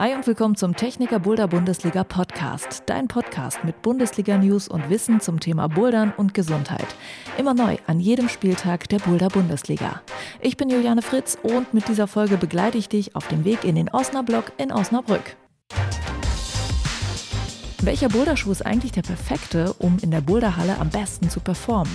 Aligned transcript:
Hi 0.00 0.14
und 0.14 0.26
willkommen 0.26 0.56
zum 0.56 0.74
Techniker 0.74 1.18
Boulder 1.18 1.46
Bundesliga 1.46 2.04
Podcast. 2.04 2.84
Dein 2.86 3.06
Podcast 3.06 3.64
mit 3.64 3.82
Bundesliga 3.82 4.38
News 4.38 4.66
und 4.66 4.88
Wissen 4.88 5.20
zum 5.20 5.40
Thema 5.40 5.68
Bouldern 5.68 6.14
und 6.16 6.32
Gesundheit. 6.32 6.86
Immer 7.36 7.52
neu 7.52 7.76
an 7.86 8.00
jedem 8.00 8.30
Spieltag 8.30 8.88
der 8.88 8.98
Boulder 9.00 9.28
Bundesliga. 9.28 10.00
Ich 10.40 10.56
bin 10.56 10.70
Juliane 10.70 11.02
Fritz 11.02 11.36
und 11.42 11.74
mit 11.74 11.86
dieser 11.86 12.06
Folge 12.06 12.38
begleite 12.38 12.78
ich 12.78 12.88
dich 12.88 13.14
auf 13.14 13.28
dem 13.28 13.44
Weg 13.44 13.62
in 13.64 13.74
den 13.74 13.90
Osnabrück 13.90 14.52
in 14.56 14.72
Osnabrück. 14.72 15.36
Welcher 17.82 18.08
Boulderschuh 18.08 18.52
ist 18.52 18.64
eigentlich 18.64 18.92
der 18.92 19.02
perfekte, 19.02 19.74
um 19.74 19.98
in 20.00 20.10
der 20.10 20.22
Boulderhalle 20.22 20.78
am 20.78 20.88
besten 20.88 21.28
zu 21.28 21.40
performen? 21.40 21.92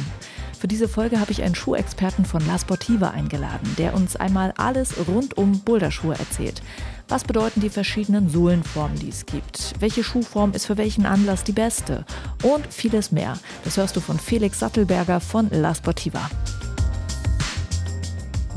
Für 0.59 0.67
diese 0.67 0.87
Folge 0.87 1.19
habe 1.19 1.31
ich 1.31 1.43
einen 1.43 1.55
Schuhexperten 1.55 2.25
von 2.25 2.45
La 2.47 2.57
Sportiva 2.57 3.09
eingeladen, 3.09 3.75
der 3.77 3.93
uns 3.93 4.15
einmal 4.15 4.53
alles 4.57 4.95
rund 5.07 5.37
um 5.37 5.59
Boulderschuhe 5.59 6.17
erzählt. 6.17 6.61
Was 7.07 7.23
bedeuten 7.23 7.61
die 7.61 7.69
verschiedenen 7.69 8.29
Sohlenformen, 8.29 8.97
die 8.97 9.09
es 9.09 9.25
gibt? 9.25 9.73
Welche 9.79 10.03
Schuhform 10.03 10.53
ist 10.53 10.65
für 10.65 10.77
welchen 10.77 11.05
Anlass 11.05 11.43
die 11.43 11.51
beste? 11.51 12.05
Und 12.41 12.65
vieles 12.73 13.11
mehr. 13.11 13.37
Das 13.63 13.77
hörst 13.77 13.95
du 13.95 13.99
von 13.99 14.17
Felix 14.17 14.59
Sattelberger 14.59 15.19
von 15.19 15.49
La 15.51 15.75
Sportiva. 15.75 16.29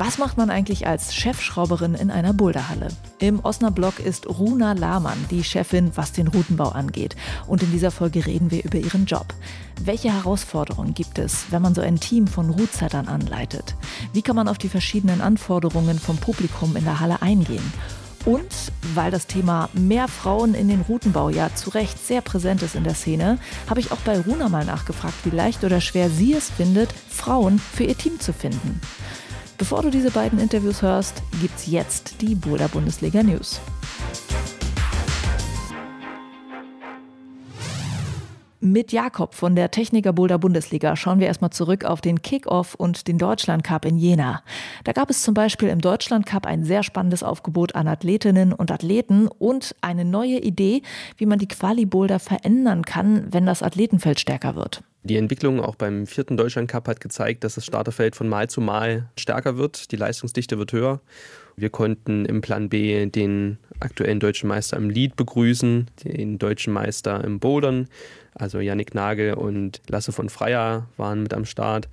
Was 0.01 0.17
macht 0.17 0.37
man 0.37 0.49
eigentlich 0.49 0.87
als 0.87 1.13
Chefschrauberin 1.13 1.95
in 1.95 2.13
einer 2.13 2.33
Boulderhalle? 2.33 2.87
Im 3.19 3.45
Osnabrück 3.45 3.99
ist 3.99 4.29
Runa 4.29 4.75
Lahmann 4.75 5.19
die 5.29 5.43
Chefin, 5.43 5.91
was 5.97 6.13
den 6.13 6.29
Routenbau 6.29 6.69
angeht. 6.69 7.17
Und 7.49 7.65
in 7.65 7.73
dieser 7.73 7.91
Folge 7.91 8.25
reden 8.25 8.53
wir 8.53 8.63
über 8.63 8.79
ihren 8.79 9.07
Job. 9.07 9.35
Welche 9.83 10.13
Herausforderungen 10.13 10.95
gibt 10.95 11.19
es, 11.19 11.47
wenn 11.51 11.63
man 11.63 11.75
so 11.75 11.81
ein 11.81 11.99
Team 11.99 12.29
von 12.29 12.49
Rootsettern 12.51 13.09
anleitet? 13.09 13.75
Wie 14.13 14.23
kann 14.23 14.37
man 14.37 14.47
auf 14.47 14.57
die 14.57 14.69
verschiedenen 14.69 15.21
Anforderungen 15.21 15.99
vom 15.99 16.17
Publikum 16.19 16.77
in 16.77 16.85
der 16.85 17.01
Halle 17.01 17.21
eingehen? 17.21 17.73
Und 18.25 18.71
weil 18.95 19.11
das 19.11 19.27
Thema 19.27 19.69
mehr 19.73 20.07
Frauen 20.07 20.55
in 20.55 20.69
den 20.69 20.83
Routenbau 20.83 21.29
ja 21.29 21.53
zu 21.57 21.71
Recht 21.71 21.99
sehr 22.07 22.21
präsent 22.21 22.63
ist 22.63 22.77
in 22.77 22.85
der 22.85 22.95
Szene, 22.95 23.39
habe 23.69 23.81
ich 23.81 23.91
auch 23.91 24.01
bei 24.05 24.21
Runa 24.21 24.49
mal 24.49 24.65
nachgefragt, 24.65 25.15
wie 25.25 25.35
leicht 25.35 25.65
oder 25.65 25.81
schwer 25.81 26.09
sie 26.09 26.35
es 26.35 26.51
findet, 26.51 26.93
Frauen 27.09 27.59
für 27.59 27.83
ihr 27.83 27.99
Team 27.99 28.21
zu 28.21 28.33
finden. 28.33 28.81
Bevor 29.59 29.83
du 29.83 29.91
diese 29.91 30.13
beiden 30.13 30.39
Interviews 30.39 30.83
hörst, 30.83 31.21
gibt's 31.41 31.67
jetzt 31.67 32.21
die 32.21 32.37
Boulder 32.37 32.69
Bundesliga 32.69 33.25
News. 33.25 33.61
Mit 38.61 38.91
Jakob 38.91 39.35
von 39.35 39.55
der 39.55 39.71
Techniker 39.71 40.13
Boulder 40.13 40.37
Bundesliga 40.37 40.97
schauen 40.97 41.21
wir 41.21 41.29
erstmal 41.29 41.51
zurück 41.51 41.85
auf 41.85 42.01
den 42.01 42.23
Kickoff 42.23 42.75
und 42.75 43.07
den 43.07 43.17
Deutschland 43.17 43.63
Cup 43.63 43.85
in 43.85 43.97
Jena. 43.97 44.43
Da 44.83 44.91
gab 44.91 45.11
es 45.11 45.23
zum 45.23 45.33
Beispiel 45.33 45.69
im 45.69 45.81
Deutschland 45.81 46.27
Cup 46.27 46.45
ein 46.45 46.65
sehr 46.65 46.83
spannendes 46.83 47.23
Aufgebot 47.23 47.77
an 47.77 47.87
Athletinnen 47.87 48.53
und 48.53 48.73
Athleten 48.73 49.29
und 49.29 49.77
eine 49.81 50.05
neue 50.05 50.41
Idee, 50.41 50.83
wie 51.19 51.27
man 51.27 51.39
die 51.39 51.47
Quali 51.47 51.87
Boulder 51.87 52.19
verändern 52.19 52.85
kann, 52.85 53.33
wenn 53.33 53.47
das 53.47 53.63
Athletenfeld 53.63 54.19
stärker 54.19 54.57
wird. 54.57 54.83
Die 55.05 55.17
Entwicklung 55.17 55.61
auch 55.61 55.77
beim 55.77 56.09
vierten 56.09 56.37
Deutschland 56.37 56.69
Cup 56.69 56.89
hat 56.89 57.01
gezeigt, 57.01 57.45
dass 57.45 57.55
das 57.55 57.65
Starterfeld 57.65 58.17
von 58.17 58.29
Mal 58.29 58.51
zu 58.51 58.61
Mal 58.61 59.09
stärker 59.17 59.57
wird, 59.57 59.93
die 59.93 59.97
Leistungsdichte 59.97 60.59
wird 60.59 60.73
höher. 60.73 61.01
Wir 61.57 61.71
konnten 61.71 62.25
im 62.25 62.41
Plan 62.41 62.69
B 62.69 63.07
den 63.07 63.59
aktuellen 63.81 64.21
deutschen 64.21 64.49
Meister 64.49 64.77
im 64.77 64.91
Lead 64.91 65.17
begrüßen, 65.17 65.87
den 66.05 66.39
deutschen 66.39 66.73
Meister 66.73 67.23
im 67.25 67.39
Bouldern, 67.41 67.89
also 68.39 68.61
Yannick 68.61 68.95
Nagel 68.95 69.35
und 69.35 69.83
Lasse 69.89 70.13
von 70.13 70.29
Freier 70.29 70.87
waren 70.97 71.23
mit 71.23 71.35
am 71.35 71.45
Start. 71.45 71.89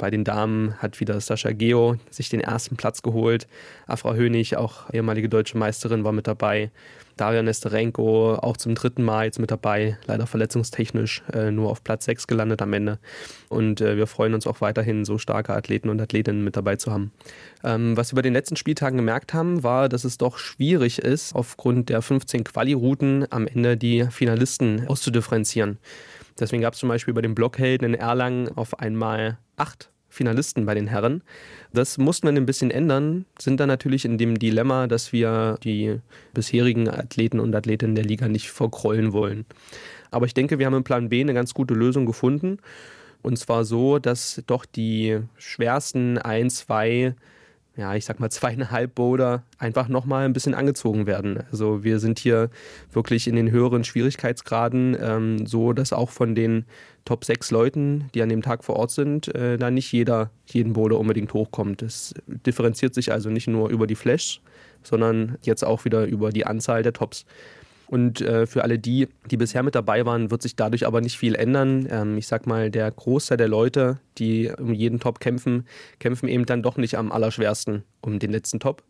Bei 0.00 0.10
den 0.10 0.24
Damen 0.24 0.74
hat 0.78 0.98
wieder 0.98 1.20
Sascha 1.20 1.52
Geo 1.52 1.96
sich 2.08 2.30
den 2.30 2.40
ersten 2.40 2.74
Platz 2.74 3.02
geholt. 3.02 3.46
Afra 3.86 4.14
Hönig, 4.14 4.56
auch 4.56 4.88
ehemalige 4.94 5.28
deutsche 5.28 5.58
Meisterin, 5.58 6.04
war 6.04 6.12
mit 6.12 6.26
dabei. 6.26 6.70
Daria 7.18 7.42
Nesterenko 7.42 8.36
auch 8.36 8.56
zum 8.56 8.74
dritten 8.74 9.02
Mal 9.02 9.26
jetzt 9.26 9.38
mit 9.38 9.50
dabei, 9.50 9.98
leider 10.06 10.26
verletzungstechnisch 10.26 11.22
äh, 11.34 11.50
nur 11.50 11.68
auf 11.68 11.84
Platz 11.84 12.06
6 12.06 12.28
gelandet 12.28 12.62
am 12.62 12.72
Ende. 12.72 12.98
Und 13.50 13.82
äh, 13.82 13.98
wir 13.98 14.06
freuen 14.06 14.32
uns 14.32 14.46
auch 14.46 14.62
weiterhin, 14.62 15.04
so 15.04 15.18
starke 15.18 15.52
Athleten 15.52 15.90
und 15.90 16.00
Athletinnen 16.00 16.42
mit 16.42 16.56
dabei 16.56 16.76
zu 16.76 16.90
haben. 16.90 17.12
Ähm, 17.62 17.94
was 17.94 18.10
wir 18.10 18.16
bei 18.16 18.22
den 18.22 18.32
letzten 18.32 18.56
Spieltagen 18.56 18.96
gemerkt 18.96 19.34
haben, 19.34 19.62
war, 19.62 19.90
dass 19.90 20.04
es 20.04 20.16
doch 20.16 20.38
schwierig 20.38 20.98
ist, 20.98 21.34
aufgrund 21.34 21.90
der 21.90 22.00
15 22.00 22.44
Quali-Routen 22.44 23.26
am 23.28 23.46
Ende 23.46 23.76
die 23.76 24.06
Finalisten 24.10 24.88
auszudifferenzieren. 24.88 25.76
Deswegen 26.38 26.62
gab 26.62 26.72
es 26.72 26.80
zum 26.80 26.88
Beispiel 26.88 27.12
bei 27.12 27.20
den 27.20 27.34
Blockhelden 27.34 27.92
in 27.92 28.00
Erlangen 28.00 28.48
auf 28.56 28.78
einmal 28.80 29.36
acht 29.56 29.90
Finalisten 30.10 30.66
bei 30.66 30.74
den 30.74 30.88
Herren. 30.88 31.22
Das 31.72 31.96
mussten 31.96 32.26
wir 32.26 32.34
ein 32.34 32.46
bisschen 32.46 32.70
ändern, 32.70 33.24
sind 33.38 33.60
dann 33.60 33.68
natürlich 33.68 34.04
in 34.04 34.18
dem 34.18 34.38
Dilemma, 34.38 34.86
dass 34.86 35.12
wir 35.12 35.56
die 35.62 36.00
bisherigen 36.34 36.88
Athleten 36.88 37.40
und 37.40 37.54
Athletinnen 37.54 37.94
der 37.94 38.04
Liga 38.04 38.28
nicht 38.28 38.50
verkrollen 38.50 39.12
wollen. 39.12 39.46
Aber 40.10 40.26
ich 40.26 40.34
denke, 40.34 40.58
wir 40.58 40.66
haben 40.66 40.74
im 40.74 40.84
Plan 40.84 41.08
B 41.08 41.20
eine 41.20 41.32
ganz 41.32 41.54
gute 41.54 41.74
Lösung 41.74 42.04
gefunden. 42.04 42.58
Und 43.22 43.38
zwar 43.38 43.64
so, 43.64 43.98
dass 43.98 44.42
doch 44.46 44.64
die 44.64 45.20
schwersten 45.36 46.18
ein, 46.18 46.50
zwei 46.50 47.14
ja, 47.76 47.94
ich 47.94 48.04
sag 48.04 48.20
mal, 48.20 48.30
zweieinhalb 48.30 48.94
Boulder 48.94 49.42
einfach 49.58 49.88
nochmal 49.88 50.24
ein 50.24 50.32
bisschen 50.32 50.54
angezogen 50.54 51.06
werden. 51.06 51.44
Also 51.50 51.84
wir 51.84 51.98
sind 51.98 52.18
hier 52.18 52.50
wirklich 52.92 53.26
in 53.28 53.36
den 53.36 53.50
höheren 53.50 53.84
Schwierigkeitsgraden, 53.84 54.96
ähm, 55.00 55.46
so 55.46 55.72
dass 55.72 55.92
auch 55.92 56.10
von 56.10 56.34
den 56.34 56.64
Top 57.04 57.24
6 57.24 57.50
Leuten, 57.50 58.10
die 58.14 58.22
an 58.22 58.28
dem 58.28 58.42
Tag 58.42 58.62
vor 58.64 58.76
Ort 58.76 58.90
sind, 58.90 59.34
äh, 59.34 59.56
da 59.56 59.70
nicht 59.70 59.90
jeder 59.92 60.30
jeden 60.46 60.74
Boulder 60.74 60.98
unbedingt 60.98 61.32
hochkommt. 61.32 61.82
Es 61.82 62.14
differenziert 62.26 62.94
sich 62.94 63.12
also 63.12 63.30
nicht 63.30 63.48
nur 63.48 63.70
über 63.70 63.86
die 63.86 63.94
Flash, 63.94 64.40
sondern 64.82 65.38
jetzt 65.42 65.64
auch 65.64 65.84
wieder 65.84 66.04
über 66.04 66.30
die 66.30 66.46
Anzahl 66.46 66.82
der 66.82 66.92
Tops. 66.92 67.24
Und 67.90 68.20
äh, 68.20 68.46
für 68.46 68.62
alle 68.62 68.78
die, 68.78 69.08
die 69.32 69.36
bisher 69.36 69.64
mit 69.64 69.74
dabei 69.74 70.06
waren, 70.06 70.30
wird 70.30 70.42
sich 70.42 70.54
dadurch 70.54 70.86
aber 70.86 71.00
nicht 71.00 71.18
viel 71.18 71.34
ändern. 71.34 71.88
Ähm, 71.90 72.18
ich 72.18 72.28
sag 72.28 72.46
mal, 72.46 72.70
der 72.70 72.88
Großteil 72.88 73.36
der 73.36 73.48
Leute, 73.48 73.98
die 74.16 74.48
um 74.48 74.72
jeden 74.72 75.00
Top 75.00 75.18
kämpfen, 75.18 75.66
kämpfen 75.98 76.28
eben 76.28 76.46
dann 76.46 76.62
doch 76.62 76.76
nicht 76.76 76.96
am 76.96 77.10
allerschwersten 77.10 77.82
um 78.00 78.20
den 78.20 78.30
letzten 78.30 78.60
Top. 78.60 78.84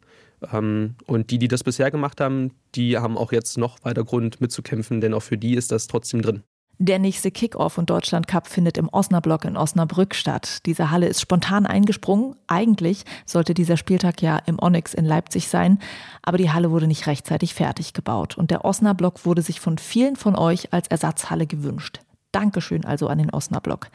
Ähm, 0.52 0.96
und 1.06 1.30
die, 1.30 1.38
die 1.38 1.48
das 1.48 1.64
bisher 1.64 1.90
gemacht 1.90 2.20
haben, 2.20 2.50
die 2.74 2.98
haben 2.98 3.16
auch 3.16 3.32
jetzt 3.32 3.56
noch 3.56 3.82
weiter 3.84 4.04
Grund 4.04 4.42
mitzukämpfen, 4.42 5.00
denn 5.00 5.14
auch 5.14 5.22
für 5.22 5.38
die 5.38 5.54
ist 5.54 5.72
das 5.72 5.86
trotzdem 5.86 6.20
drin. 6.20 6.42
Der 6.82 6.98
nächste 6.98 7.30
Kickoff 7.30 7.76
und 7.76 7.90
Deutschland 7.90 8.26
Cup 8.26 8.46
findet 8.46 8.78
im 8.78 8.88
Osnabrück 8.88 9.44
in 9.44 9.58
Osnabrück 9.58 10.14
statt. 10.14 10.64
Diese 10.64 10.90
Halle 10.90 11.08
ist 11.08 11.20
spontan 11.20 11.66
eingesprungen. 11.66 12.36
Eigentlich 12.46 13.04
sollte 13.26 13.52
dieser 13.52 13.76
Spieltag 13.76 14.22
ja 14.22 14.38
im 14.46 14.58
Onyx 14.58 14.94
in 14.94 15.04
Leipzig 15.04 15.48
sein, 15.48 15.78
aber 16.22 16.38
die 16.38 16.50
Halle 16.50 16.70
wurde 16.70 16.86
nicht 16.86 17.06
rechtzeitig 17.06 17.52
fertig 17.52 17.92
gebaut 17.92 18.38
und 18.38 18.50
der 18.50 18.64
Osnabrück 18.64 19.26
wurde 19.26 19.42
sich 19.42 19.60
von 19.60 19.76
vielen 19.76 20.16
von 20.16 20.34
euch 20.36 20.72
als 20.72 20.88
Ersatzhalle 20.88 21.46
gewünscht. 21.46 22.00
Dankeschön 22.32 22.84
also 22.84 23.08
an 23.08 23.18
den 23.18 23.30
Osnabrück. 23.30 23.90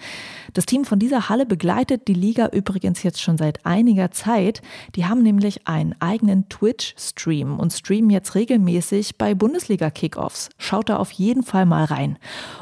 Das 0.54 0.66
Team 0.66 0.86
von 0.86 1.00
dieser 1.00 1.30
Halle 1.30 1.46
begleitet 1.46 2.08
die 2.08 2.14
Liga 2.14 2.48
übrigens 2.48 3.04
jetzt 3.04 3.22
schon 3.22 3.38
seit 3.38 3.66
einiger 3.66 4.12
Zeit. 4.12 4.62
Die 4.96 5.06
haben 5.06 5.24
nämlich 5.24 5.68
einen 5.68 5.96
eigenen 6.00 6.50
Twitch-Stream 6.50 7.60
und 7.60 7.72
streamen 7.72 8.10
jetzt 8.10 8.36
regelmäßig 8.36 9.18
bei 9.18 9.34
Bundesliga-Kickoffs. 9.34 10.50
Schaut 10.58 10.90
da 10.90 10.98
auf 10.98 11.12
jeden 11.12 11.44
Fall 11.44 11.66
mal 11.66 11.86
rein. 11.86 12.18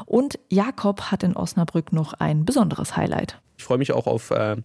Und 0.06 0.38
Jakob 0.48 1.10
hat 1.10 1.22
in 1.22 1.36
Osnabrück 1.36 1.92
noch 1.92 2.14
ein 2.14 2.44
besonderes 2.44 2.96
Highlight. 2.96 3.40
Ich 3.56 3.64
freue 3.64 3.78
mich 3.78 3.92
auch 3.92 4.06
auf 4.06 4.30
äh, 4.30 4.56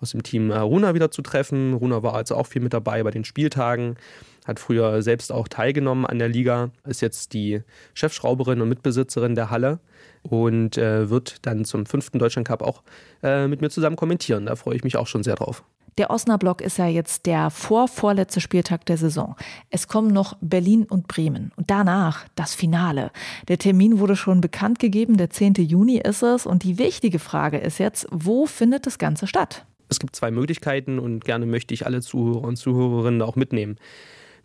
aus 0.00 0.10
dem 0.10 0.22
Team 0.22 0.50
Runa 0.50 0.94
wieder 0.94 1.10
zu 1.10 1.22
treffen. 1.22 1.74
Runa 1.74 2.02
war 2.02 2.14
also 2.14 2.36
auch 2.36 2.46
viel 2.46 2.62
mit 2.62 2.72
dabei 2.72 3.02
bei 3.02 3.10
den 3.10 3.24
Spieltagen 3.24 3.96
hat 4.46 4.60
früher 4.60 5.02
selbst 5.02 5.32
auch 5.32 5.48
teilgenommen 5.48 6.06
an 6.06 6.18
der 6.18 6.28
Liga, 6.28 6.70
ist 6.86 7.02
jetzt 7.02 7.32
die 7.32 7.62
Chefschrauberin 7.94 8.60
und 8.60 8.68
Mitbesitzerin 8.68 9.34
der 9.34 9.50
Halle 9.50 9.80
und 10.22 10.78
äh, 10.78 11.10
wird 11.10 11.46
dann 11.46 11.64
zum 11.64 11.86
fünften 11.86 12.18
Deutschland 12.18 12.48
Cup 12.48 12.62
auch 12.62 12.82
äh, 13.22 13.46
mit 13.48 13.60
mir 13.60 13.70
zusammen 13.70 13.96
kommentieren. 13.96 14.46
Da 14.46 14.56
freue 14.56 14.76
ich 14.76 14.84
mich 14.84 14.96
auch 14.96 15.06
schon 15.06 15.22
sehr 15.22 15.34
drauf. 15.34 15.64
Der 15.98 16.10
Osnabrück 16.10 16.60
ist 16.60 16.76
ja 16.76 16.86
jetzt 16.86 17.24
der 17.24 17.48
vorvorletzte 17.48 18.42
Spieltag 18.42 18.84
der 18.84 18.98
Saison. 18.98 19.34
Es 19.70 19.88
kommen 19.88 20.12
noch 20.12 20.36
Berlin 20.42 20.84
und 20.84 21.08
Bremen 21.08 21.52
und 21.56 21.70
danach 21.70 22.26
das 22.34 22.54
Finale. 22.54 23.10
Der 23.48 23.56
Termin 23.56 23.98
wurde 23.98 24.14
schon 24.14 24.42
bekannt 24.42 24.78
gegeben, 24.78 25.16
der 25.16 25.30
10. 25.30 25.54
Juni 25.54 25.96
ist 25.96 26.22
es 26.22 26.44
und 26.44 26.64
die 26.64 26.76
wichtige 26.76 27.18
Frage 27.18 27.56
ist 27.56 27.78
jetzt, 27.78 28.06
wo 28.10 28.44
findet 28.44 28.86
das 28.86 28.98
Ganze 28.98 29.26
statt? 29.26 29.64
Es 29.88 29.98
gibt 29.98 30.14
zwei 30.16 30.30
Möglichkeiten 30.30 30.98
und 30.98 31.24
gerne 31.24 31.46
möchte 31.46 31.72
ich 31.72 31.86
alle 31.86 32.02
Zuhörer 32.02 32.42
und 32.42 32.56
Zuhörerinnen 32.56 33.22
auch 33.22 33.36
mitnehmen. 33.36 33.78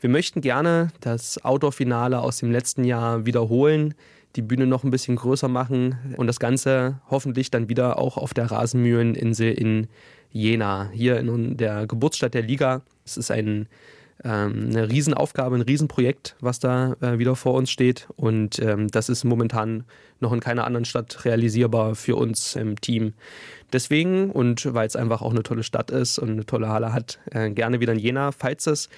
Wir 0.01 0.09
möchten 0.09 0.42
gerne 0.42 0.92
das 1.00 1.45
Outdoor-Finale 1.45 2.19
aus 2.19 2.39
dem 2.39 2.51
letzten 2.51 2.83
Jahr 2.83 3.27
wiederholen, 3.27 3.94
die 4.36 4.42
Bühne 4.42 4.65
noch 4.65 4.83
ein 4.83 4.89
bisschen 4.89 5.15
größer 5.15 5.48
machen 5.48 6.15
und 6.18 6.25
das 6.25 6.39
Ganze 6.39 7.00
hoffentlich 7.12 7.51
dann 7.51 7.69
wieder 7.69 8.00
auch 8.00 8.18
auf 8.18 8.33
der 8.33 8.50
Rasenmühleninsel 8.50 9.51
in 9.51 9.88
Jena, 10.31 10.89
hier 10.92 11.19
in 11.19 11.56
der 11.56 11.86
Geburtsstadt 11.86 12.33
der 12.33 12.42
Liga. 12.42 12.81
Es 13.06 13.15
ist 13.15 13.30
ein 13.30 13.68
ähm, 14.24 14.69
eine 14.69 14.89
Riesenaufgabe, 14.89 15.56
ein 15.56 15.62
Riesenprojekt, 15.62 16.36
was 16.39 16.59
da 16.59 16.95
äh, 17.01 17.18
wieder 17.18 17.36
vor 17.36 17.54
uns 17.54 17.71
steht. 17.71 18.07
Und 18.15 18.59
ähm, 18.59 18.88
das 18.88 19.09
ist 19.09 19.24
momentan 19.24 19.83
noch 20.19 20.31
in 20.31 20.39
keiner 20.39 20.65
anderen 20.65 20.86
Stadt 20.86 21.25
realisierbar 21.25 21.95
für 21.95 22.15
uns 22.15 22.56
im 22.56 22.80
Team. 22.80 23.13
Deswegen 23.74 24.30
und 24.31 24.74
weil 24.74 24.88
es 24.88 24.95
einfach 24.95 25.21
auch 25.21 25.31
eine 25.31 25.44
tolle 25.44 25.63
Stadt 25.63 25.92
ist 25.92 26.19
und 26.19 26.31
eine 26.31 26.45
tolle 26.45 26.69
Halle 26.69 26.94
hat, 26.94 27.19
äh, 27.31 27.50
gerne 27.50 27.80
wieder 27.80 27.94
in 27.94 28.00
Jena. 28.00 28.31
Falls 28.31 28.68
es 28.68 28.89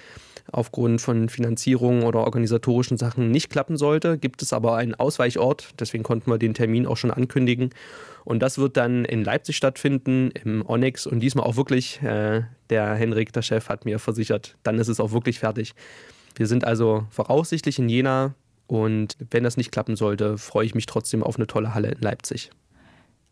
aufgrund 0.52 1.00
von 1.00 1.28
Finanzierung 1.28 2.02
oder 2.02 2.20
organisatorischen 2.20 2.96
Sachen 2.96 3.30
nicht 3.30 3.50
klappen 3.50 3.76
sollte, 3.76 4.18
gibt 4.18 4.42
es 4.42 4.52
aber 4.52 4.76
einen 4.76 4.94
Ausweichort. 4.94 5.70
Deswegen 5.78 6.04
konnten 6.04 6.30
wir 6.30 6.38
den 6.38 6.54
Termin 6.54 6.86
auch 6.86 6.96
schon 6.96 7.10
ankündigen. 7.10 7.70
Und 8.24 8.40
das 8.42 8.58
wird 8.58 8.76
dann 8.76 9.04
in 9.04 9.24
Leipzig 9.24 9.56
stattfinden, 9.56 10.30
im 10.30 10.64
Onyx. 10.66 11.06
Und 11.06 11.20
diesmal 11.20 11.46
auch 11.46 11.56
wirklich, 11.56 12.02
äh, 12.02 12.42
der 12.70 12.94
Henrik, 12.94 13.32
der 13.32 13.42
Chef, 13.42 13.68
hat 13.68 13.84
mir 13.84 13.98
versichert, 13.98 14.56
dann 14.62 14.78
ist 14.78 14.88
es 14.88 15.00
auch 15.00 15.12
wirklich 15.12 15.38
fertig. 15.40 15.74
Wir 16.34 16.46
sind 16.46 16.64
also 16.64 17.06
voraussichtlich 17.10 17.78
in 17.78 17.88
Jena. 17.88 18.34
Und 18.66 19.16
wenn 19.30 19.44
das 19.44 19.56
nicht 19.56 19.72
klappen 19.72 19.94
sollte, 19.94 20.38
freue 20.38 20.64
ich 20.64 20.74
mich 20.74 20.86
trotzdem 20.86 21.22
auf 21.22 21.36
eine 21.36 21.46
tolle 21.46 21.74
Halle 21.74 21.88
in 21.90 22.00
Leipzig. 22.00 22.50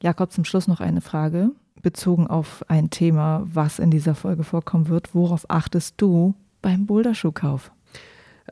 Jakob, 0.03 0.31
zum 0.32 0.44
Schluss 0.44 0.69
noch 0.69 0.81
eine 0.81 1.00
Frage 1.00 1.53
bezogen 1.81 2.26
auf 2.26 2.64
ein 2.69 2.91
Thema, 2.91 3.43
was 3.44 3.79
in 3.79 3.91
dieser 3.91 4.14
Folge 4.14 4.44
vorkommen 4.44 4.88
wird. 4.88 5.14
Worauf 5.14 5.49
achtest 5.49 5.94
du 5.97 6.35
beim 6.62 6.87
Boulderschuhkauf? 6.87 7.73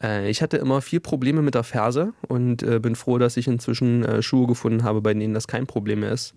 Äh, 0.03 0.31
ich 0.31 0.43
hatte 0.43 0.57
immer 0.57 0.83
viel 0.83 1.01
Probleme 1.01 1.43
mit 1.43 1.55
der 1.55 1.65
Ferse 1.65 2.13
und 2.29 2.63
äh, 2.63 2.79
bin 2.79 2.97
froh, 2.97 3.19
dass 3.19 3.37
ich 3.37 3.49
inzwischen 3.49 4.05
äh, 4.05 4.23
Schuhe 4.23 4.47
gefunden 4.47 4.85
habe, 4.85 5.01
bei 5.01 5.15
denen 5.15 5.35
das 5.35 5.49
kein 5.49 5.67
Problem 5.67 6.01
mehr 6.01 6.13
ist. 6.13 6.35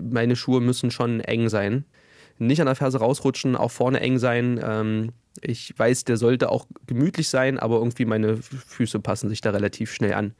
Meine 0.00 0.36
Schuhe 0.36 0.60
müssen 0.60 0.90
schon 0.90 1.20
eng 1.20 1.48
sein. 1.48 1.84
Nicht 2.38 2.60
an 2.60 2.66
der 2.66 2.74
Ferse 2.74 2.98
rausrutschen, 2.98 3.56
auch 3.56 3.70
vorne 3.70 4.00
eng 4.00 4.18
sein. 4.18 4.60
Ähm, 4.62 5.12
ich 5.40 5.74
weiß, 5.78 6.04
der 6.04 6.16
sollte 6.16 6.50
auch 6.50 6.66
gemütlich 6.86 7.28
sein, 7.28 7.58
aber 7.58 7.76
irgendwie 7.76 8.04
meine 8.04 8.36
Füße 8.36 9.00
passen 9.00 9.28
sich 9.28 9.40
da 9.40 9.50
relativ 9.50 9.92
schnell 9.92 10.14
an 10.14 10.34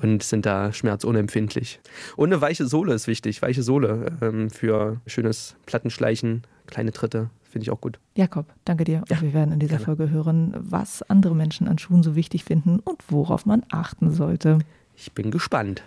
und 0.00 0.22
sind 0.22 0.46
da 0.46 0.72
schmerzunempfindlich. 0.72 1.80
Und 2.16 2.32
eine 2.32 2.40
weiche 2.40 2.66
Sohle 2.66 2.94
ist 2.94 3.08
wichtig. 3.08 3.42
Weiche 3.42 3.62
Sohle 3.62 4.16
ähm, 4.20 4.50
für 4.50 5.00
schönes 5.06 5.56
Plattenschleichen, 5.66 6.42
kleine 6.66 6.92
Tritte, 6.92 7.30
finde 7.58 7.64
ich 7.64 7.70
auch 7.72 7.80
gut. 7.80 7.98
Jakob, 8.14 8.46
danke 8.64 8.84
dir. 8.84 9.02
Ja, 9.08 9.16
und 9.16 9.22
wir 9.22 9.34
werden 9.34 9.52
in 9.52 9.58
dieser 9.58 9.78
gerne. 9.78 9.84
Folge 9.84 10.10
hören, 10.10 10.54
was 10.56 11.02
andere 11.02 11.34
Menschen 11.34 11.66
an 11.66 11.76
Schuhen 11.78 12.04
so 12.04 12.14
wichtig 12.14 12.44
finden 12.44 12.78
und 12.78 13.02
worauf 13.10 13.46
man 13.46 13.64
achten 13.68 14.12
sollte. 14.12 14.60
Ich 14.96 15.12
bin 15.12 15.32
gespannt. 15.32 15.82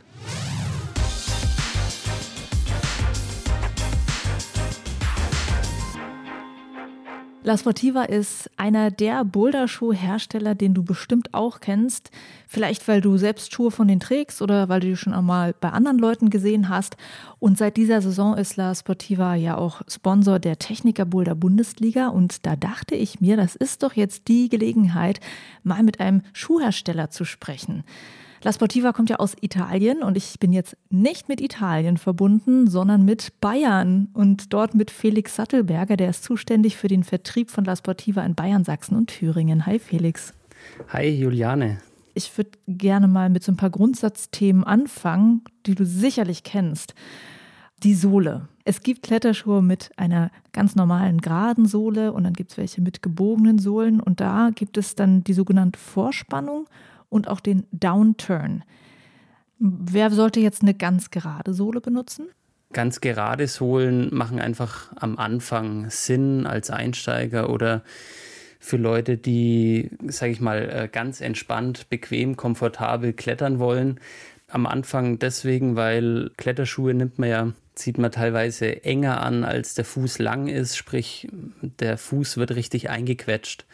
La 7.44 7.58
Sportiva 7.58 8.04
ist 8.04 8.52
einer 8.56 8.92
der 8.92 9.26
Boulderschuhhersteller, 9.26 10.54
den 10.54 10.76
du 10.76 10.84
bestimmt 10.84 11.34
auch 11.34 11.60
kennst. 11.60 12.12
Vielleicht, 12.48 12.88
weil 12.88 13.02
du 13.02 13.18
selbst 13.18 13.52
Schuhe 13.52 13.72
von 13.72 13.88
denen 13.88 14.00
trägst 14.00 14.44
oder 14.44 14.70
weil 14.70 14.80
du 14.80 14.90
die 14.90 14.96
schon 14.96 15.14
einmal 15.14 15.56
bei 15.60 15.72
anderen 15.72 15.98
Leuten 15.98 16.30
gesehen 16.30 16.70
hast. 16.70 16.98
Und 17.40 17.58
seit 17.58 17.78
dieser 17.78 18.00
Saison 18.00 18.38
ist 18.38 18.58
La 18.58 18.76
Sportiva 18.76 19.34
ja 19.34 19.58
auch 19.58 19.82
Sponsor 19.88 20.38
der 20.38 20.60
Techniker 20.60 21.06
Boulder 21.06 21.34
Bundesliga. 21.34 22.10
Und 22.10 22.46
da 22.46 22.56
dachte 22.56 22.94
ich 22.94 23.22
mir, 23.22 23.38
das 23.38 23.56
ist 23.56 23.82
doch 23.82 23.94
jetzt 23.94 24.28
die 24.28 24.48
Gelegenheit, 24.48 25.20
mal 25.64 25.82
mit 25.82 26.00
einem 26.00 26.22
Schuhhersteller 26.34 27.10
zu 27.10 27.26
sprechen. 27.26 27.84
La 28.44 28.52
Sportiva 28.52 28.92
kommt 28.92 29.12
ja 29.12 29.18
aus 29.18 29.36
Italien 29.42 30.02
und 30.02 30.18
ich 30.18 30.40
bin 30.40 30.52
jetzt 30.52 30.76
nicht 30.90 31.30
mit 31.30 31.40
Italien 31.42 31.98
verbunden, 31.98 32.68
sondern 32.68 33.06
mit 33.06 33.40
Bayern 33.40 34.10
und 34.14 34.52
dort 34.52 34.74
mit 34.74 34.90
Felix 34.90 35.36
Sattelberger, 35.36 35.96
der 35.96 36.10
ist 36.10 36.24
zuständig 36.24 36.76
für 36.76 36.88
den 36.88 37.04
Vertrieb 37.04 37.52
von 37.52 37.66
La 37.66 37.76
Sportiva 37.76 38.24
in 38.24 38.34
Bayern, 38.34 38.64
Sachsen 38.64 38.96
und 38.98 39.08
Thüringen. 39.12 39.68
Hi 39.68 39.78
Felix. 39.78 40.34
Hi 40.90 41.08
Juliane. 41.08 41.82
Ich 42.16 42.36
würde 42.36 42.50
gerne 42.68 43.08
mal 43.08 43.30
mit 43.30 43.44
so 43.44 43.52
ein 43.52 43.58
paar 43.58 43.70
Grundsatzthemen 43.70 44.64
anfangen, 44.64 45.44
die 45.68 45.76
du 45.76 45.86
sicherlich 45.86 46.44
kennst. 46.44 46.96
Die 47.84 47.94
Sohle. 47.94 48.48
Es 48.66 48.82
gibt 48.82 49.04
Kletterschuhe 49.04 49.62
mit 49.62 49.92
einer 49.98 50.32
ganz 50.52 50.76
normalen 50.76 51.22
geraden 51.22 51.68
Sohle 51.68 52.12
und 52.12 52.24
dann 52.24 52.34
gibt 52.34 52.52
es 52.52 52.58
welche 52.58 52.82
mit 52.82 53.04
gebogenen 53.04 53.60
Sohlen 53.60 54.00
und 54.00 54.20
da 54.20 54.50
gibt 54.54 54.78
es 54.78 54.96
dann 54.96 55.24
die 55.24 55.34
sogenannte 55.34 55.80
Vorspannung 55.80 56.66
und 57.12 57.28
auch 57.28 57.42
den 57.42 57.68
Downturn. 57.72 58.63
Wer 59.60 60.10
sollte 60.10 60.40
jetzt 60.40 60.63
eine 60.63 60.74
ganz 60.74 61.12
gerade 61.12 61.54
Sohle 61.54 61.81
benutzen? 61.81 62.30
Ganz 62.74 63.02
gerade 63.02 63.48
Sohlen 63.48 64.10
machen 64.16 64.40
einfach 64.40 64.92
am 64.96 65.18
Anfang 65.18 65.90
Sinn 65.92 66.48
als 66.48 66.72
Einsteiger 66.72 67.50
oder 67.50 67.84
für 68.60 68.78
Leute, 68.78 69.18
die, 69.18 69.90
sage 70.08 70.31
ich 70.31 70.40
mal, 70.40 70.69
äh, 70.69 70.88
ganz 70.90 71.19
entspannt, 71.19 71.90
bequem, 71.90 72.38
komfortabel 72.38 73.12
klettern 73.14 73.60
wollen. 73.60 74.00
Am 74.48 74.66
Anfang 74.66 75.19
deswegen, 75.19 75.75
weil 75.75 76.31
Kletterschuhe 76.38 76.94
nimmt 76.94 77.19
man 77.19 77.30
ja, 77.30 77.52
zieht 77.75 77.98
man 77.98 78.12
teilweise 78.12 78.84
enger 78.84 79.22
an, 79.22 79.44
als 79.44 79.74
der 79.74 79.86
Fuß 79.86 80.19
lang 80.19 80.48
ist, 80.48 80.78
sprich 80.78 81.28
der 81.62 81.98
Fuß 81.98 82.38
wird 82.38 82.52
richtig 82.52 82.90
eingequetscht. 82.90 83.66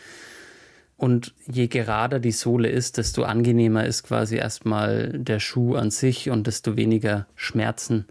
Und 0.98 1.36
je 1.48 1.68
gerader 1.68 2.20
die 2.20 2.32
Sohle 2.32 2.70
ist, 2.70 2.98
desto 2.98 3.24
angenehmer 3.24 3.86
ist 3.86 4.04
quasi 4.04 4.36
erstmal 4.36 5.10
der 5.14 5.40
Schuh 5.40 5.76
an 5.76 5.92
sich 5.92 6.32
und 6.32 6.48
desto 6.48 6.76
weniger 6.76 7.28
Schmerzen 7.36 8.08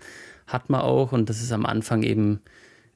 hat 0.47 0.71
man 0.71 0.83
auch. 0.83 1.11
Und 1.11 1.29
das 1.29 1.43
ist 1.43 1.51
am 1.53 1.67
Anfang 1.67 2.05
eben 2.05 2.41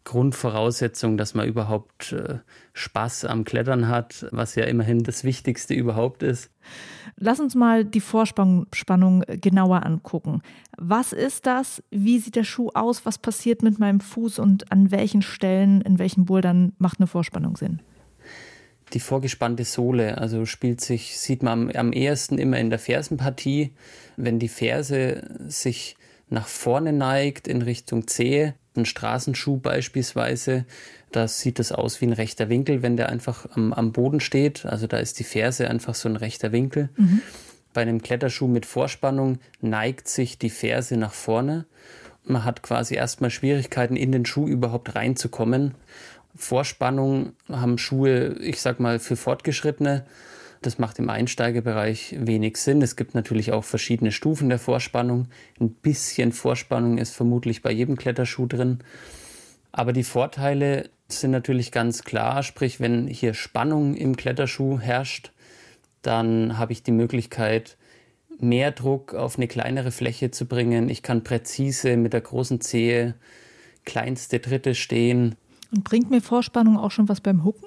Grundvoraussetzung, 0.04 1.16
dass 1.16 1.34
man 1.34 1.46
überhaupt 1.46 2.12
äh, 2.12 2.38
Spaß 2.72 3.24
am 3.26 3.44
Klettern 3.44 3.88
hat, 3.88 4.26
was 4.30 4.54
ja 4.54 4.64
immerhin 4.64 5.02
das 5.02 5.24
Wichtigste 5.24 5.74
überhaupt 5.74 6.22
ist. 6.22 6.50
Lass 7.16 7.40
uns 7.40 7.54
mal 7.54 7.84
die 7.84 8.00
Vorspannung 8.00 9.24
genauer 9.40 9.84
angucken. 9.84 10.40
Was 10.78 11.12
ist 11.12 11.46
das? 11.46 11.82
Wie 11.90 12.18
sieht 12.18 12.36
der 12.36 12.44
Schuh 12.44 12.70
aus? 12.74 13.04
Was 13.04 13.18
passiert 13.18 13.62
mit 13.62 13.78
meinem 13.78 14.00
Fuß 14.00 14.38
und 14.38 14.72
an 14.72 14.90
welchen 14.90 15.20
Stellen, 15.20 15.82
in 15.82 15.98
welchen 15.98 16.24
Bouldern 16.24 16.72
macht 16.78 17.00
eine 17.00 17.06
Vorspannung 17.06 17.56
Sinn? 17.56 17.80
Die 18.94 19.00
vorgespannte 19.00 19.64
Sohle. 19.64 20.18
Also 20.18 20.46
spielt 20.46 20.80
sich, 20.80 21.18
sieht 21.18 21.42
man 21.42 21.70
am, 21.70 21.70
am 21.70 21.92
ehesten 21.92 22.38
immer 22.38 22.58
in 22.58 22.70
der 22.70 22.78
Fersenpartie, 22.78 23.72
wenn 24.16 24.38
die 24.38 24.48
Ferse 24.48 25.22
sich 25.48 25.96
nach 26.28 26.46
vorne 26.46 26.92
neigt 26.92 27.48
in 27.48 27.62
Richtung 27.62 28.06
Zehe, 28.06 28.54
ein 28.76 28.86
Straßenschuh 28.86 29.56
beispielsweise, 29.56 30.64
da 31.12 31.26
sieht 31.26 31.58
das 31.58 31.72
aus 31.72 32.00
wie 32.00 32.06
ein 32.06 32.12
rechter 32.12 32.48
Winkel, 32.48 32.82
wenn 32.82 32.96
der 32.96 33.08
einfach 33.08 33.46
am, 33.54 33.72
am 33.72 33.92
Boden 33.92 34.20
steht. 34.20 34.64
Also 34.64 34.86
da 34.86 34.98
ist 34.98 35.18
die 35.18 35.24
Ferse 35.24 35.68
einfach 35.68 35.94
so 35.94 36.08
ein 36.08 36.16
rechter 36.16 36.52
Winkel. 36.52 36.88
Mhm. 36.96 37.20
Bei 37.72 37.82
einem 37.82 38.02
Kletterschuh 38.02 38.46
mit 38.46 38.66
Vorspannung 38.66 39.38
neigt 39.60 40.08
sich 40.08 40.38
die 40.38 40.50
Ferse 40.50 40.96
nach 40.96 41.12
vorne. 41.12 41.66
Man 42.24 42.44
hat 42.44 42.62
quasi 42.62 42.94
erstmal 42.94 43.30
Schwierigkeiten, 43.30 43.96
in 43.96 44.12
den 44.12 44.24
Schuh 44.24 44.46
überhaupt 44.46 44.94
reinzukommen. 44.94 45.74
Vorspannung 46.34 47.32
haben 47.48 47.78
Schuhe, 47.78 48.36
ich 48.40 48.60
sag 48.60 48.80
mal, 48.80 48.98
für 48.98 49.16
Fortgeschrittene. 49.16 50.06
Das 50.62 50.78
macht 50.78 50.98
im 50.98 51.08
Einsteigerbereich 51.08 52.16
wenig 52.18 52.58
Sinn. 52.58 52.82
Es 52.82 52.96
gibt 52.96 53.14
natürlich 53.14 53.52
auch 53.52 53.64
verschiedene 53.64 54.12
Stufen 54.12 54.48
der 54.48 54.58
Vorspannung. 54.58 55.28
Ein 55.58 55.70
bisschen 55.70 56.32
Vorspannung 56.32 56.98
ist 56.98 57.14
vermutlich 57.14 57.62
bei 57.62 57.72
jedem 57.72 57.96
Kletterschuh 57.96 58.46
drin. 58.46 58.80
Aber 59.72 59.92
die 59.92 60.04
Vorteile 60.04 60.90
sind 61.08 61.30
natürlich 61.30 61.72
ganz 61.72 62.04
klar. 62.04 62.42
Sprich, 62.42 62.78
wenn 62.80 63.06
hier 63.06 63.34
Spannung 63.34 63.94
im 63.94 64.16
Kletterschuh 64.16 64.78
herrscht, 64.78 65.32
dann 66.02 66.58
habe 66.58 66.72
ich 66.72 66.82
die 66.82 66.92
Möglichkeit, 66.92 67.76
mehr 68.38 68.70
Druck 68.70 69.14
auf 69.14 69.36
eine 69.36 69.48
kleinere 69.48 69.90
Fläche 69.90 70.30
zu 70.30 70.46
bringen. 70.46 70.88
Ich 70.88 71.02
kann 71.02 71.24
präzise 71.24 71.96
mit 71.96 72.12
der 72.12 72.22
großen 72.22 72.60
Zehe 72.60 73.14
kleinste 73.84 74.40
Tritte 74.40 74.74
stehen. 74.74 75.36
Und 75.72 75.84
bringt 75.84 76.10
mir 76.10 76.20
Vorspannung 76.20 76.76
auch 76.76 76.90
schon 76.90 77.08
was 77.08 77.20
beim 77.20 77.44
Hucken? 77.44 77.66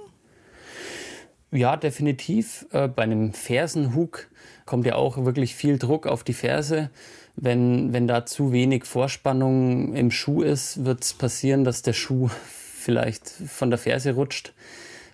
Ja, 1.51 1.77
definitiv. 1.77 2.65
Äh, 2.71 2.87
bei 2.87 3.03
einem 3.03 3.33
Fersenhook 3.33 4.27
kommt 4.65 4.85
ja 4.85 4.95
auch 4.95 5.23
wirklich 5.23 5.55
viel 5.55 5.77
Druck 5.77 6.07
auf 6.07 6.23
die 6.23 6.33
Ferse. 6.33 6.89
Wenn, 7.35 7.93
wenn 7.93 8.07
da 8.07 8.25
zu 8.25 8.51
wenig 8.51 8.85
Vorspannung 8.85 9.93
im 9.93 10.11
Schuh 10.11 10.41
ist, 10.41 10.83
wird 10.85 11.03
es 11.03 11.13
passieren, 11.13 11.63
dass 11.63 11.81
der 11.81 11.93
Schuh 11.93 12.29
vielleicht 12.29 13.27
von 13.27 13.69
der 13.69 13.79
Ferse 13.79 14.13
rutscht. 14.13 14.53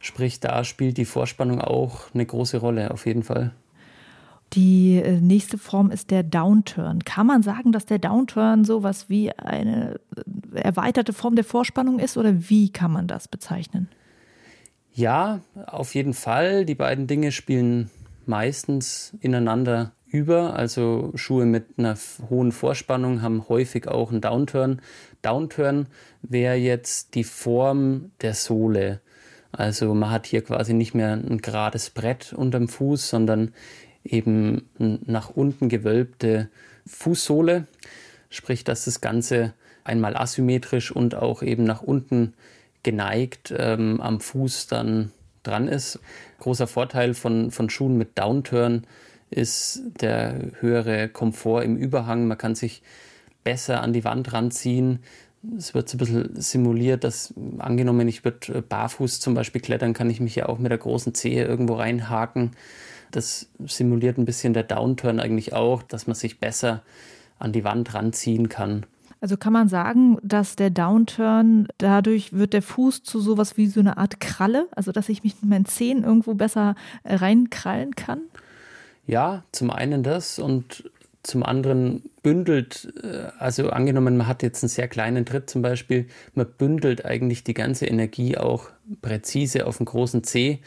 Sprich, 0.01 0.39
da 0.39 0.63
spielt 0.63 0.98
die 0.98 1.05
Vorspannung 1.05 1.62
auch 1.62 2.13
eine 2.13 2.25
große 2.25 2.58
Rolle, 2.58 2.91
auf 2.91 3.05
jeden 3.05 3.24
Fall. 3.24 3.51
Die 4.53 4.96
äh, 4.96 5.19
nächste 5.19 5.58
Form 5.58 5.91
ist 5.91 6.10
der 6.10 6.24
Downturn. 6.24 7.03
Kann 7.03 7.27
man 7.27 7.43
sagen, 7.43 7.72
dass 7.72 7.86
der 7.86 8.00
Downturn 8.00 8.65
sowas 8.65 9.10
wie 9.10 9.31
eine 9.31 10.00
äh, 10.15 10.22
erweiterte 10.53 11.13
Form 11.13 11.35
der 11.35 11.45
Vorspannung 11.45 11.99
ist 11.99 12.17
oder 12.17 12.49
wie 12.49 12.71
kann 12.71 12.91
man 12.91 13.07
das 13.07 13.27
bezeichnen? 13.27 13.89
Ja, 14.93 15.41
auf 15.65 15.95
jeden 15.95 16.13
Fall. 16.13 16.65
Die 16.65 16.75
beiden 16.75 17.07
Dinge 17.07 17.31
spielen 17.31 17.89
meistens 18.25 19.13
ineinander 19.21 19.93
über. 20.07 20.55
Also 20.55 21.11
Schuhe 21.15 21.45
mit 21.45 21.65
einer 21.77 21.97
hohen 22.29 22.51
Vorspannung 22.51 23.21
haben 23.21 23.47
häufig 23.47 23.87
auch 23.87 24.11
einen 24.11 24.21
Downturn. 24.21 24.81
Downturn 25.21 25.87
wäre 26.21 26.55
jetzt 26.55 27.15
die 27.15 27.23
Form 27.23 28.11
der 28.21 28.33
Sohle. 28.33 29.01
Also 29.51 29.93
man 29.93 30.11
hat 30.11 30.25
hier 30.27 30.43
quasi 30.43 30.73
nicht 30.73 30.93
mehr 30.93 31.13
ein 31.13 31.39
gerades 31.39 31.89
Brett 31.89 32.33
unterm 32.33 32.67
Fuß, 32.67 33.09
sondern 33.09 33.53
eben 34.03 34.69
nach 34.77 35.29
unten 35.29 35.69
gewölbte 35.69 36.49
Fußsohle, 36.85 37.67
sprich, 38.29 38.63
dass 38.63 38.85
das 38.85 39.01
Ganze 39.01 39.53
einmal 39.89 40.15
asymmetrisch 40.15 40.91
und 40.91 41.15
auch 41.15 41.43
eben 41.43 41.63
nach 41.63 41.81
unten 41.81 42.34
geneigt 42.84 43.53
ähm, 43.58 44.00
am 44.00 44.22
Fuß 44.22 44.67
dann 44.67 45.12
dran 45.43 45.67
ist. 45.67 46.00
Großer 46.39 46.67
Vorteil 46.67 47.13
von, 47.13 47.51
von 47.51 47.69
Schuhen 47.69 47.98
mit 47.98 48.17
Downturn 48.17 48.86
ist 49.29 49.81
der 50.01 50.51
höhere 50.60 51.10
Komfort 51.10 51.63
im 51.63 51.77
Überhang. 51.77 52.27
Man 52.27 52.38
kann 52.38 52.55
sich 52.55 52.81
besser 53.43 53.81
an 53.81 53.93
die 53.93 54.03
Wand 54.03 54.34
ranziehen. 54.34 55.00
Es 55.58 55.74
wird 55.74 55.88
so 55.88 55.96
ein 55.96 56.00
bisschen 56.00 56.41
simuliert, 56.41 57.03
dass 57.03 57.34
angenommen, 57.60 58.08
ich 58.08 58.25
würde 58.25 58.62
barfuß 58.62 59.19
zum 59.19 59.34
Beispiel 59.34 59.62
klettern, 59.62 59.93
kann 59.93 60.10
ich 60.10 60.19
mich 60.19 60.36
ja 60.36 60.50
auch 60.50 60.60
mit 60.60 60.72
der 60.72 60.77
großen 60.77 61.13
Zehe 61.13 61.46
irgendwo 61.46 61.75
reinhaken. 61.75 62.51
Das 63.12 63.50
simuliert 63.65 64.17
ein 64.17 64.25
bisschen 64.25 64.53
der 64.53 64.63
Downturn 64.63 65.19
eigentlich 65.19 65.53
auch, 65.53 65.81
dass 65.84 66.08
man 66.08 66.15
sich 66.15 66.39
besser 66.39 66.84
an 67.39 67.53
die 67.53 67.63
Wand 67.63 67.93
ranziehen 67.93 68.50
kann. 68.50 68.86
Also 69.21 69.35
kann 69.35 69.51
man 69.51 69.67
sagen, 69.67 70.17
dass 70.23 70.55
der 70.55 70.69
Downturn, 70.69 71.67
dadurch 71.77 72.31
wird 72.31 72.53
der 72.53 72.61
Fuß 72.61 73.03
zu 73.03 73.19
sowas 73.19 73.57
wie 73.57 73.67
so 73.67 73.81
eine 73.81 73.97
Art 73.97 74.19
Kralle, 74.21 74.67
also 74.71 74.91
dass 74.91 75.09
ich 75.09 75.23
mich 75.23 75.35
mit 75.41 75.49
meinen 75.49 75.65
Zehen 75.65 76.03
irgendwo 76.03 76.35
besser 76.35 76.75
äh, 77.03 77.15
reinkrallen 77.15 77.95
kann? 77.95 78.21
Ja, 79.05 79.43
zum 79.51 79.71
einen 79.71 80.03
das 80.03 80.39
und 80.39 80.89
zum 81.23 81.43
anderen 81.43 82.03
bündelt, 82.23 82.93
äh, 83.03 83.27
also 83.38 83.69
angenommen, 83.71 84.15
man 84.15 84.27
hat 84.27 84.41
jetzt 84.41 84.63
einen 84.63 84.69
sehr 84.69 84.88
kleinen 84.88 85.25
Tritt 85.25 85.49
zum 85.49 85.61
Beispiel, 85.61 86.07
man 86.33 86.47
bündelt 86.57 87.05
eigentlich 87.05 87.43
die 87.43 87.53
ganze 87.53 87.88
Energie 87.88 88.38
auch 88.38 88.69
präzise 89.01 89.67
auf 89.67 89.79
einen 89.79 89.85
großen 89.85 90.23
C. 90.23 90.59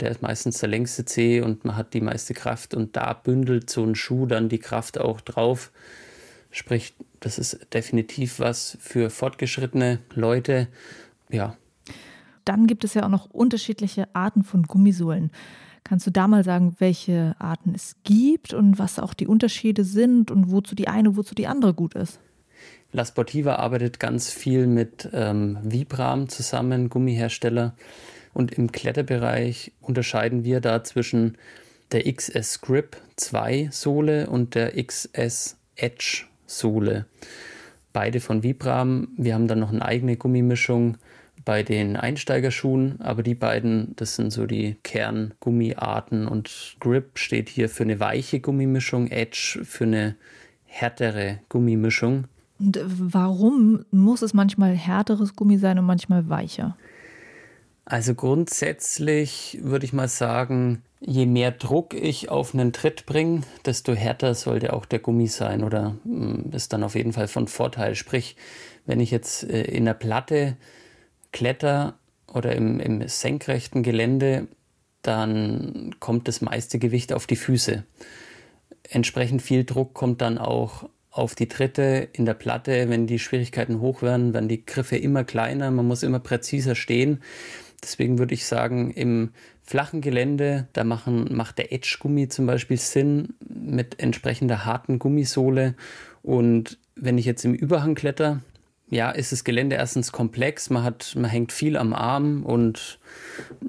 Der 0.00 0.10
ist 0.10 0.22
meistens 0.22 0.58
der 0.58 0.68
längste 0.68 1.04
C 1.04 1.40
und 1.40 1.64
man 1.64 1.76
hat 1.76 1.94
die 1.94 2.00
meiste 2.00 2.34
Kraft 2.34 2.74
und 2.74 2.96
da 2.96 3.12
bündelt 3.12 3.70
so 3.70 3.82
ein 3.84 3.94
Schuh 3.94 4.26
dann 4.26 4.48
die 4.48 4.58
Kraft 4.58 4.98
auch 4.98 5.20
drauf. 5.20 5.70
Sprich, 6.50 6.94
das 7.24 7.38
ist 7.38 7.72
definitiv 7.72 8.38
was 8.38 8.76
für 8.80 9.08
fortgeschrittene 9.08 10.00
Leute. 10.14 10.68
Ja. 11.30 11.56
Dann 12.44 12.66
gibt 12.66 12.84
es 12.84 12.92
ja 12.92 13.04
auch 13.04 13.08
noch 13.08 13.30
unterschiedliche 13.30 14.14
Arten 14.14 14.44
von 14.44 14.64
Gummisohlen. 14.64 15.30
Kannst 15.84 16.06
du 16.06 16.10
da 16.10 16.28
mal 16.28 16.44
sagen, 16.44 16.76
welche 16.78 17.34
Arten 17.38 17.72
es 17.74 17.96
gibt 18.04 18.52
und 18.52 18.78
was 18.78 18.98
auch 18.98 19.14
die 19.14 19.26
Unterschiede 19.26 19.84
sind 19.84 20.30
und 20.30 20.50
wozu 20.50 20.74
die 20.74 20.88
eine, 20.88 21.16
wozu 21.16 21.34
die 21.34 21.46
andere 21.46 21.72
gut 21.72 21.94
ist? 21.94 22.20
La 22.92 23.04
Sportiva 23.04 23.56
arbeitet 23.56 23.98
ganz 23.98 24.30
viel 24.30 24.66
mit 24.66 25.08
ähm, 25.12 25.58
Vibram 25.62 26.28
zusammen, 26.28 26.90
Gummihersteller. 26.90 27.74
Und 28.34 28.52
im 28.52 28.70
Kletterbereich 28.70 29.72
unterscheiden 29.80 30.44
wir 30.44 30.60
da 30.60 30.84
zwischen 30.84 31.38
der 31.92 32.10
XS 32.12 32.60
Grip 32.60 32.96
2 33.16 33.68
Sohle 33.72 34.28
und 34.28 34.54
der 34.54 34.72
XS 34.82 35.56
Edge 35.76 36.26
Sohle. 36.46 37.06
Beide 37.92 38.20
von 38.20 38.42
Vibram. 38.42 39.08
Wir 39.16 39.34
haben 39.34 39.48
dann 39.48 39.60
noch 39.60 39.72
eine 39.72 39.84
eigene 39.84 40.16
Gummimischung 40.16 40.96
bei 41.44 41.62
den 41.62 41.96
Einsteigerschuhen, 41.96 43.00
aber 43.00 43.22
die 43.22 43.34
beiden, 43.34 43.94
das 43.96 44.16
sind 44.16 44.32
so 44.32 44.46
die 44.46 44.76
Kerngummiarten 44.82 46.26
und 46.26 46.76
Grip 46.80 47.18
steht 47.18 47.48
hier 47.48 47.68
für 47.68 47.82
eine 47.82 48.00
weiche 48.00 48.40
Gummimischung, 48.40 49.08
Edge 49.08 49.60
für 49.64 49.84
eine 49.84 50.16
härtere 50.64 51.40
Gummimischung. 51.48 52.24
Und 52.58 52.80
warum 52.86 53.84
muss 53.90 54.22
es 54.22 54.32
manchmal 54.32 54.74
härteres 54.74 55.36
Gummi 55.36 55.58
sein 55.58 55.78
und 55.78 55.84
manchmal 55.84 56.28
weicher? 56.28 56.76
Also 57.84 58.14
grundsätzlich 58.14 59.58
würde 59.62 59.84
ich 59.84 59.92
mal 59.92 60.08
sagen, 60.08 60.82
je 61.00 61.26
mehr 61.26 61.50
Druck 61.50 61.92
ich 61.92 62.30
auf 62.30 62.54
einen 62.54 62.72
Tritt 62.72 63.04
bringe, 63.04 63.42
desto 63.66 63.92
härter 63.92 64.34
sollte 64.34 64.72
auch 64.72 64.86
der 64.86 65.00
Gummi 65.00 65.26
sein 65.26 65.62
oder 65.62 65.96
mm, 66.04 66.52
ist 66.52 66.72
dann 66.72 66.82
auf 66.82 66.94
jeden 66.94 67.12
Fall 67.12 67.28
von 67.28 67.46
Vorteil. 67.46 67.94
Sprich, 67.94 68.36
wenn 68.86 69.00
ich 69.00 69.10
jetzt 69.10 69.44
äh, 69.44 69.62
in 69.62 69.84
der 69.84 69.94
Platte 69.94 70.56
kletter 71.30 71.98
oder 72.32 72.54
im, 72.54 72.80
im 72.80 73.06
senkrechten 73.06 73.82
Gelände, 73.82 74.48
dann 75.02 75.94
kommt 76.00 76.26
das 76.26 76.40
meiste 76.40 76.78
Gewicht 76.78 77.12
auf 77.12 77.26
die 77.26 77.36
Füße. 77.36 77.84
Entsprechend 78.88 79.42
viel 79.42 79.64
Druck 79.64 79.92
kommt 79.92 80.22
dann 80.22 80.38
auch 80.38 80.88
auf 81.10 81.34
die 81.34 81.48
Tritte 81.48 82.08
in 82.12 82.24
der 82.24 82.34
Platte. 82.34 82.88
Wenn 82.88 83.06
die 83.06 83.18
Schwierigkeiten 83.18 83.80
hoch 83.80 84.02
werden, 84.02 84.34
werden 84.34 84.48
die 84.48 84.64
Griffe 84.64 84.96
immer 84.96 85.22
kleiner, 85.22 85.70
man 85.70 85.86
muss 85.86 86.02
immer 86.02 86.18
präziser 86.18 86.74
stehen. 86.74 87.22
Deswegen 87.84 88.18
würde 88.18 88.34
ich 88.34 88.46
sagen, 88.46 88.90
im 88.90 89.30
flachen 89.62 90.00
Gelände, 90.00 90.68
da 90.72 90.84
machen, 90.84 91.34
macht 91.34 91.58
der 91.58 91.72
Edge-Gummi 91.72 92.28
zum 92.28 92.46
Beispiel 92.46 92.76
Sinn 92.76 93.34
mit 93.48 94.00
entsprechender 94.00 94.64
harten 94.64 94.98
Gummisohle. 94.98 95.74
Und 96.22 96.78
wenn 96.96 97.18
ich 97.18 97.26
jetzt 97.26 97.44
im 97.44 97.54
Überhang 97.54 97.94
kletter, 97.94 98.40
ja, 98.88 99.10
ist 99.10 99.32
das 99.32 99.44
Gelände 99.44 99.76
erstens 99.76 100.12
komplex, 100.12 100.70
man, 100.70 100.84
hat, 100.84 101.14
man 101.16 101.30
hängt 101.30 101.52
viel 101.52 101.76
am 101.76 101.92
Arm 101.92 102.42
und 102.42 102.98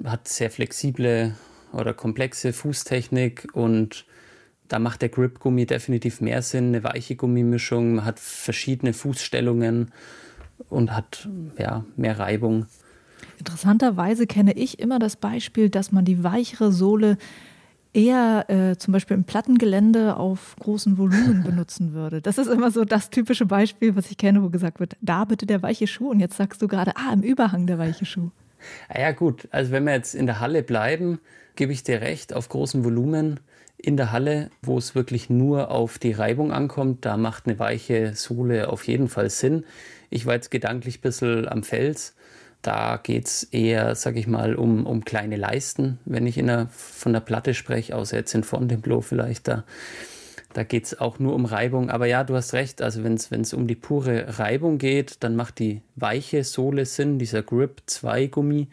hat 0.04 0.28
sehr 0.28 0.50
flexible 0.50 1.34
oder 1.72 1.94
komplexe 1.94 2.52
Fußtechnik 2.52 3.48
und 3.52 4.06
da 4.68 4.78
macht 4.78 5.02
der 5.02 5.08
Grip-Gummi 5.08 5.66
definitiv 5.66 6.20
mehr 6.20 6.42
Sinn, 6.42 6.68
eine 6.68 6.84
weiche 6.84 7.16
Gummimischung, 7.16 7.96
man 7.96 8.04
hat 8.04 8.18
verschiedene 8.18 8.92
Fußstellungen 8.92 9.92
und 10.68 10.94
hat 10.94 11.28
ja, 11.58 11.84
mehr 11.96 12.18
Reibung. 12.18 12.66
Interessanterweise 13.38 14.26
kenne 14.26 14.52
ich 14.52 14.78
immer 14.78 14.98
das 14.98 15.16
Beispiel, 15.16 15.70
dass 15.70 15.92
man 15.92 16.04
die 16.04 16.24
weichere 16.24 16.72
Sohle 16.72 17.18
eher 17.96 18.44
äh, 18.50 18.76
zum 18.76 18.92
Beispiel 18.92 19.16
im 19.16 19.24
Plattengelände 19.24 20.16
auf 20.16 20.54
großen 20.60 20.98
Volumen 20.98 21.42
benutzen 21.46 21.94
würde. 21.94 22.20
Das 22.20 22.38
ist 22.38 22.48
immer 22.48 22.70
so 22.70 22.84
das 22.84 23.10
typische 23.10 23.46
Beispiel, 23.46 23.96
was 23.96 24.10
ich 24.10 24.18
kenne, 24.18 24.42
wo 24.42 24.50
gesagt 24.50 24.80
wird, 24.80 24.96
da 25.00 25.24
bitte 25.24 25.46
der 25.46 25.62
weiche 25.62 25.86
Schuh. 25.86 26.10
Und 26.10 26.20
jetzt 26.20 26.36
sagst 26.36 26.60
du 26.60 26.68
gerade, 26.68 26.92
ah, 26.96 27.12
im 27.12 27.22
Überhang 27.22 27.66
der 27.66 27.78
weiche 27.78 28.04
Schuh. 28.04 28.30
Ja 28.94 29.12
gut, 29.12 29.48
also 29.50 29.72
wenn 29.72 29.84
wir 29.84 29.94
jetzt 29.94 30.14
in 30.14 30.26
der 30.26 30.40
Halle 30.40 30.62
bleiben, 30.62 31.20
gebe 31.56 31.72
ich 31.72 31.82
dir 31.82 32.00
recht, 32.00 32.34
auf 32.34 32.48
großen 32.48 32.84
Volumen 32.84 33.40
in 33.78 33.96
der 33.96 34.12
Halle, 34.12 34.50
wo 34.62 34.78
es 34.78 34.94
wirklich 34.94 35.30
nur 35.30 35.70
auf 35.70 35.98
die 35.98 36.12
Reibung 36.12 36.52
ankommt, 36.52 37.04
da 37.04 37.16
macht 37.16 37.46
eine 37.46 37.58
weiche 37.58 38.14
Sohle 38.14 38.68
auf 38.68 38.86
jeden 38.86 39.08
Fall 39.08 39.30
Sinn. 39.30 39.64
Ich 40.10 40.26
war 40.26 40.34
jetzt 40.34 40.50
gedanklich 40.50 40.98
ein 40.98 41.02
bisschen 41.02 41.48
am 41.48 41.62
Fels 41.62 42.14
da 42.66 42.98
geht 43.00 43.26
es 43.26 43.44
eher, 43.44 43.94
sag 43.94 44.16
ich 44.16 44.26
mal, 44.26 44.56
um, 44.56 44.86
um 44.86 45.04
kleine 45.04 45.36
Leisten, 45.36 45.98
wenn 46.04 46.26
ich 46.26 46.36
in 46.36 46.48
der, 46.48 46.68
von 46.68 47.12
der 47.12 47.20
Platte 47.20 47.54
spreche, 47.54 47.94
außer 47.94 48.16
jetzt 48.16 48.34
in 48.34 48.42
Fontainebleau 48.42 49.00
vielleicht. 49.02 49.46
Da, 49.46 49.64
da 50.52 50.64
geht 50.64 50.86
es 50.86 50.98
auch 50.98 51.20
nur 51.20 51.34
um 51.34 51.44
Reibung. 51.44 51.90
Aber 51.90 52.06
ja, 52.06 52.24
du 52.24 52.34
hast 52.34 52.54
recht, 52.54 52.82
also 52.82 53.04
wenn 53.04 53.14
es 53.14 53.54
um 53.54 53.68
die 53.68 53.76
pure 53.76 54.38
Reibung 54.38 54.78
geht, 54.78 55.22
dann 55.22 55.36
macht 55.36 55.60
die 55.60 55.82
weiche 55.94 56.42
Sohle 56.42 56.86
Sinn, 56.86 57.20
dieser 57.20 57.42
Grip 57.42 57.82
2 57.86 58.26
Gummi. 58.26 58.66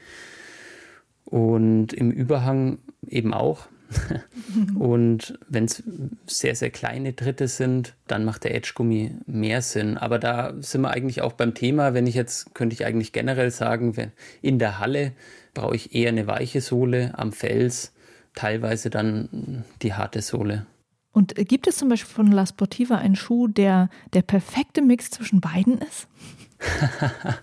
Und 1.26 1.94
im 1.94 2.10
Überhang 2.10 2.80
eben 3.08 3.34
auch. 3.34 3.68
und 4.80 5.38
wenn 5.48 5.66
es 5.66 5.84
sehr, 6.28 6.56
sehr 6.56 6.70
kleine 6.70 7.16
Tritte 7.16 7.48
sind, 7.48 7.96
dann 8.08 8.26
macht 8.26 8.44
der 8.44 8.56
Edge-Gummi 8.56 9.16
mehr 9.26 9.62
Sinn. 9.62 9.98
Aber 9.98 10.20
da 10.20 10.54
sind 10.60 10.82
wir 10.82 10.92
eigentlich 10.92 11.22
auch 11.22 11.34
beim 11.34 11.54
Thema. 11.54 11.94
Wenn 11.94 12.08
ich 12.08 12.16
jetzt, 12.16 12.54
könnte 12.54 12.74
ich 12.74 12.86
eigentlich 12.86 13.12
generell 13.12 13.52
sagen, 13.52 14.12
in 14.42 14.60
der 14.60 14.80
Halle 14.80 15.14
brauche 15.54 15.76
ich 15.76 15.94
eher 15.96 16.10
eine 16.10 16.28
weiche 16.28 16.62
Sohle, 16.62 17.14
am 17.18 17.32
Fels 17.32 17.94
teilweise 18.36 18.90
dann 18.90 19.64
die 19.82 19.94
harte 19.94 20.22
Sohle. 20.22 20.66
Und 21.12 21.36
gibt 21.36 21.68
es 21.68 21.78
zum 21.78 21.90
Beispiel 21.90 22.12
von 22.12 22.32
La 22.32 22.46
Sportiva 22.46 22.96
einen 22.96 23.16
Schuh, 23.16 23.48
der 23.48 23.90
der 24.14 24.24
perfekte 24.24 24.82
Mix 24.82 25.12
zwischen 25.12 25.42
beiden 25.42 25.78
ist? 25.78 26.08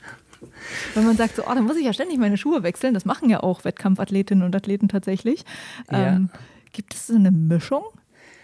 Wenn 0.95 1.05
man 1.05 1.17
sagt, 1.17 1.37
so, 1.37 1.43
oh, 1.45 1.55
dann 1.55 1.65
muss 1.65 1.77
ich 1.77 1.85
ja 1.85 1.93
ständig 1.93 2.19
meine 2.19 2.37
Schuhe 2.37 2.63
wechseln, 2.63 2.95
das 2.95 3.05
machen 3.05 3.31
ja 3.31 3.43
auch 3.43 3.65
Wettkampfathletinnen 3.65 4.45
und 4.45 4.55
Athleten 4.55 4.89
tatsächlich. 4.89 5.45
Ja. 5.91 6.17
Ähm, 6.17 6.31
gibt 6.73 6.95
es 6.95 7.09
so 7.09 7.15
eine 7.15 7.31
Mischung? 7.31 7.85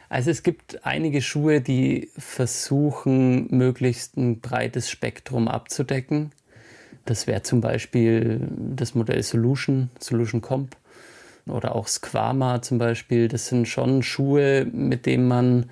Also 0.09 0.31
es 0.31 0.43
gibt 0.43 0.85
einige 0.87 1.21
Schuhe, 1.21 1.61
die 1.61 2.11
versuchen, 2.17 3.49
möglichst 3.50 4.17
ein 4.17 4.41
breites 4.41 4.88
Spektrum 4.88 5.49
abzudecken. 5.49 6.31
Das 7.05 7.26
wäre 7.26 7.43
zum 7.43 7.61
Beispiel 7.61 8.49
das 8.75 8.95
Modell 8.95 9.23
Solution, 9.23 9.91
Solution 9.99 10.41
Comp 10.43 10.76
oder 11.47 11.75
auch 11.75 11.88
Squama 11.88 12.62
zum 12.62 12.79
Beispiel. 12.79 13.29
Das 13.29 13.49
sind 13.49 13.67
schon 13.67 14.03
Schuhe, 14.03 14.67
mit 14.71 15.07
denen 15.07 15.26
man 15.26 15.67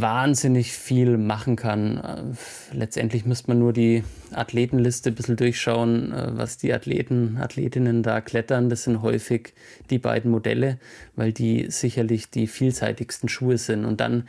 wahnsinnig 0.00 0.72
viel 0.72 1.18
machen 1.18 1.56
kann. 1.56 2.36
Letztendlich 2.72 3.24
müsste 3.24 3.48
man 3.48 3.58
nur 3.58 3.72
die 3.72 4.04
Athletenliste 4.32 5.10
ein 5.10 5.14
bisschen 5.14 5.36
durchschauen, 5.36 6.12
äh, 6.12 6.36
was 6.36 6.56
die 6.58 6.72
Athleten, 6.72 7.38
Athletinnen 7.40 8.02
da 8.02 8.20
klettern. 8.20 8.68
Das 8.68 8.84
sind 8.84 9.02
häufig 9.02 9.54
die 9.90 9.98
beiden 9.98 10.30
Modelle, 10.30 10.78
weil 11.16 11.32
die 11.32 11.70
sicherlich 11.70 12.30
die 12.30 12.46
vielseitigsten 12.46 13.28
Schuhe 13.28 13.58
sind. 13.58 13.84
Und 13.84 14.00
dann 14.00 14.28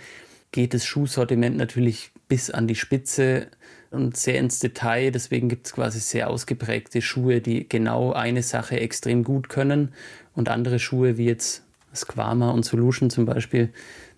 geht 0.51 0.73
das 0.73 0.85
Schuhsortiment 0.85 1.57
natürlich 1.57 2.11
bis 2.27 2.49
an 2.49 2.67
die 2.67 2.75
Spitze 2.75 3.47
und 3.91 4.17
sehr 4.17 4.39
ins 4.39 4.59
Detail. 4.59 5.11
Deswegen 5.11 5.49
gibt 5.49 5.67
es 5.67 5.73
quasi 5.73 5.99
sehr 5.99 6.29
ausgeprägte 6.29 7.01
Schuhe, 7.01 7.41
die 7.41 7.67
genau 7.67 8.13
eine 8.13 8.43
Sache 8.43 8.79
extrem 8.79 9.23
gut 9.23 9.49
können 9.49 9.93
und 10.35 10.49
andere 10.49 10.79
Schuhe 10.79 11.17
wie 11.17 11.25
jetzt 11.25 11.63
Squama 11.93 12.51
und 12.51 12.65
Solution 12.65 13.09
zum 13.09 13.25
Beispiel, 13.25 13.69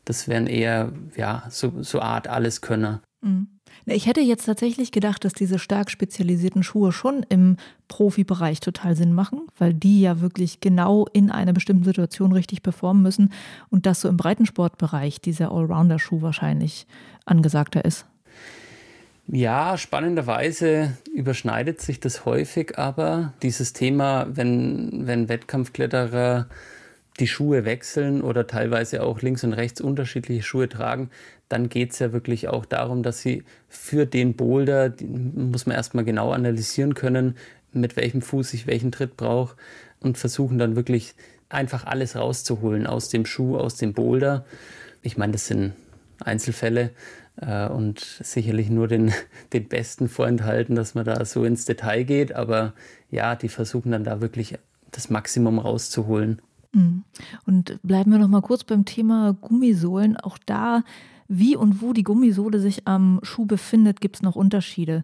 das 0.06 0.28
wären 0.28 0.48
eher 0.48 0.92
ja, 1.16 1.44
so, 1.50 1.82
so 1.82 2.02
Art 2.02 2.28
Alleskönner. 2.28 3.02
Mhm. 3.22 3.48
Ich 3.86 4.06
hätte 4.06 4.22
jetzt 4.22 4.46
tatsächlich 4.46 4.92
gedacht, 4.92 5.26
dass 5.26 5.34
diese 5.34 5.58
stark 5.58 5.90
spezialisierten 5.90 6.62
Schuhe 6.62 6.92
schon 6.92 7.26
im 7.30 7.58
Profibereich 7.88 8.60
total 8.60 8.96
Sinn 8.96 9.14
machen, 9.14 9.48
weil 9.58 9.74
die 9.74 10.02
ja 10.02 10.22
wirklich 10.22 10.60
genau 10.60 11.08
in 11.14 11.32
einer 11.32 11.54
bestimmten 11.54 11.84
Situation 11.84 12.32
richtig 12.32 12.64
performen 12.64 13.02
müssen 13.02 13.34
und 13.70 13.86
dass 13.86 14.02
so 14.02 14.10
im 14.10 14.18
Breitensportbereich 14.18 15.20
dieser 15.22 15.52
Allrounder-Schuh 15.52 16.22
wahrscheinlich 16.22 16.86
angesagter 17.26 17.84
ist. 17.84 18.06
Ja, 19.28 19.78
spannenderweise 19.78 20.98
überschneidet 21.14 21.80
sich 21.82 22.00
das 22.00 22.26
häufig, 22.26 22.78
aber 22.78 23.34
dieses 23.42 23.74
Thema, 23.74 24.28
wenn, 24.30 25.08
wenn 25.08 25.30
Wettkampfkletterer 25.30 26.48
die 27.20 27.28
Schuhe 27.28 27.66
wechseln 27.66 28.22
oder 28.22 28.48
teilweise 28.48 29.04
auch 29.04 29.22
links 29.22 29.44
und 29.44 29.54
rechts 29.54 29.82
unterschiedliche 29.82 30.44
Schuhe 30.44 30.70
tragen, 30.70 31.10
dann 31.50 31.70
geht 31.70 31.92
es 31.92 32.00
ja 32.00 32.14
wirklich 32.14 32.48
auch 32.48 32.66
darum, 32.66 33.04
dass 33.04 33.22
sie 33.22 33.44
für 33.68 34.06
den 34.06 34.36
Boulder, 34.36 34.94
muss 35.02 35.66
man 35.66 35.76
erstmal 35.76 36.06
genau 36.06 36.32
analysieren 36.32 36.96
können, 36.96 37.36
mit 37.74 37.96
welchem 37.96 38.22
Fuß 38.22 38.54
ich 38.54 38.68
welchen 38.68 38.92
Tritt 38.92 39.18
brauche 39.18 39.56
und 40.00 40.18
versuchen 40.18 40.58
dann 40.58 40.76
wirklich 40.76 41.14
einfach 41.50 41.86
alles 41.86 42.16
rauszuholen 42.16 42.88
aus 42.88 43.10
dem 43.10 43.26
Schuh, 43.26 43.58
aus 43.58 43.76
dem 43.76 43.94
Boulder. 43.94 44.46
Ich 45.02 45.18
meine, 45.18 45.34
das 45.34 45.48
sind 45.48 45.74
Einzelfälle 46.24 46.92
äh, 47.38 47.68
und 47.68 48.00
sicherlich 48.00 48.70
nur 48.70 48.88
den, 48.88 49.14
den 49.54 49.68
Besten 49.68 50.08
vorenthalten, 50.08 50.76
dass 50.76 50.96
man 50.96 51.06
da 51.06 51.24
so 51.26 51.44
ins 51.44 51.66
Detail 51.66 52.04
geht, 52.04 52.34
aber 52.34 52.74
ja, 53.10 53.36
die 53.36 53.50
versuchen 53.50 53.92
dann 53.92 54.04
da 54.04 54.22
wirklich 54.22 54.58
das 54.92 55.10
Maximum 55.10 55.60
rauszuholen. 55.60 56.42
Mhm. 56.74 57.04
Und 57.46 57.80
bleiben 57.84 58.12
wir 58.12 58.20
noch 58.20 58.28
mal 58.28 58.42
kurz 58.42 58.64
beim 58.64 58.86
Thema 58.86 59.34
Gummisohlen. 59.34 60.18
Auch 60.18 60.38
da, 60.46 60.84
wie 61.28 61.56
und 61.56 61.82
wo 61.82 61.94
die 61.94 62.04
Gummisohle 62.04 62.60
sich 62.60 62.88
am 62.88 63.20
Schuh 63.24 63.46
befindet, 63.46 64.02
gibt 64.02 64.18
es 64.18 64.22
noch 64.22 64.36
Unterschiede. 64.36 65.04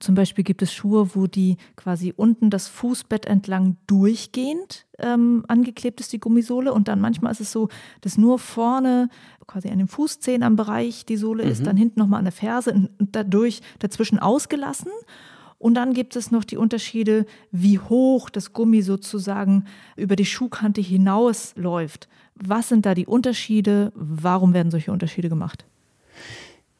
Zum 0.00 0.14
Beispiel 0.14 0.44
gibt 0.44 0.62
es 0.62 0.72
Schuhe, 0.72 1.16
wo 1.16 1.26
die 1.26 1.56
quasi 1.74 2.14
unten 2.16 2.50
das 2.50 2.68
Fußbett 2.68 3.26
entlang 3.26 3.76
durchgehend 3.88 4.86
ähm, 4.98 5.44
angeklebt 5.48 6.00
ist, 6.00 6.12
die 6.12 6.20
Gummisohle. 6.20 6.72
Und 6.72 6.86
dann 6.86 7.00
manchmal 7.00 7.32
ist 7.32 7.40
es 7.40 7.50
so, 7.50 7.68
dass 8.00 8.16
nur 8.16 8.38
vorne 8.38 9.08
quasi 9.48 9.68
an 9.68 9.78
den 9.78 9.88
Fußzehen 9.88 10.44
am 10.44 10.54
Bereich 10.54 11.04
die 11.04 11.16
Sohle 11.16 11.44
mhm. 11.44 11.50
ist, 11.50 11.66
dann 11.66 11.76
hinten 11.76 11.98
nochmal 11.98 12.18
an 12.18 12.26
der 12.26 12.32
Ferse 12.32 12.72
und 12.72 12.90
dadurch 12.98 13.60
dazwischen 13.80 14.20
ausgelassen. 14.20 14.92
Und 15.58 15.74
dann 15.74 15.92
gibt 15.92 16.14
es 16.14 16.30
noch 16.30 16.44
die 16.44 16.56
Unterschiede, 16.56 17.26
wie 17.50 17.78
hoch 17.78 18.30
das 18.30 18.52
Gummi 18.52 18.82
sozusagen 18.82 19.64
über 19.96 20.14
die 20.14 20.24
Schuhkante 20.24 20.80
hinausläuft. 20.80 22.08
Was 22.36 22.68
sind 22.68 22.86
da 22.86 22.94
die 22.94 23.06
Unterschiede? 23.06 23.92
Warum 23.94 24.54
werden 24.54 24.70
solche 24.70 24.92
Unterschiede 24.92 25.28
gemacht? 25.28 25.64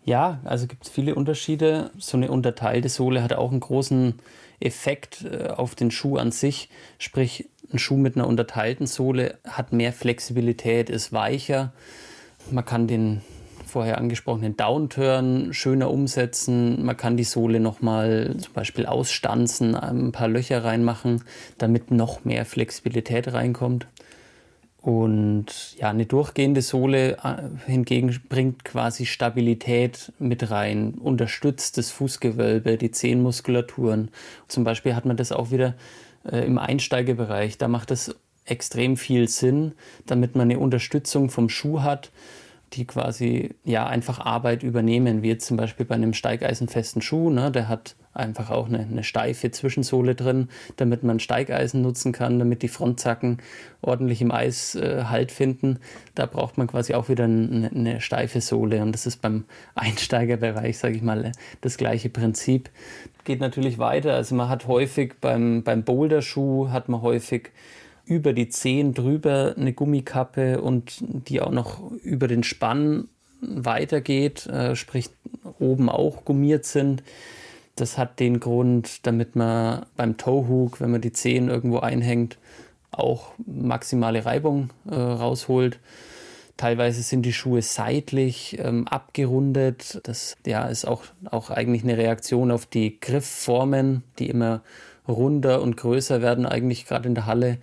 Ja, 0.05 0.41
also 0.45 0.67
gibt 0.67 0.85
es 0.85 0.91
viele 0.91 1.17
Unterschiede. 1.17 1.91
So 1.99 2.17
eine 2.17 2.31
unterteilte 2.31 2.89
Sohle 2.89 3.23
hat 3.23 3.33
auch 3.33 3.51
einen 3.51 3.61
großen 3.61 4.15
Effekt 4.61 5.25
äh, 5.25 5.49
auf 5.49 5.75
den 5.75 5.91
Schuh 5.91 6.17
an 6.17 6.31
sich. 6.31 6.71
Sprich, 6.99 7.49
ein 7.73 7.79
Schuh 7.79 7.97
mit 7.97 8.17
einer 8.17 8.27
unterteilten 8.27 8.87
Sohle 8.87 9.39
hat 9.47 9.73
mehr 9.73 9.93
Flexibilität, 9.93 10.89
ist 10.89 11.13
weicher. 11.13 11.73
Man 12.51 12.65
kann 12.65 12.87
den 12.87 13.21
vorher 13.69 13.99
angesprochenen 13.99 14.57
Downturn 14.57 15.53
schöner 15.53 15.91
umsetzen. 15.91 16.85
Man 16.85 16.97
kann 16.97 17.17
die 17.17 17.25
Sohle 17.25 17.61
nochmal 17.61 18.35
zum 18.39 18.53
Beispiel 18.55 18.87
ausstanzen, 18.87 19.75
ein 19.75 20.13
paar 20.13 20.29
Löcher 20.29 20.65
reinmachen, 20.65 21.23
damit 21.59 21.91
noch 21.91 22.25
mehr 22.25 22.45
Flexibilität 22.45 23.33
reinkommt. 23.33 23.87
Und 24.81 25.77
ja, 25.79 25.91
eine 25.91 26.07
durchgehende 26.07 26.63
Sohle 26.63 27.19
äh, 27.23 27.43
hingegen 27.67 28.17
bringt 28.29 28.65
quasi 28.65 29.07
Stabilität 29.07 30.13
mit 30.19 30.51
rein, 30.51 30.95
unterstützt 30.95 31.79
das 31.79 31.91
Fußgewölbe, 31.91 32.79
die 32.79 32.91
Zehenmuskulaturen. 32.91 34.11
Zum 34.47 34.65
Beispiel 34.65 34.95
hat 34.95 35.05
man 35.05 35.17
das 35.17 35.33
auch 35.33 35.51
wieder 35.51 35.75
äh, 36.25 36.47
im 36.47 36.59
Einsteigebereich. 36.59 37.59
Da 37.59 37.69
macht 37.69 37.91
es 37.91 38.15
extrem 38.45 38.97
viel 38.97 39.29
Sinn, 39.29 39.73
damit 40.07 40.37
man 40.37 40.51
eine 40.51 40.59
Unterstützung 40.59 41.29
vom 41.29 41.49
Schuh 41.49 41.83
hat, 41.83 42.11
die 42.73 42.87
quasi 42.87 43.55
ja 43.65 43.87
einfach 43.87 44.19
Arbeit 44.19 44.63
übernehmen, 44.63 45.23
wie 45.23 45.29
jetzt 45.29 45.47
zum 45.47 45.57
Beispiel 45.57 45.87
bei 45.87 45.95
einem 45.95 46.13
steigeisenfesten 46.13 47.03
Schuh. 47.03 47.31
Ne? 47.31 47.51
Der 47.51 47.69
hat 47.69 47.97
einfach 48.13 48.51
auch 48.51 48.67
eine, 48.67 48.81
eine 48.81 49.05
steife 49.05 49.51
Zwischensohle 49.51 50.15
drin, 50.15 50.49
damit 50.77 51.03
man 51.03 51.21
Steigeisen 51.21 51.83
nutzen 51.83 52.13
kann, 52.13 52.39
damit 52.39 52.63
die 52.63 52.69
Frontzacken 52.69 53.39
ordentlich 53.81 54.21
im 54.21 54.33
Eis 54.33 54.75
äh, 54.75 55.05
Halt 55.05 55.33
finden. 55.33 55.79
Da 56.15 56.27
braucht 56.27 56.59
man 56.59 56.67
quasi 56.67 56.95
auch 56.95 57.09
wieder 57.09 57.25
eine, 57.25 57.71
eine 57.73 58.01
steife 58.01 58.41
Sohle 58.41 58.83
und 58.83 58.93
das 58.93 59.07
ist 59.07 59.23
beim 59.23 59.45
Einsteigerbereich, 59.75 60.79
sage 60.79 60.97
ich 60.97 61.03
mal, 61.03 61.33
das 61.61 61.77
gleiche 61.77 62.11
Prinzip. 62.11 62.71
Geht 63.25 63.41
natürlich 63.41 63.79
weiter. 63.79 64.15
Also 64.15 64.35
man 64.35 64.49
hat 64.49 64.67
häufig 64.67 65.15
beim, 65.21 65.63
beim 65.63 65.85
Boulderschuh 65.85 66.71
hat 66.71 66.89
man 66.89 67.03
häufig 67.03 67.51
über 68.09 68.33
die 68.33 68.49
Zehen 68.49 68.95
drüber 68.95 69.55
eine 69.57 69.73
Gummikappe 69.73 70.61
und 70.61 70.99
die 71.01 71.41
auch 71.41 71.51
noch 71.51 71.91
über 72.03 72.27
den 72.27 72.43
Spann 72.43 73.09
weitergeht, 73.41 74.47
äh, 74.47 74.75
sprich 74.75 75.11
oben 75.59 75.89
auch 75.89 76.25
gummiert 76.25 76.65
sind. 76.65 77.03
Das 77.77 77.99
hat 77.99 78.19
den 78.19 78.41
Grund, 78.41 79.07
damit 79.07 79.37
man 79.37 79.87
beim 79.97 80.17
Toehook, 80.17 80.81
wenn 80.81 80.91
man 80.91 81.01
die 81.01 81.13
Zehen 81.13 81.49
irgendwo 81.49 81.79
einhängt, 81.79 82.39
auch 82.91 83.33
maximale 83.47 84.25
Reibung 84.25 84.71
äh, 84.91 84.95
rausholt. 84.95 85.79
Teilweise 86.57 87.03
sind 87.03 87.23
die 87.23 87.33
Schuhe 87.33 87.63
seitlich 87.63 88.59
ähm, 88.59 88.89
abgerundet. 88.89 90.01
Das 90.03 90.37
ja, 90.45 90.67
ist 90.67 90.87
auch, 90.87 91.05
auch 91.31 91.51
eigentlich 91.51 91.85
eine 91.85 91.97
Reaktion 91.97 92.51
auf 92.51 92.67
die 92.67 92.99
Griffformen, 92.99 94.03
die 94.19 94.29
immer 94.29 94.63
runder 95.07 95.63
und 95.63 95.77
größer 95.77 96.21
werden, 96.21 96.47
eigentlich 96.47 96.87
gerade 96.87 97.09
in 97.09 97.15
der 97.15 97.27
Halle. 97.27 97.59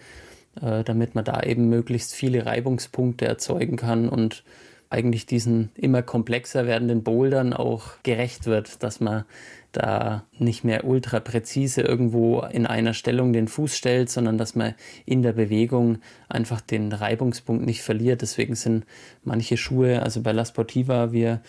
Äh, 0.61 0.83
damit 0.83 1.15
man 1.15 1.25
da 1.25 1.41
eben 1.43 1.67
möglichst 1.67 2.13
viele 2.13 2.45
Reibungspunkte 2.45 3.25
erzeugen 3.25 3.75
kann 3.75 4.07
und 4.07 4.43
eigentlich 4.89 5.25
diesen 5.25 5.71
immer 5.75 6.01
komplexer 6.01 6.65
werdenden 6.65 7.03
Bouldern 7.03 7.53
auch 7.53 8.01
gerecht 8.03 8.45
wird, 8.45 8.81
dass 8.81 9.01
man 9.01 9.25
da 9.73 10.23
nicht 10.37 10.63
mehr 10.63 10.85
ultra 10.85 11.19
präzise 11.19 11.81
irgendwo 11.81 12.39
in 12.39 12.65
einer 12.65 12.93
Stellung 12.93 13.33
den 13.33 13.49
Fuß 13.49 13.75
stellt, 13.75 14.09
sondern 14.09 14.37
dass 14.37 14.55
man 14.55 14.75
in 15.05 15.21
der 15.21 15.33
Bewegung 15.33 15.97
einfach 16.29 16.61
den 16.61 16.93
Reibungspunkt 16.93 17.65
nicht 17.65 17.81
verliert. 17.81 18.21
Deswegen 18.21 18.55
sind 18.55 18.85
manche 19.25 19.57
Schuhe, 19.57 20.01
also 20.01 20.21
bei 20.21 20.31
La 20.31 20.45
Sportiva, 20.45 21.11
wir 21.11 21.41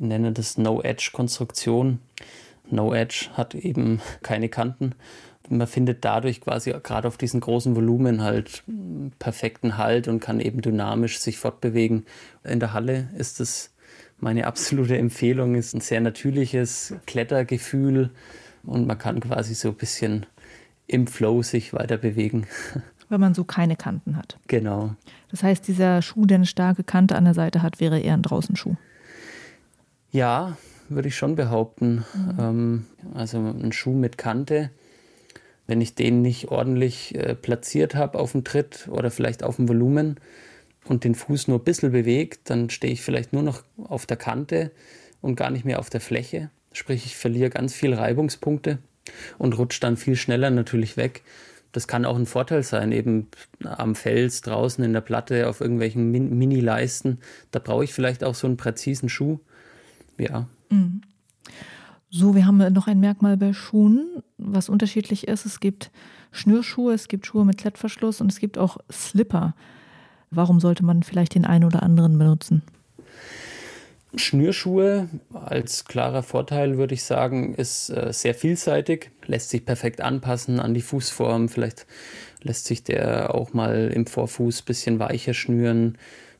nennen 0.00 0.34
das 0.34 0.58
No-Edge-Konstruktion. 0.58 2.00
No-Edge 2.68 3.28
hat 3.34 3.54
eben 3.54 4.00
keine 4.22 4.48
Kanten 4.48 4.94
man 5.50 5.66
findet 5.66 6.04
dadurch 6.04 6.40
quasi 6.40 6.74
gerade 6.82 7.08
auf 7.08 7.18
diesen 7.18 7.40
großen 7.40 7.74
Volumen 7.74 8.22
halt 8.22 8.62
perfekten 9.18 9.76
Halt 9.76 10.08
und 10.08 10.20
kann 10.20 10.40
eben 10.40 10.62
dynamisch 10.62 11.18
sich 11.18 11.38
fortbewegen. 11.38 12.06
In 12.44 12.60
der 12.60 12.72
Halle 12.72 13.08
ist 13.16 13.40
es 13.40 13.72
meine 14.18 14.46
absolute 14.46 14.96
Empfehlung, 14.96 15.54
ist 15.54 15.74
ein 15.74 15.80
sehr 15.80 16.00
natürliches 16.00 16.94
Klettergefühl 17.06 18.10
und 18.62 18.86
man 18.86 18.98
kann 18.98 19.20
quasi 19.20 19.54
so 19.54 19.68
ein 19.68 19.74
bisschen 19.74 20.26
im 20.86 21.06
Flow 21.06 21.42
sich 21.42 21.72
weiter 21.72 21.96
bewegen. 21.96 22.46
Wenn 23.08 23.20
man 23.20 23.34
so 23.34 23.42
keine 23.42 23.74
Kanten 23.74 24.16
hat. 24.16 24.38
Genau. 24.46 24.94
Das 25.32 25.42
heißt, 25.42 25.66
dieser 25.66 26.00
Schuh, 26.00 26.26
der 26.26 26.36
eine 26.36 26.46
starke 26.46 26.84
Kante 26.84 27.16
an 27.16 27.24
der 27.24 27.34
Seite 27.34 27.60
hat, 27.60 27.80
wäre 27.80 27.98
eher 27.98 28.14
ein 28.14 28.22
Draußenschuh. 28.22 28.76
Ja, 30.12 30.56
würde 30.88 31.08
ich 31.08 31.16
schon 31.16 31.34
behaupten. 31.34 32.04
Mhm. 32.14 32.36
Ähm, 32.38 32.86
also 33.14 33.38
ein 33.38 33.72
Schuh 33.72 33.94
mit 33.94 34.16
Kante 34.16 34.70
wenn 35.70 35.80
ich 35.80 35.94
den 35.94 36.20
nicht 36.20 36.48
ordentlich 36.48 37.14
äh, 37.14 37.34
platziert 37.34 37.94
habe 37.94 38.18
auf 38.18 38.32
dem 38.32 38.44
Tritt 38.44 38.88
oder 38.90 39.10
vielleicht 39.10 39.42
auf 39.42 39.56
dem 39.56 39.68
Volumen 39.68 40.20
und 40.84 41.04
den 41.04 41.14
Fuß 41.14 41.48
nur 41.48 41.58
ein 41.58 41.64
bisschen 41.64 41.92
bewegt, 41.92 42.50
dann 42.50 42.68
stehe 42.68 42.92
ich 42.92 43.00
vielleicht 43.00 43.32
nur 43.32 43.42
noch 43.42 43.62
auf 43.78 44.04
der 44.04 44.16
Kante 44.16 44.72
und 45.22 45.36
gar 45.36 45.50
nicht 45.50 45.64
mehr 45.64 45.78
auf 45.78 45.88
der 45.88 46.00
Fläche. 46.00 46.50
Sprich, 46.72 47.06
ich 47.06 47.16
verliere 47.16 47.50
ganz 47.50 47.72
viel 47.72 47.94
Reibungspunkte 47.94 48.78
und 49.38 49.56
rutsche 49.56 49.80
dann 49.80 49.96
viel 49.96 50.16
schneller 50.16 50.50
natürlich 50.50 50.96
weg. 50.96 51.22
Das 51.72 51.86
kann 51.86 52.04
auch 52.04 52.16
ein 52.16 52.26
Vorteil 52.26 52.64
sein, 52.64 52.90
eben 52.90 53.28
am 53.64 53.94
Fels, 53.94 54.40
draußen 54.40 54.82
in 54.82 54.92
der 54.92 55.00
Platte, 55.00 55.48
auf 55.48 55.60
irgendwelchen 55.60 56.10
Min 56.10 56.36
Mini-Leisten. 56.36 57.20
Da 57.52 57.60
brauche 57.60 57.84
ich 57.84 57.94
vielleicht 57.94 58.24
auch 58.24 58.34
so 58.34 58.48
einen 58.48 58.56
präzisen 58.56 59.08
Schuh. 59.08 59.38
Ja. 60.18 60.48
Mhm. 60.68 61.02
So, 62.12 62.34
wir 62.34 62.44
haben 62.44 62.58
noch 62.72 62.88
ein 62.88 62.98
Merkmal 62.98 63.36
bei 63.36 63.52
Schuhen, 63.52 64.24
was 64.36 64.68
unterschiedlich 64.68 65.28
ist. 65.28 65.46
Es 65.46 65.60
gibt 65.60 65.92
Schnürschuhe, 66.32 66.92
es 66.92 67.06
gibt 67.06 67.24
Schuhe 67.24 67.44
mit 67.44 67.56
Klettverschluss 67.56 68.20
und 68.20 68.32
es 68.32 68.40
gibt 68.40 68.58
auch 68.58 68.78
Slipper. 68.90 69.54
Warum 70.32 70.58
sollte 70.58 70.84
man 70.84 71.04
vielleicht 71.04 71.36
den 71.36 71.44
einen 71.44 71.64
oder 71.64 71.84
anderen 71.84 72.18
benutzen? 72.18 72.62
Schnürschuhe 74.16 75.08
als 75.32 75.84
klarer 75.84 76.24
Vorteil 76.24 76.78
würde 76.78 76.94
ich 76.94 77.04
sagen, 77.04 77.54
ist 77.54 77.90
äh, 77.90 78.12
sehr 78.12 78.34
vielseitig, 78.34 79.12
lässt 79.26 79.50
sich 79.50 79.64
perfekt 79.64 80.00
anpassen 80.00 80.58
an 80.58 80.74
die 80.74 80.82
Fußform. 80.82 81.48
Vielleicht 81.48 81.86
lässt 82.42 82.64
sich 82.64 82.82
der 82.82 83.36
auch 83.36 83.52
mal 83.52 83.92
im 83.94 84.06
Vorfuß 84.06 84.62
ein 84.62 84.64
bisschen 84.64 84.98
weicher 84.98 85.32
schnüren. 85.32 85.96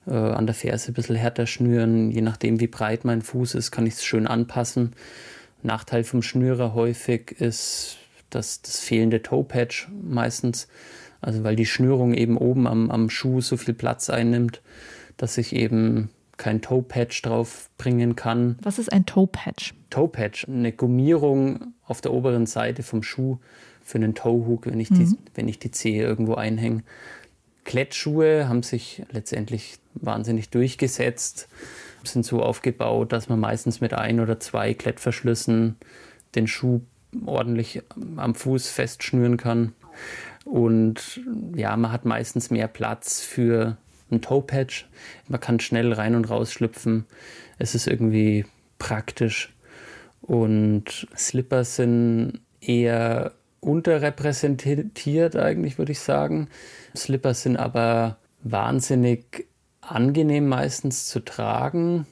äh, 0.09 0.15
an 0.15 0.47
der 0.47 0.55
Ferse 0.55 0.91
ein 0.91 0.95
bisschen 0.95 1.15
härter 1.15 1.47
schnüren. 1.47 2.11
Je 2.11 2.23
nachdem, 2.23 2.59
wie 2.59 2.67
breit 2.67 3.05
mein 3.05 3.23
Fuß 3.23 3.55
ist, 3.55 3.71
kann 3.71 3.87
ich 3.87 3.95
es 3.95 4.05
schön 4.05 4.27
anpassen. 4.27 4.95
Nachteil 5.63 6.05
vom 6.05 6.23
Schnürer 6.23 6.75
häufig 6.75 7.33
ist 7.33 7.99
das, 8.31 8.63
das 8.63 8.81
fehlende 8.81 9.23
Toe-Patch 9.23 9.89
meistens. 10.03 10.69
Also 11.21 11.45
weil 11.45 11.57
die 11.57 11.67
Schnürung 11.67 12.15
eben 12.15 12.37
oben 12.37 12.67
am, 12.67 12.91
am 12.91 13.11
Schuh 13.11 13.41
so 13.41 13.57
viel 13.57 13.75
Platz 13.75 14.09
einnimmt, 14.09 14.63
dass 15.17 15.37
ich 15.37 15.55
eben 15.55 16.11
kein 16.39 16.63
Toe-Patch 16.63 17.21
drauf 17.23 17.69
bringen 17.77 18.17
kann. 18.17 18.57
Was 18.63 18.79
ist 18.79 18.93
ein 18.93 19.05
Toe-Patch? 19.05 19.75
Toe-Patch, 19.91 20.49
eine 20.49 20.73
Gummierung 20.73 21.75
auf 21.85 22.01
der 22.01 22.15
oberen 22.15 22.47
Seite 22.47 22.83
vom 22.83 23.03
Schuh 23.03 23.39
für 23.83 23.99
einen 23.99 24.15
Toe-Hook, 24.15 24.67
wenn, 24.67 24.81
ich 24.81 24.91
mhm. 24.91 25.19
wenn 25.35 25.49
ich 25.49 25.59
die 25.59 25.71
Zehe 25.71 26.03
irgendwo 26.03 26.35
einhänge. 26.35 26.83
Klettschuhe 27.65 28.49
haben 28.49 28.63
sich 28.63 29.03
letztendlich 29.13 29.79
wahnsinnig 29.95 30.49
durchgesetzt, 30.49 31.49
sind 32.05 32.25
so 32.25 32.43
aufgebaut, 32.43 33.13
dass 33.13 33.29
man 33.29 33.41
meistens 33.41 33.81
mit 33.81 33.95
ein 33.95 34.21
oder 34.21 34.41
zwei 34.41 34.75
Klettverschlüssen 34.75 35.77
den 36.35 36.47
Schuh 36.47 36.81
ordentlich 37.27 37.83
am 38.17 38.35
Fuß 38.35 38.69
festschnüren 38.69 39.37
kann. 39.37 39.73
Und 40.45 41.21
ja, 41.55 41.77
man 41.77 41.93
hat 41.93 42.05
meistens 42.05 42.51
mehr 42.51 42.69
Platz 42.69 43.21
für 43.21 43.77
ein 44.11 44.21
Toe-Patch. 44.21 44.89
Man 45.29 45.41
kann 45.41 45.61
schnell 45.61 45.93
rein 45.93 46.15
und 46.15 46.31
raus 46.31 46.53
schlüpfen. 46.53 47.05
Es 47.59 47.75
ist 47.75 47.87
irgendwie 47.87 48.45
praktisch. 48.79 49.53
Und 50.23 51.09
Slippers 51.17 51.77
sind 51.77 52.41
eher 52.61 53.33
unterrepräsentiert 53.61 55.37
eigentlich, 55.37 55.79
würde 55.79 55.93
ich 55.93 56.01
sagen. 56.01 56.49
Slippers 56.97 57.43
sind 57.43 57.57
aber 57.57 58.17
wahnsinnig 58.43 59.47
angenehm 59.81 60.49
meistens 60.49 61.07
zu 61.07 61.21
tragen. 61.21 62.07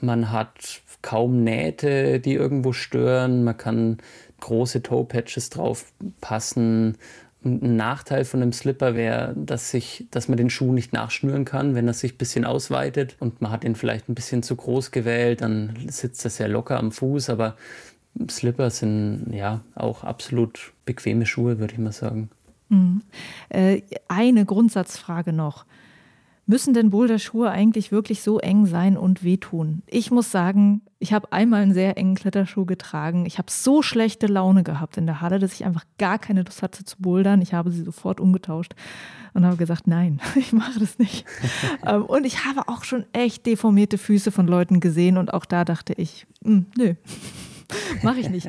Man 0.00 0.30
hat 0.30 0.82
kaum 1.02 1.44
Nähte, 1.44 2.20
die 2.20 2.34
irgendwo 2.34 2.72
stören. 2.72 3.44
Man 3.44 3.56
kann 3.56 3.98
große 4.40 4.82
Toe-Patches 4.82 5.50
drauf 5.50 5.92
passen. 6.20 6.98
Ein 7.44 7.76
Nachteil 7.76 8.24
von 8.24 8.40
einem 8.40 8.52
Slipper 8.52 8.94
wäre, 8.94 9.34
dass, 9.36 9.76
dass 10.10 10.28
man 10.28 10.36
den 10.36 10.50
Schuh 10.50 10.72
nicht 10.72 10.92
nachschnüren 10.92 11.44
kann, 11.44 11.74
wenn 11.74 11.88
er 11.88 11.94
sich 11.94 12.14
ein 12.14 12.18
bisschen 12.18 12.44
ausweitet 12.44 13.16
und 13.18 13.40
man 13.40 13.50
hat 13.50 13.64
ihn 13.64 13.74
vielleicht 13.74 14.08
ein 14.08 14.14
bisschen 14.14 14.44
zu 14.44 14.54
groß 14.54 14.92
gewählt, 14.92 15.40
dann 15.40 15.76
sitzt 15.88 16.24
er 16.24 16.30
sehr 16.30 16.48
locker 16.48 16.78
am 16.78 16.92
Fuß, 16.92 17.30
aber 17.30 17.56
Slipper 18.30 18.70
sind 18.70 19.32
ja 19.32 19.60
auch 19.74 20.04
absolut 20.04 20.72
bequeme 20.84 21.26
Schuhe, 21.26 21.58
würde 21.58 21.74
ich 21.74 21.80
mal 21.80 21.92
sagen. 21.92 22.30
Mhm. 22.68 23.02
Äh, 23.48 23.82
eine 24.08 24.44
Grundsatzfrage 24.44 25.32
noch. 25.32 25.64
Müssen 26.44 26.74
denn 26.74 26.90
Boulderschuhe 26.90 27.50
eigentlich 27.50 27.92
wirklich 27.92 28.20
so 28.20 28.40
eng 28.40 28.66
sein 28.66 28.96
und 28.96 29.22
wehtun? 29.22 29.82
Ich 29.86 30.10
muss 30.10 30.32
sagen, 30.32 30.82
ich 30.98 31.12
habe 31.12 31.32
einmal 31.32 31.62
einen 31.62 31.72
sehr 31.72 31.96
engen 31.96 32.16
Kletterschuh 32.16 32.64
getragen. 32.64 33.26
Ich 33.26 33.38
habe 33.38 33.50
so 33.50 33.80
schlechte 33.80 34.26
Laune 34.26 34.64
gehabt 34.64 34.96
in 34.96 35.06
der 35.06 35.20
Halle, 35.20 35.38
dass 35.38 35.52
ich 35.52 35.64
einfach 35.64 35.84
gar 35.98 36.18
keine 36.18 36.42
Lust 36.42 36.62
hatte 36.62 36.84
zu 36.84 36.96
bouldern. 36.98 37.42
Ich 37.42 37.54
habe 37.54 37.70
sie 37.70 37.82
sofort 37.82 38.20
umgetauscht 38.20 38.74
und 39.34 39.46
habe 39.46 39.56
gesagt, 39.56 39.86
nein, 39.86 40.20
ich 40.34 40.52
mache 40.52 40.80
das 40.80 40.98
nicht. 40.98 41.24
Ähm, 41.84 42.04
und 42.04 42.24
ich 42.24 42.44
habe 42.44 42.68
auch 42.68 42.84
schon 42.84 43.06
echt 43.12 43.44
deformierte 43.46 43.98
Füße 43.98 44.30
von 44.30 44.46
Leuten 44.46 44.78
gesehen 44.78 45.16
und 45.16 45.34
auch 45.34 45.44
da 45.44 45.64
dachte 45.64 45.94
ich, 45.94 46.26
hm, 46.44 46.66
nö. 46.76 46.94
Mache 48.02 48.20
ich 48.20 48.30
nicht. 48.30 48.48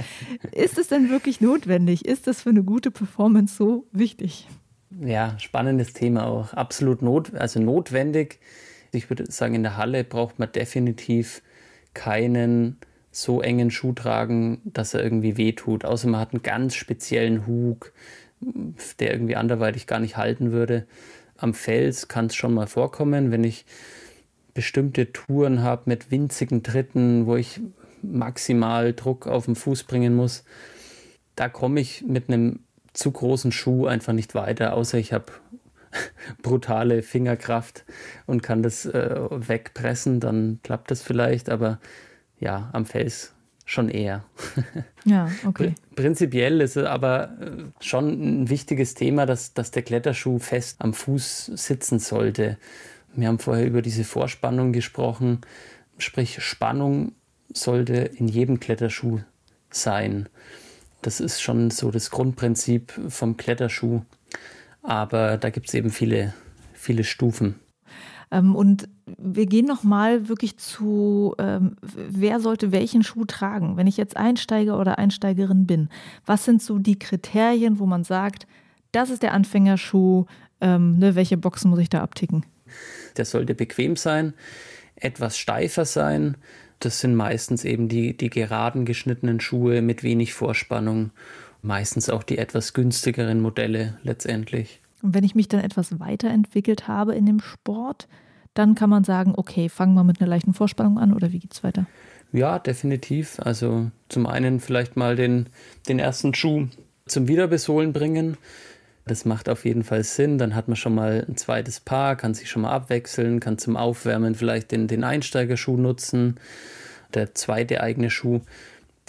Ist 0.52 0.78
es 0.78 0.88
denn 0.88 1.10
wirklich 1.10 1.42
notwendig? 1.42 2.06
Ist 2.06 2.28
das 2.28 2.42
für 2.42 2.50
eine 2.50 2.64
gute 2.64 2.92
Performance 2.92 3.56
so 3.56 3.88
wichtig? 3.92 4.48
Ja, 5.02 5.38
spannendes 5.40 5.94
Thema 5.94 6.28
auch. 6.28 6.54
Absolut 6.54 7.02
not, 7.02 7.34
also 7.36 7.60
notwendig. 7.60 8.40
Ich 8.92 9.10
würde 9.10 9.30
sagen, 9.32 9.56
in 9.56 9.64
der 9.64 9.78
Halle 9.78 10.04
braucht 10.04 10.40
man 10.40 10.52
definitiv 10.52 11.42
keinen 11.94 12.78
so 13.12 13.42
engen 13.42 13.72
Schuh 13.72 13.94
tragen, 13.94 14.62
dass 14.66 14.94
er 14.94 15.04
irgendwie 15.04 15.38
wehtut. 15.38 15.86
Außer 15.86 16.08
man 16.08 16.20
hat 16.20 16.34
einen 16.34 16.44
ganz 16.44 16.76
speziellen 16.76 17.48
Hug, 17.48 17.92
der 19.00 19.12
irgendwie 19.12 19.36
anderweitig 19.36 19.88
gar 19.88 20.00
nicht 20.00 20.18
halten 20.18 20.52
würde. 20.52 20.86
Am 21.38 21.54
Fels 21.54 22.08
kann 22.08 22.28
es 22.28 22.36
schon 22.36 22.54
mal 22.54 22.68
vorkommen, 22.68 23.32
wenn 23.32 23.44
ich 23.44 23.66
bestimmte 24.54 25.12
Touren 25.12 25.64
habe 25.64 25.84
mit 25.86 26.12
winzigen 26.12 26.64
Tritten, 26.64 27.26
wo 27.26 27.36
ich 27.36 27.60
maximal 28.02 28.94
Druck 28.94 29.28
auf 29.28 29.46
den 29.46 29.56
Fuß 29.56 29.84
bringen 29.84 30.16
muss. 30.16 30.44
Da 31.36 31.50
komme 31.50 31.80
ich 31.80 32.04
mit 32.06 32.30
einem 32.30 32.60
zu 32.94 33.12
großen 33.12 33.52
Schuh 33.52 33.88
einfach 33.88 34.14
nicht 34.14 34.36
weiter, 34.36 34.74
außer 34.74 34.98
ich 34.98 35.14
habe 35.14 35.26
brutale 36.42 37.02
Fingerkraft 37.02 37.86
und 38.26 38.44
kann 38.44 38.64
das 38.64 38.86
äh, 38.86 39.28
wegpressen, 39.30 40.20
dann 40.20 40.60
klappt 40.64 40.92
das 40.92 41.02
vielleicht, 41.02 41.50
aber 41.50 41.80
ja, 42.40 42.70
am 42.74 42.86
Fels 42.86 43.34
schon 43.66 43.90
eher. 43.90 44.24
Ja, 45.06 45.30
okay. 45.46 45.76
Prinzipiell 45.98 46.62
ist 46.62 46.78
es 46.78 46.86
aber 46.86 47.38
äh, 47.42 47.84
schon 47.84 48.44
ein 48.44 48.50
wichtiges 48.50 48.94
Thema, 48.94 49.26
dass, 49.26 49.54
dass 49.54 49.70
der 49.70 49.84
Kletterschuh 49.84 50.40
fest 50.40 50.78
am 50.80 50.94
Fuß 50.94 51.48
sitzen 51.56 52.00
sollte. 52.00 52.58
Wir 53.14 53.28
haben 53.28 53.40
vorher 53.40 53.66
über 53.66 53.82
diese 53.82 54.06
Vorspannung 54.06 54.72
gesprochen, 54.72 55.42
sprich 55.98 56.42
Spannung 56.42 57.12
sollte 57.54 57.96
in 57.96 58.30
jedem 58.30 58.62
Kletterschuh 58.62 59.20
sein. 59.72 60.30
Das 61.04 61.20
ist 61.20 61.42
schon 61.42 61.70
so 61.70 61.92
das 61.92 62.10
Grundprinzip 62.10 62.94
vom 63.10 63.38
Kletterschuh. 63.38 64.02
Aber 64.82 65.38
da 65.38 65.50
gibt 65.50 65.68
es 65.68 65.74
eben 65.74 65.90
viele, 65.90 66.34
viele 66.74 67.04
Stufen. 67.04 67.60
Ähm, 68.32 68.56
und 68.56 68.90
wir 69.06 69.46
gehen 69.46 69.66
nochmal 69.66 70.28
wirklich 70.28 70.58
zu, 70.58 71.36
ähm, 71.38 71.76
wer 71.82 72.40
sollte 72.40 72.72
welchen 72.72 73.04
Schuh 73.04 73.26
tragen? 73.26 73.78
Wenn 73.78 73.86
ich 73.86 73.98
jetzt 73.98 74.18
Einsteiger 74.18 74.80
oder 74.80 74.98
Einsteigerin 74.98 75.68
bin, 75.68 75.90
was 76.26 76.46
sind 76.46 76.62
so 76.62 76.80
die 76.80 76.98
Kriterien, 76.98 77.80
wo 77.80 77.86
man 77.86 78.04
sagt, 78.04 78.48
das 78.92 79.10
ist 79.10 79.24
der 79.24 79.34
Anfängerschuh, 79.34 80.26
ähm, 80.62 80.98
ne, 80.98 81.16
welche 81.16 81.38
Boxen 81.38 81.70
muss 81.70 81.80
ich 81.80 81.90
da 81.90 82.02
abticken? 82.02 82.46
Der 83.18 83.26
sollte 83.26 83.54
bequem 83.54 83.98
sein, 83.98 84.34
etwas 84.96 85.38
steifer 85.38 85.86
sein, 85.86 86.38
das 86.86 87.00
sind 87.00 87.16
meistens 87.16 87.64
eben 87.66 87.88
die, 87.88 88.16
die 88.16 88.30
geraden 88.30 88.86
geschnittenen 88.86 89.40
Schuhe 89.40 89.82
mit 89.82 90.04
wenig 90.04 90.34
Vorspannung. 90.34 91.12
Meistens 91.62 92.10
auch 92.10 92.24
die 92.24 92.38
etwas 92.38 92.74
günstigeren 92.74 93.40
Modelle 93.40 93.98
letztendlich. 94.04 94.82
Und 95.02 95.14
wenn 95.14 95.24
ich 95.24 95.36
mich 95.36 95.48
dann 95.48 95.62
etwas 95.62 96.00
weiterentwickelt 96.00 96.88
habe 96.88 97.16
in 97.16 97.26
dem 97.26 97.40
Sport, 97.40 98.08
dann 98.54 98.76
kann 98.76 98.90
man 98.90 99.04
sagen, 99.04 99.34
okay, 99.36 99.70
fangen 99.70 99.96
wir 99.96 100.04
mit 100.04 100.20
einer 100.20 100.30
leichten 100.30 100.54
Vorspannung 100.54 101.00
an 101.00 101.14
oder 101.14 101.32
wie 101.32 101.40
geht 101.40 101.54
es 101.54 101.64
weiter? 101.64 101.86
Ja, 102.32 102.60
definitiv. 102.60 103.40
Also 103.40 103.92
zum 104.10 104.28
einen 104.28 104.60
vielleicht 104.60 104.98
mal 104.98 105.16
den, 105.16 105.50
den 105.88 106.00
ersten 106.00 106.34
Schuh 106.34 106.68
zum 107.06 107.28
Wiederbesohlen 107.28 107.94
bringen. 107.94 108.38
Das 109.06 109.26
macht 109.26 109.50
auf 109.50 109.66
jeden 109.66 109.84
Fall 109.84 110.04
Sinn. 110.04 110.38
Dann 110.38 110.56
hat 110.56 110.68
man 110.68 110.78
schon 110.78 110.96
mal 110.96 111.26
ein 111.28 111.36
zweites 111.36 111.80
Paar, 111.80 112.16
kann 112.16 112.34
sich 112.34 112.50
schon 112.50 112.62
mal 112.62 112.72
abwechseln, 112.72 113.40
kann 113.40 113.58
zum 113.58 113.76
Aufwärmen 113.76 114.36
vielleicht 114.36 114.72
den, 114.72 114.88
den 114.88 115.04
Einsteigerschuh 115.04 115.78
nutzen. 115.78 116.40
Der 117.14 117.36
zweite 117.36 117.82
eigene 117.82 118.10
Schuh, 118.10 118.42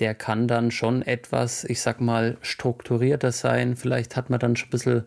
der 0.01 0.15
kann 0.15 0.49
dann 0.49 0.71
schon 0.71 1.03
etwas, 1.03 1.65
ich 1.65 1.81
sag 1.81 2.01
mal, 2.01 2.37
strukturierter 2.43 3.31
sein. 3.31 3.77
Vielleicht 3.77 4.17
hat 4.17 4.31
man 4.31 4.41
dann 4.41 4.57
schon 4.57 4.69
ein 4.69 4.71
bisschen 4.71 5.05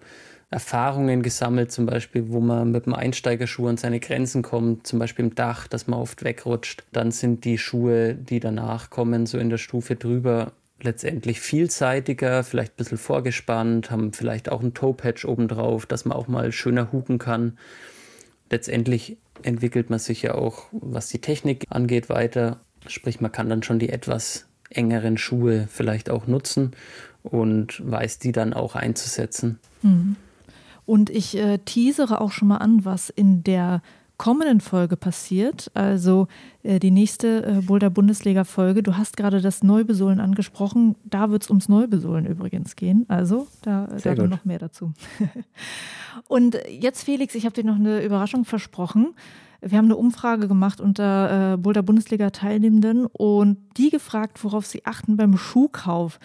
Erfahrungen 0.50 1.24
gesammelt, 1.24 1.74
zum 1.74 1.86
Beispiel, 1.86 2.30
wo 2.30 2.40
man 2.40 2.72
mit 2.72 2.86
dem 2.86 2.94
Einsteigerschuh 2.94 3.68
an 3.68 3.76
seine 3.76 4.00
Grenzen 4.00 4.44
kommt, 4.44 4.88
zum 4.88 4.98
Beispiel 4.98 5.26
im 5.26 5.36
Dach, 5.36 5.68
dass 5.68 5.88
man 5.88 6.00
oft 6.00 6.24
wegrutscht. 6.24 6.86
Dann 6.94 7.12
sind 7.12 7.44
die 7.44 7.58
Schuhe, 7.58 8.16
die 8.16 8.40
danach 8.40 8.90
kommen, 8.90 9.26
so 9.26 9.38
in 9.38 9.50
der 9.50 9.58
Stufe 9.58 9.98
drüber, 9.98 10.54
letztendlich 10.82 11.40
vielseitiger, 11.40 12.44
vielleicht 12.44 12.74
ein 12.74 12.78
bisschen 12.78 12.98
vorgespannt, 12.98 13.92
haben 13.92 14.14
vielleicht 14.14 14.50
auch 14.50 14.62
ein 14.62 14.74
Toe-Patch 14.74 15.26
obendrauf, 15.26 15.86
dass 15.86 16.06
man 16.06 16.18
auch 16.18 16.28
mal 16.28 16.52
schöner 16.52 16.92
huken 16.92 17.18
kann. 17.18 17.58
Letztendlich 18.50 19.18
entwickelt 19.44 19.90
man 19.90 20.00
sich 20.00 20.22
ja 20.22 20.36
auch, 20.36 20.68
was 20.72 21.10
die 21.10 21.20
Technik 21.20 21.66
angeht, 21.70 22.10
weiter. 22.10 22.60
Sprich, 22.88 23.20
man 23.20 23.32
kann 23.32 23.50
dann 23.50 23.64
schon 23.64 23.80
die 23.80 23.90
etwas 23.90 24.48
engeren 24.70 25.18
Schuhe 25.18 25.68
vielleicht 25.70 26.10
auch 26.10 26.28
nutzen 26.28 26.72
und 27.24 27.82
weiß 27.90 28.20
die 28.20 28.32
dann 28.32 28.54
auch 28.54 28.76
einzusetzen. 28.76 29.60
Mhm. 29.82 30.16
Und 30.86 31.10
ich 31.10 31.38
äh, 31.38 31.58
teasere 31.60 32.22
auch 32.22 32.32
schon 32.32 32.48
mal 32.48 32.58
an, 32.58 32.86
was 32.86 33.10
in 33.10 33.44
der 33.44 33.82
kommenden 34.18 34.62
Folge 34.62 34.98
passiert, 34.98 35.70
also 35.74 36.28
äh, 36.64 36.80
die 36.80 36.92
nächste 36.92 37.46
äh, 37.46 37.62
Boulder 37.62 37.90
Bundesliga 37.90 38.44
Folge. 38.44 38.84
Du 38.84 38.98
hast 38.98 39.16
gerade 39.18 39.42
das 39.42 39.64
Neubesohlen 39.64 40.20
angesprochen. 40.20 40.96
Da 41.04 41.30
wird 41.30 41.44
es 41.44 41.50
ums 41.50 41.70
Neubesohlen 41.70 42.26
übrigens 42.26 42.76
gehen. 42.76 43.06
Also 43.08 43.48
da, 43.62 43.88
da 43.88 44.16
noch 44.28 44.46
mehr 44.46 44.60
dazu. 44.60 44.94
Und 46.28 46.58
jetzt, 46.70 47.04
Felix, 47.04 47.36
ich 47.36 47.46
habe 47.46 47.54
dir 47.54 47.64
noch 47.64 47.76
eine 47.76 48.04
Überraschung 48.04 48.44
versprochen. 48.44 49.14
Wir 49.62 49.78
haben 49.78 49.86
eine 49.86 49.96
Umfrage 49.96 50.48
gemacht 50.48 50.82
unter 50.82 51.54
äh, 51.54 51.58
Boulder 51.58 51.84
Bundesliga 51.84 52.30
Teilnehmenden 52.30 53.08
und 53.08 53.58
die 53.78 53.90
gefragt, 53.90 54.44
worauf 54.44 54.66
sie 54.66 54.86
achten 54.86 55.18
beim 55.18 55.36
Schuhkauf. 55.38 56.20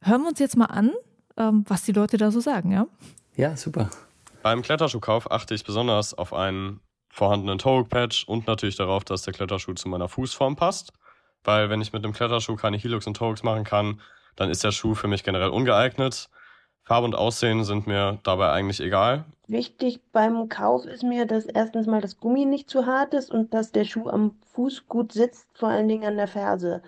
Hören 0.00 0.22
wir 0.22 0.28
uns 0.28 0.38
jetzt 0.38 0.56
mal 0.56 0.66
an, 0.66 0.92
ähm, 1.36 1.64
was 1.66 1.82
die 1.82 1.92
Leute 1.92 2.16
da 2.16 2.30
so 2.30 2.40
sagen, 2.40 2.70
ja? 2.70 2.86
Ja, 3.36 3.56
super. 3.56 3.90
Beim 4.42 4.62
Kletterschuhkauf 4.62 5.30
achte 5.30 5.54
ich 5.54 5.64
besonders 5.64 6.14
auf 6.14 6.32
einen 6.32 6.80
vorhandenen 7.16 7.58
Toe-Patch 7.58 8.28
und 8.28 8.46
natürlich 8.46 8.76
darauf, 8.76 9.02
dass 9.02 9.22
der 9.22 9.32
Kletterschuh 9.32 9.72
zu 9.72 9.88
meiner 9.88 10.06
Fußform 10.06 10.54
passt. 10.54 10.92
Weil 11.44 11.70
wenn 11.70 11.80
ich 11.80 11.94
mit 11.94 12.04
dem 12.04 12.12
Kletterschuh 12.12 12.56
keine 12.56 12.76
Helix 12.76 13.06
und 13.06 13.16
Toe 13.16 13.34
machen 13.42 13.64
kann, 13.64 14.02
dann 14.36 14.50
ist 14.50 14.62
der 14.62 14.70
Schuh 14.70 14.94
für 14.94 15.08
mich 15.08 15.24
generell 15.24 15.48
ungeeignet. 15.48 16.28
Farbe 16.84 17.06
und 17.06 17.14
Aussehen 17.14 17.64
sind 17.64 17.86
mir 17.86 18.18
dabei 18.22 18.50
eigentlich 18.50 18.80
egal. 18.80 19.24
Wichtig 19.46 20.00
beim 20.12 20.50
Kauf 20.50 20.84
ist 20.84 21.04
mir, 21.04 21.24
dass 21.24 21.46
erstens 21.46 21.86
mal 21.86 22.02
das 22.02 22.20
Gummi 22.20 22.44
nicht 22.44 22.68
zu 22.68 22.84
hart 22.84 23.14
ist 23.14 23.30
und 23.30 23.54
dass 23.54 23.72
der 23.72 23.84
Schuh 23.84 24.08
am 24.08 24.36
Fuß 24.52 24.86
gut 24.86 25.12
sitzt, 25.12 25.48
vor 25.54 25.70
allen 25.70 25.88
Dingen 25.88 26.04
an 26.04 26.18
der 26.18 26.28
Ferse. 26.28 26.82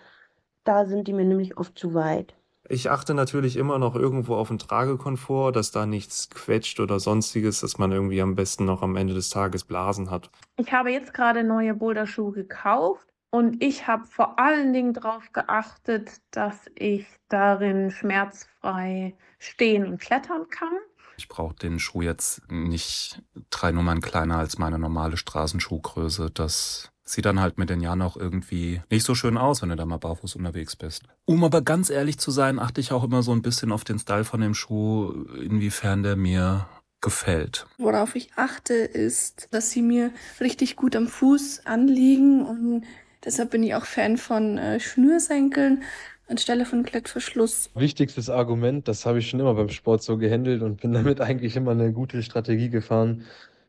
Da 0.65 0.85
sind 0.85 1.09
die 1.09 1.15
mir 1.15 1.25
nämlich 1.25 1.57
oft 1.57 1.79
zu 1.79 1.95
weit. 1.95 2.35
Ich 2.71 2.91
achte 2.91 3.15
natürlich 3.15 3.57
immer 3.57 3.79
noch 3.79 3.95
irgendwo 3.95 4.35
auf 4.35 4.49
den 4.49 4.59
Tragekomfort, 4.59 5.53
dass 5.53 5.71
da 5.71 5.87
nichts 5.87 6.29
quetscht 6.29 6.81
oder 6.81 7.01
sonstiges, 7.01 7.61
dass 7.61 7.79
man 7.79 7.93
irgendwie 7.93 8.21
am 8.21 8.35
besten 8.35 8.67
noch 8.67 8.83
am 8.83 8.97
Ende 8.97 9.15
des 9.15 9.31
Tages 9.31 9.65
Blasen 9.65 10.11
hat. 10.11 10.31
Ich 10.57 10.71
habe 10.73 10.91
jetzt 10.91 11.15
gerade 11.15 11.45
neue 11.45 11.73
Boulderschuhe 11.73 12.33
gekauft 12.33 13.09
und 13.31 13.63
ich 13.63 13.87
habe 13.87 14.05
vor 14.05 14.39
allen 14.39 14.75
Dingen 14.75 14.93
darauf 14.93 15.33
geachtet, 15.33 16.21
dass 16.31 16.71
ich 16.75 17.07
darin 17.29 17.91
schmerzfrei 17.91 19.15
stehen 19.39 19.87
und 19.87 19.99
klettern 19.99 20.49
kann. 20.51 20.77
Ich 21.17 21.29
brauche 21.29 21.55
den 21.55 21.79
Schuh 21.79 22.03
jetzt 22.03 22.43
nicht 22.51 23.23
drei 23.51 23.73
Nummern 23.73 24.03
kleiner 24.03 24.37
als 24.37 24.59
meine 24.59 24.79
normale 24.79 25.17
Straßenschuhgröße. 25.17 26.31
Das 26.31 26.93
sieht 27.09 27.25
dann 27.25 27.41
halt 27.41 27.59
mit 27.59 27.71
den 27.71 27.81
Jahren 27.81 28.03
auch 28.03 28.17
irgendwie 28.17 28.83
nicht 28.91 29.05
so 29.05 29.15
schön 29.15 29.39
aus, 29.39 29.63
wenn 29.63 29.71
du 29.71 29.77
da 29.77 29.87
mal 29.87 29.99
barfuß 29.99 30.37
unterwegs 30.37 30.77
bist. 30.77 31.05
Um 31.25 31.43
aber 31.45 31.63
ganz 31.63 31.91
ehrlich 31.91 32.19
zu 32.19 32.31
sein, 32.31 32.59
achte 32.59 32.81
ich 32.81 32.93
auch 32.93 33.05
immer 33.05 33.23
so 33.23 33.33
ein 33.33 33.43
bisschen 33.43 33.73
auf 33.73 33.85
den 33.85 33.99
Style 33.99 34.25
von 34.25 34.41
dem 34.41 34.55
Schuh, 34.55 35.25
inwiefern 35.43 36.03
der 36.03 36.17
mir 36.17 36.67
gefällt. 37.01 37.67
Worauf 37.79 38.15
ich 38.17 38.33
achte, 38.37 38.75
ist, 38.75 39.49
dass 39.53 39.71
sie 39.71 39.83
mir 39.83 40.11
richtig 40.41 40.77
gut 40.77 40.97
am 40.97 41.07
Fuß 41.07 41.63
anliegen 41.65 42.45
und 42.45 42.85
deshalb 43.25 43.51
bin 43.51 43.63
ich 43.63 43.75
auch 43.75 43.85
Fan 43.85 44.17
von 44.17 44.59
äh, 44.59 44.81
Schnürsenkeln 44.81 45.83
anstelle 46.29 46.67
von 46.67 46.83
Klettverschluss. 46.83 47.71
Wichtigstes 47.75 48.29
Argument, 48.29 48.87
das 48.87 49.07
habe 49.07 49.19
ich 49.19 49.31
schon 49.31 49.41
immer 49.41 49.55
beim 49.55 49.71
Sport 49.71 50.03
so 50.03 50.19
gehandelt 50.19 50.63
und 50.63 50.81
bin 50.81 50.93
damit 50.93 51.21
eigentlich 51.23 51.57
immer 51.57 51.71
eine 51.71 51.93
gute 51.93 52.23
Strategie 52.23 52.69
gefahren. 52.69 53.25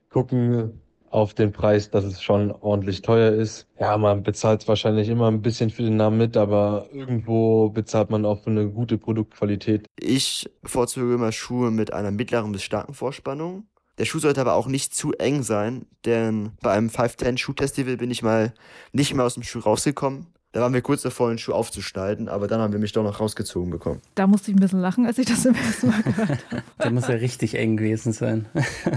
Gucken 0.09 0.81
auf 1.11 1.33
den 1.33 1.51
Preis, 1.51 1.89
dass 1.89 2.05
es 2.05 2.21
schon 2.21 2.51
ordentlich 2.51 3.01
teuer 3.01 3.31
ist. 3.31 3.67
Ja, 3.79 3.97
man 3.97 4.23
bezahlt 4.23 4.67
wahrscheinlich 4.67 5.09
immer 5.09 5.27
ein 5.27 5.41
bisschen 5.41 5.69
für 5.69 5.83
den 5.83 5.97
Namen 5.97 6.17
mit, 6.17 6.37
aber 6.37 6.87
irgendwo 6.93 7.69
bezahlt 7.69 8.09
man 8.09 8.25
auch 8.25 8.43
für 8.43 8.49
eine 8.49 8.67
gute 8.69 8.97
Produktqualität. 8.97 9.85
Ich 9.99 10.49
bevorzuge 10.61 11.13
immer 11.13 11.31
Schuhe 11.31 11.71
mit 11.71 11.93
einer 11.93 12.11
mittleren 12.11 12.51
bis 12.51 12.63
starken 12.63 12.93
Vorspannung. 12.93 13.67
Der 13.97 14.05
Schuh 14.05 14.19
sollte 14.19 14.39
aber 14.39 14.53
auch 14.53 14.67
nicht 14.67 14.95
zu 14.95 15.11
eng 15.13 15.43
sein, 15.43 15.85
denn 16.05 16.51
bei 16.61 16.71
einem 16.71 16.89
510 16.89 17.37
Schuh-Festival 17.37 17.97
bin 17.97 18.11
ich 18.11 18.23
mal 18.23 18.53
nicht 18.93 19.13
mehr 19.13 19.25
aus 19.25 19.33
dem 19.33 19.43
Schuh 19.43 19.59
rausgekommen. 19.59 20.27
Da 20.51 20.61
waren 20.61 20.73
wir 20.73 20.81
kurz 20.81 21.03
davor, 21.03 21.29
den 21.29 21.37
Schuh 21.37 21.53
aufzuschneiden, 21.53 22.27
aber 22.27 22.47
dann 22.47 22.59
haben 22.59 22.73
wir 22.73 22.79
mich 22.79 22.91
doch 22.91 23.03
noch 23.03 23.19
rausgezogen 23.19 23.69
bekommen. 23.69 24.01
Da 24.15 24.25
musste 24.25 24.49
ich 24.49 24.57
ein 24.57 24.59
bisschen 24.59 24.81
lachen, 24.81 25.05
als 25.05 25.19
ich 25.19 25.27
das 25.27 25.45
im 25.45 25.53
ersten 25.53 25.89
Mal 25.89 26.01
gehört 26.01 26.29
habe. 26.49 26.63
Der 26.83 26.91
muss 26.91 27.07
ja 27.07 27.15
richtig 27.15 27.53
eng 27.53 27.77
gewesen 27.77 28.13
sein. 28.13 28.47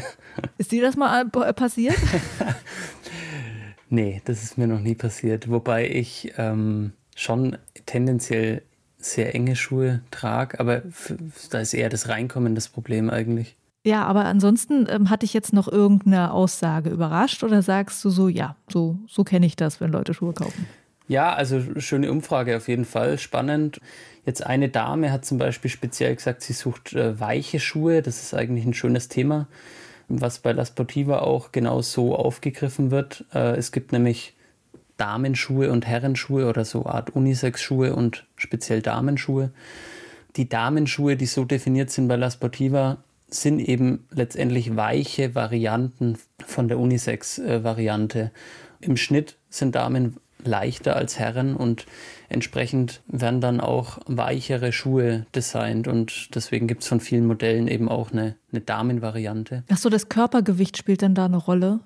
Ist 0.58 0.72
dir 0.72 0.80
das 0.80 0.96
mal 0.96 1.26
äh, 1.26 1.52
passiert? 1.52 1.96
nee, 3.90 4.22
das 4.24 4.42
ist 4.42 4.56
mir 4.56 4.66
noch 4.66 4.80
nie 4.80 4.94
passiert. 4.94 5.50
Wobei 5.50 5.90
ich 5.90 6.32
ähm, 6.38 6.92
schon 7.14 7.58
tendenziell 7.84 8.62
sehr 8.96 9.34
enge 9.34 9.54
Schuhe 9.54 10.00
trage, 10.10 10.58
aber 10.58 10.82
da 11.50 11.58
ist 11.58 11.74
eher 11.74 11.90
das 11.90 12.08
Reinkommen 12.08 12.54
das 12.54 12.68
Problem 12.68 13.10
eigentlich. 13.10 13.56
Ja, 13.84 14.04
aber 14.04 14.24
ansonsten 14.24 14.86
ähm, 14.88 15.10
hatte 15.10 15.26
ich 15.26 15.34
jetzt 15.34 15.52
noch 15.52 15.68
irgendeine 15.68 16.32
Aussage 16.32 16.88
überrascht 16.88 17.42
oder 17.42 17.60
sagst 17.62 18.02
du 18.04 18.10
so, 18.10 18.28
ja, 18.28 18.56
so, 18.68 18.96
so 19.06 19.24
kenne 19.24 19.44
ich 19.44 19.56
das, 19.56 19.80
wenn 19.80 19.90
Leute 19.90 20.14
Schuhe 20.14 20.32
kaufen? 20.32 20.66
Ja, 21.12 21.34
also 21.34 21.60
schöne 21.78 22.10
Umfrage 22.10 22.56
auf 22.56 22.68
jeden 22.68 22.86
Fall, 22.86 23.18
spannend. 23.18 23.82
Jetzt 24.24 24.46
eine 24.46 24.70
Dame 24.70 25.12
hat 25.12 25.26
zum 25.26 25.36
Beispiel 25.36 25.70
speziell 25.70 26.16
gesagt, 26.16 26.40
sie 26.40 26.54
sucht 26.54 26.94
äh, 26.94 27.20
weiche 27.20 27.60
Schuhe. 27.60 28.00
Das 28.00 28.22
ist 28.22 28.32
eigentlich 28.32 28.64
ein 28.64 28.72
schönes 28.72 29.08
Thema, 29.08 29.46
was 30.08 30.38
bei 30.38 30.52
La 30.52 30.64
Sportiva 30.64 31.18
auch 31.18 31.52
genau 31.52 31.82
so 31.82 32.16
aufgegriffen 32.16 32.90
wird. 32.90 33.26
Äh, 33.34 33.56
es 33.56 33.72
gibt 33.72 33.92
nämlich 33.92 34.32
Damenschuhe 34.96 35.70
und 35.70 35.86
Herrenschuhe 35.86 36.48
oder 36.48 36.64
so 36.64 36.86
Art 36.86 37.10
Unisex-Schuhe 37.10 37.94
und 37.94 38.24
speziell 38.36 38.80
Damenschuhe. 38.80 39.50
Die 40.36 40.48
Damenschuhe, 40.48 41.16
die 41.16 41.26
so 41.26 41.44
definiert 41.44 41.90
sind 41.90 42.08
bei 42.08 42.16
La 42.16 42.30
Sportiva, 42.30 43.04
sind 43.28 43.60
eben 43.60 44.06
letztendlich 44.10 44.76
weiche 44.76 45.34
Varianten 45.34 46.16
von 46.38 46.68
der 46.68 46.78
Unisex-Variante. 46.78 48.30
Äh, 48.80 48.86
Im 48.86 48.96
Schnitt 48.96 49.36
sind 49.50 49.74
Damen 49.74 50.16
leichter 50.44 50.96
als 50.96 51.18
Herren 51.18 51.56
und 51.56 51.86
entsprechend 52.28 53.02
werden 53.06 53.40
dann 53.40 53.60
auch 53.60 53.98
weichere 54.06 54.72
Schuhe 54.72 55.26
designt 55.34 55.88
und 55.88 56.34
deswegen 56.34 56.66
gibt 56.66 56.82
es 56.82 56.88
von 56.88 57.00
vielen 57.00 57.26
Modellen 57.26 57.68
eben 57.68 57.88
auch 57.88 58.12
eine, 58.12 58.36
eine 58.50 58.60
Damenvariante. 58.60 59.64
Achso, 59.68 59.88
das 59.88 60.08
Körpergewicht 60.08 60.76
spielt 60.76 61.02
dann 61.02 61.14
da 61.14 61.26
eine 61.26 61.36
Rolle? 61.36 61.80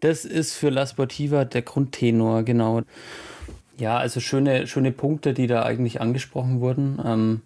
Das 0.00 0.24
ist 0.24 0.54
für 0.54 0.70
La 0.70 0.86
Sportiva 0.86 1.44
der 1.44 1.62
Grundtenor, 1.62 2.42
genau. 2.42 2.82
Ja, 3.78 3.96
also 3.96 4.20
schöne, 4.20 4.66
schöne 4.66 4.92
Punkte, 4.92 5.34
die 5.34 5.46
da 5.46 5.64
eigentlich 5.64 6.00
angesprochen 6.00 6.60
wurden. 6.60 7.00
Ähm, 7.04 7.40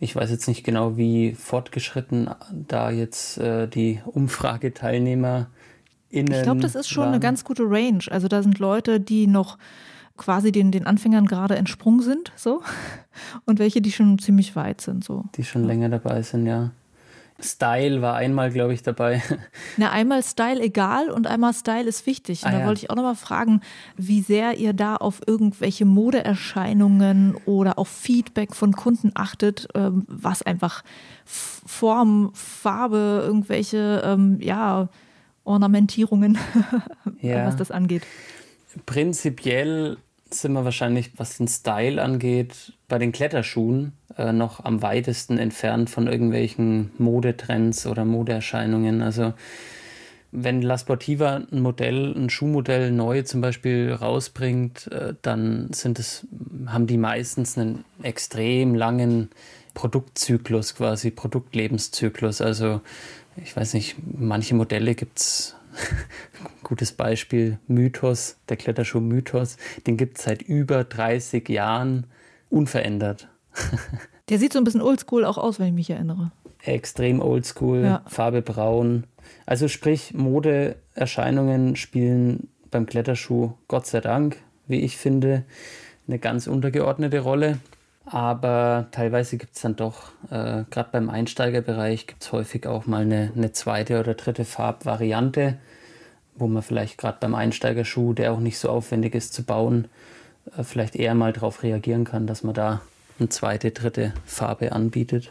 ich 0.00 0.14
weiß 0.14 0.30
jetzt 0.30 0.46
nicht 0.46 0.64
genau, 0.64 0.96
wie 0.96 1.34
fortgeschritten 1.34 2.30
da 2.52 2.90
jetzt 2.90 3.38
äh, 3.38 3.66
die 3.66 4.00
Umfrageteilnehmer 4.06 5.48
Innen 6.10 6.32
ich 6.32 6.42
glaube, 6.42 6.60
das 6.60 6.74
ist 6.74 6.88
schon 6.88 7.04
waren. 7.04 7.14
eine 7.14 7.20
ganz 7.20 7.44
gute 7.44 7.64
Range. 7.64 8.04
Also 8.10 8.28
da 8.28 8.42
sind 8.42 8.58
Leute, 8.58 9.00
die 9.00 9.26
noch 9.26 9.58
quasi 10.16 10.52
den, 10.52 10.70
den 10.70 10.86
Anfängern 10.86 11.26
gerade 11.26 11.56
entsprungen 11.56 12.02
sind, 12.02 12.32
so. 12.36 12.62
Und 13.46 13.58
welche, 13.58 13.80
die 13.80 13.92
schon 13.92 14.18
ziemlich 14.18 14.56
weit 14.56 14.80
sind, 14.80 15.04
so. 15.04 15.24
Die 15.36 15.44
schon 15.44 15.64
länger 15.64 15.88
dabei 15.88 16.22
sind, 16.22 16.46
ja. 16.46 16.70
Style 17.40 18.02
war 18.02 18.16
einmal, 18.16 18.50
glaube 18.50 18.74
ich, 18.74 18.82
dabei. 18.82 19.22
Na, 19.76 19.90
einmal 19.92 20.24
Style 20.24 20.60
egal 20.60 21.08
und 21.08 21.28
einmal 21.28 21.54
Style 21.54 21.84
ist 21.84 22.04
wichtig. 22.04 22.42
Und 22.42 22.48
ah, 22.48 22.52
da 22.52 22.60
ja. 22.60 22.66
wollte 22.66 22.82
ich 22.82 22.90
auch 22.90 22.96
nochmal 22.96 23.14
fragen, 23.14 23.60
wie 23.96 24.22
sehr 24.22 24.58
ihr 24.58 24.72
da 24.72 24.96
auf 24.96 25.20
irgendwelche 25.24 25.84
Modeerscheinungen 25.84 27.36
oder 27.46 27.78
auf 27.78 27.88
Feedback 27.88 28.56
von 28.56 28.72
Kunden 28.72 29.12
achtet, 29.14 29.68
ähm, 29.76 30.04
was 30.08 30.42
einfach 30.42 30.82
Form, 31.24 32.32
Farbe, 32.34 33.22
irgendwelche, 33.24 34.02
ähm, 34.04 34.38
ja, 34.40 34.88
Ornamentierungen, 35.48 36.38
ja. 37.20 37.46
was 37.46 37.56
das 37.56 37.70
angeht? 37.70 38.02
Prinzipiell 38.86 39.96
sind 40.30 40.52
wir 40.52 40.64
wahrscheinlich, 40.64 41.12
was 41.16 41.38
den 41.38 41.48
Style 41.48 42.02
angeht, 42.02 42.74
bei 42.86 42.98
den 42.98 43.12
Kletterschuhen 43.12 43.92
äh, 44.16 44.32
noch 44.32 44.64
am 44.64 44.82
weitesten 44.82 45.38
entfernt 45.38 45.90
von 45.90 46.06
irgendwelchen 46.06 46.90
Modetrends 46.98 47.86
oder 47.86 48.04
Modeerscheinungen. 48.04 49.02
Also 49.02 49.32
wenn 50.30 50.60
La 50.60 50.76
Sportiva 50.76 51.40
ein 51.50 51.60
Modell, 51.60 52.14
ein 52.14 52.28
Schuhmodell 52.28 52.90
neu 52.90 53.22
zum 53.22 53.40
Beispiel 53.40 53.92
rausbringt, 53.92 54.88
äh, 54.92 55.14
dann 55.22 55.72
sind 55.72 55.98
es, 55.98 56.26
haben 56.66 56.86
die 56.86 56.98
meistens 56.98 57.56
einen 57.56 57.84
extrem 58.02 58.74
langen 58.74 59.30
Produktzyklus, 59.74 60.74
quasi 60.74 61.10
Produktlebenszyklus. 61.10 62.40
Also 62.40 62.82
ich 63.42 63.56
weiß 63.56 63.74
nicht, 63.74 63.96
manche 64.04 64.54
Modelle 64.54 64.94
gibt 64.94 65.18
es, 65.18 65.56
gutes 66.62 66.92
Beispiel, 66.92 67.58
Mythos, 67.66 68.36
der 68.48 68.56
Kletterschuh 68.56 69.00
Mythos, 69.00 69.56
den 69.86 69.96
gibt 69.96 70.18
es 70.18 70.24
seit 70.24 70.42
über 70.42 70.84
30 70.84 71.48
Jahren 71.48 72.06
unverändert. 72.50 73.28
Der 74.28 74.38
sieht 74.38 74.52
so 74.52 74.58
ein 74.58 74.64
bisschen 74.64 74.82
oldschool 74.82 75.24
auch 75.24 75.38
aus, 75.38 75.58
wenn 75.58 75.68
ich 75.68 75.72
mich 75.72 75.90
erinnere. 75.90 76.32
Extrem 76.62 77.20
oldschool, 77.20 77.82
ja. 77.82 78.02
Farbe 78.06 78.42
braun. 78.42 79.04
Also 79.46 79.68
sprich, 79.68 80.12
Modeerscheinungen 80.12 81.76
spielen 81.76 82.48
beim 82.70 82.84
Kletterschuh 82.84 83.52
Gott 83.68 83.86
sei 83.86 84.00
Dank, 84.00 84.36
wie 84.66 84.80
ich 84.80 84.98
finde, 84.98 85.44
eine 86.06 86.18
ganz 86.18 86.46
untergeordnete 86.46 87.20
Rolle. 87.20 87.58
Aber 88.10 88.86
teilweise 88.90 89.36
gibt 89.36 89.56
es 89.56 89.62
dann 89.62 89.76
doch, 89.76 90.12
äh, 90.30 90.64
gerade 90.70 90.88
beim 90.92 91.10
Einsteigerbereich, 91.10 92.06
gibt 92.06 92.22
es 92.22 92.32
häufig 92.32 92.66
auch 92.66 92.86
mal 92.86 93.02
eine, 93.02 93.32
eine 93.36 93.52
zweite 93.52 94.00
oder 94.00 94.14
dritte 94.14 94.44
Farbvariante, 94.46 95.58
wo 96.34 96.46
man 96.46 96.62
vielleicht 96.62 96.96
gerade 96.96 97.18
beim 97.20 97.34
Einsteigerschuh, 97.34 98.14
der 98.14 98.32
auch 98.32 98.40
nicht 98.40 98.58
so 98.58 98.70
aufwendig 98.70 99.14
ist 99.14 99.34
zu 99.34 99.42
bauen, 99.42 99.88
äh, 100.56 100.62
vielleicht 100.62 100.96
eher 100.96 101.14
mal 101.14 101.32
darauf 101.34 101.62
reagieren 101.62 102.04
kann, 102.04 102.26
dass 102.26 102.42
man 102.42 102.54
da 102.54 102.80
eine 103.18 103.28
zweite, 103.28 103.72
dritte 103.72 104.14
Farbe 104.24 104.72
anbietet. 104.72 105.30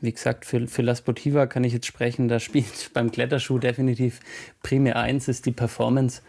Wie 0.00 0.12
gesagt, 0.12 0.46
für, 0.46 0.66
für 0.66 0.82
La 0.82 0.96
Sportiva 0.96 1.46
kann 1.46 1.64
ich 1.64 1.72
jetzt 1.72 1.86
sprechen, 1.86 2.28
da 2.28 2.40
spielt 2.40 2.90
beim 2.94 3.12
Kletterschuh 3.12 3.58
definitiv 3.58 4.20
primär 4.62 4.96
eins 4.96 5.28
ist 5.28 5.46
die 5.46 5.52
Performance. 5.52 6.22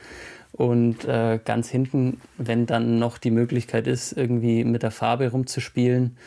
Und 0.59 1.05
äh, 1.05 1.39
ganz 1.45 1.69
hinten, 1.69 2.19
wenn 2.37 2.65
dann 2.65 2.99
noch 2.99 3.17
die 3.17 3.31
Möglichkeit 3.31 3.87
ist, 3.87 4.11
irgendwie 4.11 4.65
mit 4.65 4.83
der 4.83 4.91
Farbe 4.91 5.31
rumzuspielen, 5.31 6.17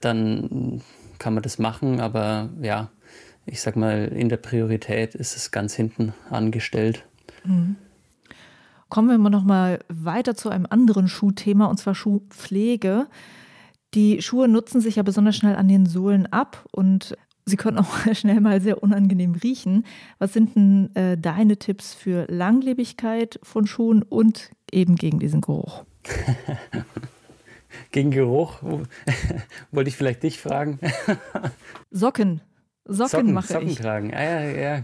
dann 0.00 0.82
kann 1.18 1.32
man 1.32 1.42
das 1.42 1.58
machen. 1.58 1.98
Aber 1.98 2.50
ja, 2.60 2.90
ich 3.46 3.62
sag 3.62 3.76
mal, 3.76 4.08
in 4.08 4.28
der 4.28 4.36
Priorität 4.36 5.14
ist 5.14 5.36
es 5.36 5.52
ganz 5.52 5.72
hinten 5.72 6.12
angestellt. 6.28 7.06
Mhm. 7.44 7.76
Kommen 8.90 9.08
wir 9.08 9.16
mal 9.16 9.30
noch 9.30 9.44
mal 9.44 9.78
weiter 9.88 10.34
zu 10.34 10.50
einem 10.50 10.66
anderen 10.68 11.08
Schuhthema 11.08 11.64
und 11.64 11.78
zwar 11.78 11.94
Schuhpflege. 11.94 13.06
Die 13.94 14.20
Schuhe 14.20 14.48
nutzen 14.48 14.82
sich 14.82 14.96
ja 14.96 15.02
besonders 15.02 15.34
schnell 15.34 15.56
an 15.56 15.66
den 15.66 15.86
Sohlen 15.86 16.26
ab 16.26 16.66
und 16.72 17.16
sie 17.48 17.56
können 17.56 17.78
auch 17.78 17.98
schnell 18.14 18.40
mal 18.40 18.60
sehr 18.60 18.82
unangenehm 18.82 19.34
riechen. 19.34 19.84
Was 20.18 20.32
sind 20.32 20.54
denn 20.54 20.94
äh, 20.94 21.16
deine 21.16 21.56
Tipps 21.56 21.94
für 21.94 22.26
Langlebigkeit 22.28 23.38
von 23.42 23.66
Schuhen 23.66 24.02
und 24.02 24.50
eben 24.70 24.96
gegen 24.96 25.18
diesen 25.18 25.40
Geruch? 25.40 25.84
gegen 27.90 28.10
Geruch 28.10 28.62
wollte 29.72 29.88
ich 29.88 29.96
vielleicht 29.96 30.22
dich 30.22 30.38
fragen. 30.40 30.78
Socken. 31.90 32.40
Socken, 32.84 33.08
Socken 33.08 33.32
mache 33.34 33.52
Socken 33.52 33.68
ich. 33.68 33.76
tragen. 33.76 34.14
Ah, 34.14 34.22
ja, 34.22 34.50
ja, 34.50 34.82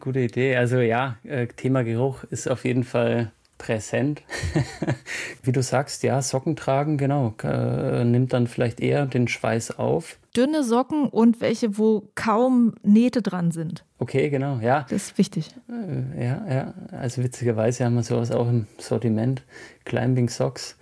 gute 0.00 0.20
Idee. 0.20 0.56
Also 0.56 0.78
ja, 0.78 1.16
äh, 1.22 1.46
Thema 1.46 1.84
Geruch 1.84 2.24
ist 2.24 2.48
auf 2.48 2.64
jeden 2.64 2.82
Fall 2.82 3.30
präsent. 3.58 4.22
Wie 5.42 5.52
du 5.52 5.62
sagst, 5.62 6.02
ja, 6.02 6.20
Socken 6.22 6.56
tragen, 6.56 6.98
genau, 6.98 7.34
äh, 7.42 8.04
nimmt 8.04 8.32
dann 8.32 8.46
vielleicht 8.46 8.80
eher 8.80 9.06
den 9.06 9.28
Schweiß 9.28 9.78
auf. 9.78 10.18
Dünne 10.36 10.62
Socken 10.62 11.08
und 11.08 11.40
welche, 11.40 11.78
wo 11.78 12.08
kaum 12.14 12.74
Nähte 12.82 13.22
dran 13.22 13.50
sind. 13.50 13.84
Okay, 13.98 14.28
genau, 14.28 14.58
ja. 14.60 14.86
Das 14.90 15.04
ist 15.04 15.18
wichtig. 15.18 15.54
Äh, 15.70 16.24
ja, 16.24 16.44
ja. 16.48 16.74
Also 16.90 17.22
witzigerweise 17.22 17.84
haben 17.84 17.94
wir 17.94 18.02
sowas 18.02 18.30
auch 18.30 18.48
im 18.48 18.66
Sortiment. 18.78 19.42
Climbing 19.84 20.28
Socks. 20.28 20.76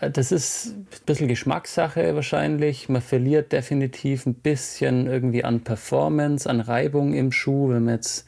Äh, 0.00 0.10
das 0.10 0.32
ist 0.32 0.68
ein 0.68 0.86
bisschen 1.04 1.28
Geschmackssache 1.28 2.14
wahrscheinlich. 2.14 2.88
Man 2.88 3.02
verliert 3.02 3.52
definitiv 3.52 4.24
ein 4.24 4.34
bisschen 4.34 5.06
irgendwie 5.06 5.44
an 5.44 5.60
Performance, 5.60 6.48
an 6.48 6.60
Reibung 6.60 7.12
im 7.12 7.32
Schuh. 7.32 7.68
Wenn 7.68 7.84
man 7.84 7.94
jetzt 7.96 8.26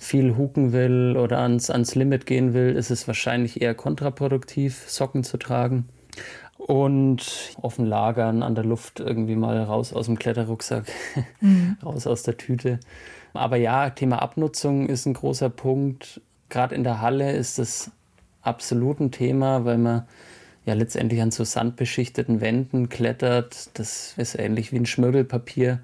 viel 0.00 0.34
huken 0.38 0.72
will 0.72 1.14
oder 1.18 1.40
ans, 1.40 1.68
ans 1.68 1.94
Limit 1.94 2.24
gehen 2.24 2.54
will, 2.54 2.74
ist 2.74 2.90
es 2.90 3.06
wahrscheinlich 3.06 3.60
eher 3.60 3.74
kontraproduktiv, 3.74 4.88
Socken 4.88 5.24
zu 5.24 5.36
tragen. 5.36 5.90
Und 6.56 7.54
offen 7.60 7.84
lagern, 7.84 8.42
an 8.42 8.54
der 8.54 8.64
Luft 8.64 8.98
irgendwie 8.98 9.36
mal 9.36 9.62
raus 9.62 9.92
aus 9.92 10.06
dem 10.06 10.18
Kletterrucksack, 10.18 10.86
mhm. 11.40 11.76
raus 11.84 12.06
aus 12.06 12.22
der 12.22 12.38
Tüte. 12.38 12.80
Aber 13.34 13.56
ja, 13.56 13.90
Thema 13.90 14.22
Abnutzung 14.22 14.88
ist 14.88 15.04
ein 15.04 15.14
großer 15.14 15.50
Punkt. 15.50 16.22
Gerade 16.48 16.74
in 16.74 16.82
der 16.82 17.02
Halle 17.02 17.32
ist 17.32 17.58
das 17.58 17.90
absolut 18.40 19.00
ein 19.00 19.10
Thema, 19.10 19.66
weil 19.66 19.78
man 19.78 20.06
ja 20.64 20.72
letztendlich 20.72 21.20
an 21.20 21.30
so 21.30 21.44
sandbeschichteten 21.44 22.40
Wänden 22.40 22.88
klettert. 22.88 23.78
Das 23.78 24.14
ist 24.16 24.38
ähnlich 24.38 24.72
wie 24.72 24.76
ein 24.76 24.86
Schmögelpapier. 24.86 25.80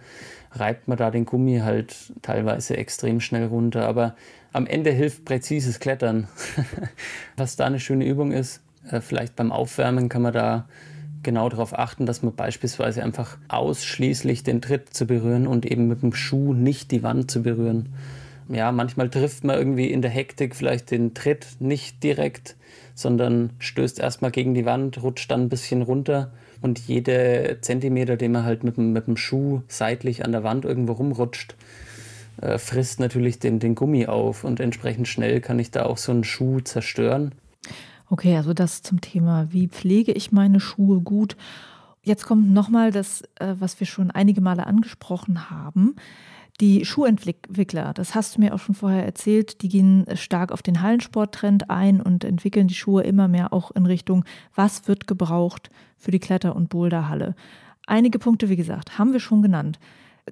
Reibt 0.58 0.88
man 0.88 0.96
da 0.96 1.10
den 1.10 1.24
Gummi 1.24 1.58
halt 1.58 1.94
teilweise 2.22 2.76
extrem 2.76 3.20
schnell 3.20 3.46
runter. 3.46 3.86
Aber 3.86 4.16
am 4.52 4.66
Ende 4.66 4.90
hilft 4.90 5.24
präzises 5.24 5.80
Klettern. 5.80 6.28
Was 7.36 7.56
da 7.56 7.66
eine 7.66 7.80
schöne 7.80 8.06
Übung 8.06 8.32
ist, 8.32 8.60
äh, 8.90 9.00
vielleicht 9.00 9.36
beim 9.36 9.52
Aufwärmen 9.52 10.08
kann 10.08 10.22
man 10.22 10.32
da 10.32 10.66
genau 11.22 11.48
darauf 11.48 11.76
achten, 11.76 12.06
dass 12.06 12.22
man 12.22 12.34
beispielsweise 12.34 13.02
einfach 13.02 13.36
ausschließlich 13.48 14.44
den 14.44 14.62
Tritt 14.62 14.94
zu 14.94 15.06
berühren 15.06 15.46
und 15.46 15.66
eben 15.66 15.88
mit 15.88 16.02
dem 16.02 16.14
Schuh 16.14 16.52
nicht 16.52 16.90
die 16.92 17.02
Wand 17.02 17.30
zu 17.30 17.42
berühren. 17.42 17.88
Ja, 18.48 18.70
manchmal 18.70 19.10
trifft 19.10 19.42
man 19.42 19.58
irgendwie 19.58 19.90
in 19.90 20.02
der 20.02 20.10
Hektik 20.10 20.54
vielleicht 20.54 20.92
den 20.92 21.14
Tritt 21.14 21.46
nicht 21.58 22.04
direkt 22.04 22.54
sondern 22.96 23.50
stößt 23.58 24.00
erstmal 24.00 24.32
gegen 24.32 24.54
die 24.54 24.64
Wand, 24.64 25.00
rutscht 25.02 25.30
dann 25.30 25.42
ein 25.42 25.48
bisschen 25.48 25.82
runter 25.82 26.32
und 26.60 26.78
jede 26.80 27.58
Zentimeter, 27.60 28.16
den 28.16 28.32
man 28.32 28.44
halt 28.44 28.64
mit 28.64 28.76
dem, 28.76 28.92
mit 28.92 29.06
dem 29.06 29.16
Schuh 29.16 29.62
seitlich 29.68 30.24
an 30.24 30.32
der 30.32 30.44
Wand 30.44 30.64
irgendwo 30.64 30.92
rumrutscht, 30.92 31.54
äh, 32.40 32.58
frisst 32.58 33.00
natürlich 33.00 33.38
den, 33.38 33.58
den 33.58 33.74
Gummi 33.74 34.06
auf 34.06 34.44
und 34.44 34.60
entsprechend 34.60 35.08
schnell 35.08 35.40
kann 35.40 35.58
ich 35.58 35.70
da 35.70 35.84
auch 35.86 35.98
so 35.98 36.12
einen 36.12 36.24
Schuh 36.24 36.60
zerstören. 36.60 37.32
Okay, 38.08 38.36
also 38.36 38.52
das 38.54 38.82
zum 38.82 39.00
Thema, 39.00 39.48
wie 39.50 39.68
pflege 39.68 40.12
ich 40.12 40.32
meine 40.32 40.60
Schuhe 40.60 41.00
gut? 41.00 41.36
Jetzt 42.02 42.24
kommt 42.24 42.52
nochmal 42.52 42.92
das, 42.92 43.22
äh, 43.40 43.54
was 43.58 43.80
wir 43.80 43.86
schon 43.86 44.10
einige 44.10 44.40
Male 44.40 44.66
angesprochen 44.66 45.50
haben. 45.50 45.96
Die 46.60 46.86
Schuhentwickler, 46.86 47.92
das 47.92 48.14
hast 48.14 48.36
du 48.36 48.40
mir 48.40 48.54
auch 48.54 48.58
schon 48.58 48.74
vorher 48.74 49.04
erzählt, 49.04 49.60
die 49.60 49.68
gehen 49.68 50.06
stark 50.14 50.52
auf 50.52 50.62
den 50.62 50.80
Hallensporttrend 50.80 51.68
ein 51.68 52.00
und 52.00 52.24
entwickeln 52.24 52.66
die 52.66 52.74
Schuhe 52.74 53.02
immer 53.02 53.28
mehr 53.28 53.52
auch 53.52 53.70
in 53.72 53.84
Richtung, 53.84 54.24
was 54.54 54.88
wird 54.88 55.06
gebraucht 55.06 55.68
für 55.98 56.10
die 56.10 56.18
Kletter- 56.18 56.56
und 56.56 56.70
Boulderhalle. 56.70 57.34
Einige 57.86 58.18
Punkte, 58.18 58.48
wie 58.48 58.56
gesagt, 58.56 58.98
haben 58.98 59.12
wir 59.12 59.20
schon 59.20 59.42
genannt. 59.42 59.78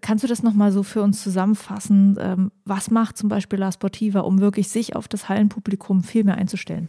Kannst 0.01 0.25
du 0.25 0.29
das 0.29 0.43
nochmal 0.43 0.73
so 0.73 0.83
für 0.83 1.03
uns 1.03 1.23
zusammenfassen? 1.23 2.17
Ähm, 2.19 2.51
was 2.65 2.91
macht 2.91 3.19
zum 3.19 3.29
Beispiel 3.29 3.59
La 3.59 3.71
Sportiva, 3.71 4.21
um 4.21 4.41
wirklich 4.41 4.69
sich 4.69 4.97
auf 4.97 5.07
das 5.07 5.29
Hallenpublikum 5.29 6.03
viel 6.03 6.25
mehr 6.25 6.37
einzustellen? 6.37 6.89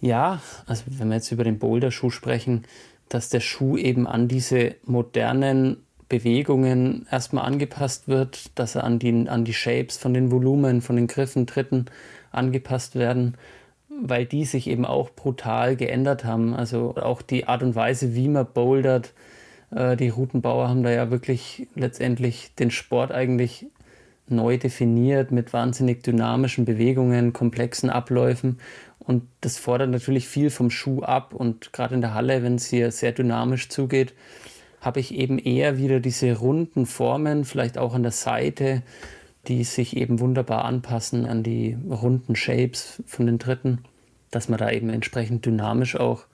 Ja, 0.00 0.40
also 0.66 0.84
wenn 0.88 1.08
wir 1.08 1.16
jetzt 1.16 1.30
über 1.30 1.44
den 1.44 1.58
Boulder-Schuh 1.58 2.10
sprechen, 2.10 2.62
dass 3.08 3.28
der 3.28 3.40
Schuh 3.40 3.76
eben 3.76 4.06
an 4.06 4.28
diese 4.28 4.74
modernen 4.84 5.85
Bewegungen 6.08 7.06
erstmal 7.10 7.44
angepasst 7.44 8.08
wird, 8.08 8.50
dass 8.58 8.74
er 8.74 8.84
an 8.84 8.98
die, 8.98 9.28
an 9.28 9.44
die 9.44 9.54
Shapes 9.54 9.96
von 9.96 10.14
den 10.14 10.30
Volumen, 10.30 10.80
von 10.80 10.96
den 10.96 11.08
Griffen, 11.08 11.46
Tritten 11.46 11.86
angepasst 12.30 12.94
werden, 12.94 13.34
weil 13.88 14.26
die 14.26 14.44
sich 14.44 14.68
eben 14.68 14.84
auch 14.84 15.10
brutal 15.10 15.74
geändert 15.76 16.24
haben. 16.24 16.54
Also 16.54 16.94
auch 16.96 17.22
die 17.22 17.46
Art 17.46 17.62
und 17.62 17.74
Weise, 17.74 18.14
wie 18.14 18.28
man 18.28 18.46
bouldert. 18.46 19.14
Äh, 19.70 19.96
die 19.96 20.08
Routenbauer 20.08 20.68
haben 20.68 20.82
da 20.82 20.90
ja 20.90 21.10
wirklich 21.10 21.66
letztendlich 21.74 22.54
den 22.54 22.70
Sport 22.70 23.10
eigentlich 23.10 23.66
neu 24.28 24.58
definiert 24.58 25.30
mit 25.30 25.52
wahnsinnig 25.52 26.02
dynamischen 26.02 26.64
Bewegungen, 26.64 27.32
komplexen 27.32 27.90
Abläufen. 27.90 28.58
Und 28.98 29.22
das 29.40 29.56
fordert 29.56 29.90
natürlich 29.90 30.26
viel 30.26 30.50
vom 30.50 30.70
Schuh 30.70 31.02
ab. 31.02 31.32
Und 31.32 31.72
gerade 31.72 31.94
in 31.94 32.00
der 32.00 32.14
Halle, 32.14 32.42
wenn 32.42 32.56
es 32.56 32.66
hier 32.66 32.90
sehr 32.90 33.12
dynamisch 33.12 33.68
zugeht, 33.68 34.14
habe 34.86 35.00
ich 35.00 35.12
eben 35.12 35.38
eher 35.38 35.78
wieder 35.78 35.98
diese 35.98 36.38
runden 36.38 36.86
Formen, 36.86 37.44
vielleicht 37.44 37.76
auch 37.76 37.92
an 37.92 38.04
der 38.04 38.12
Seite, 38.12 38.82
die 39.48 39.64
sich 39.64 39.96
eben 39.96 40.20
wunderbar 40.20 40.64
anpassen 40.64 41.26
an 41.26 41.42
die 41.42 41.76
runden 41.90 42.36
Shapes 42.36 43.02
von 43.04 43.26
den 43.26 43.38
Dritten, 43.38 43.80
dass 44.30 44.48
man 44.48 44.58
da 44.58 44.70
eben 44.70 44.88
entsprechend 44.88 45.44
dynamisch 45.44 45.96
auch 45.96 46.26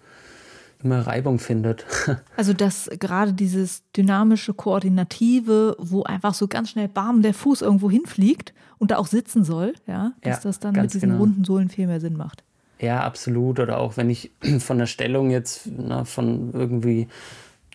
immer 0.84 1.00
Reibung 1.00 1.38
findet. 1.38 1.86
Also 2.36 2.52
dass 2.52 2.90
gerade 2.98 3.32
dieses 3.32 3.82
dynamische 3.96 4.52
Koordinative, 4.52 5.76
wo 5.78 6.02
einfach 6.02 6.34
so 6.34 6.48
ganz 6.48 6.70
schnell 6.70 6.88
bam 6.88 7.22
der 7.22 7.34
Fuß 7.34 7.62
irgendwo 7.62 7.90
hinfliegt 7.90 8.52
und 8.78 8.90
da 8.90 8.98
auch 8.98 9.06
sitzen 9.06 9.44
soll, 9.44 9.74
ja, 9.86 10.12
dass 10.22 10.38
ja, 10.38 10.42
das 10.42 10.60
dann 10.60 10.74
mit 10.74 10.92
diesen 10.92 11.10
genau. 11.10 11.20
runden 11.20 11.44
Sohlen 11.44 11.70
viel 11.70 11.86
mehr 11.86 12.00
Sinn 12.00 12.16
macht. 12.16 12.42
Ja, 12.80 13.00
absolut. 13.04 13.60
Oder 13.60 13.78
auch 13.78 13.96
wenn 13.96 14.10
ich 14.10 14.30
von 14.58 14.78
der 14.78 14.86
Stellung 14.86 15.30
jetzt 15.30 15.68
na, 15.74 16.04
von 16.04 16.50
irgendwie 16.52 17.08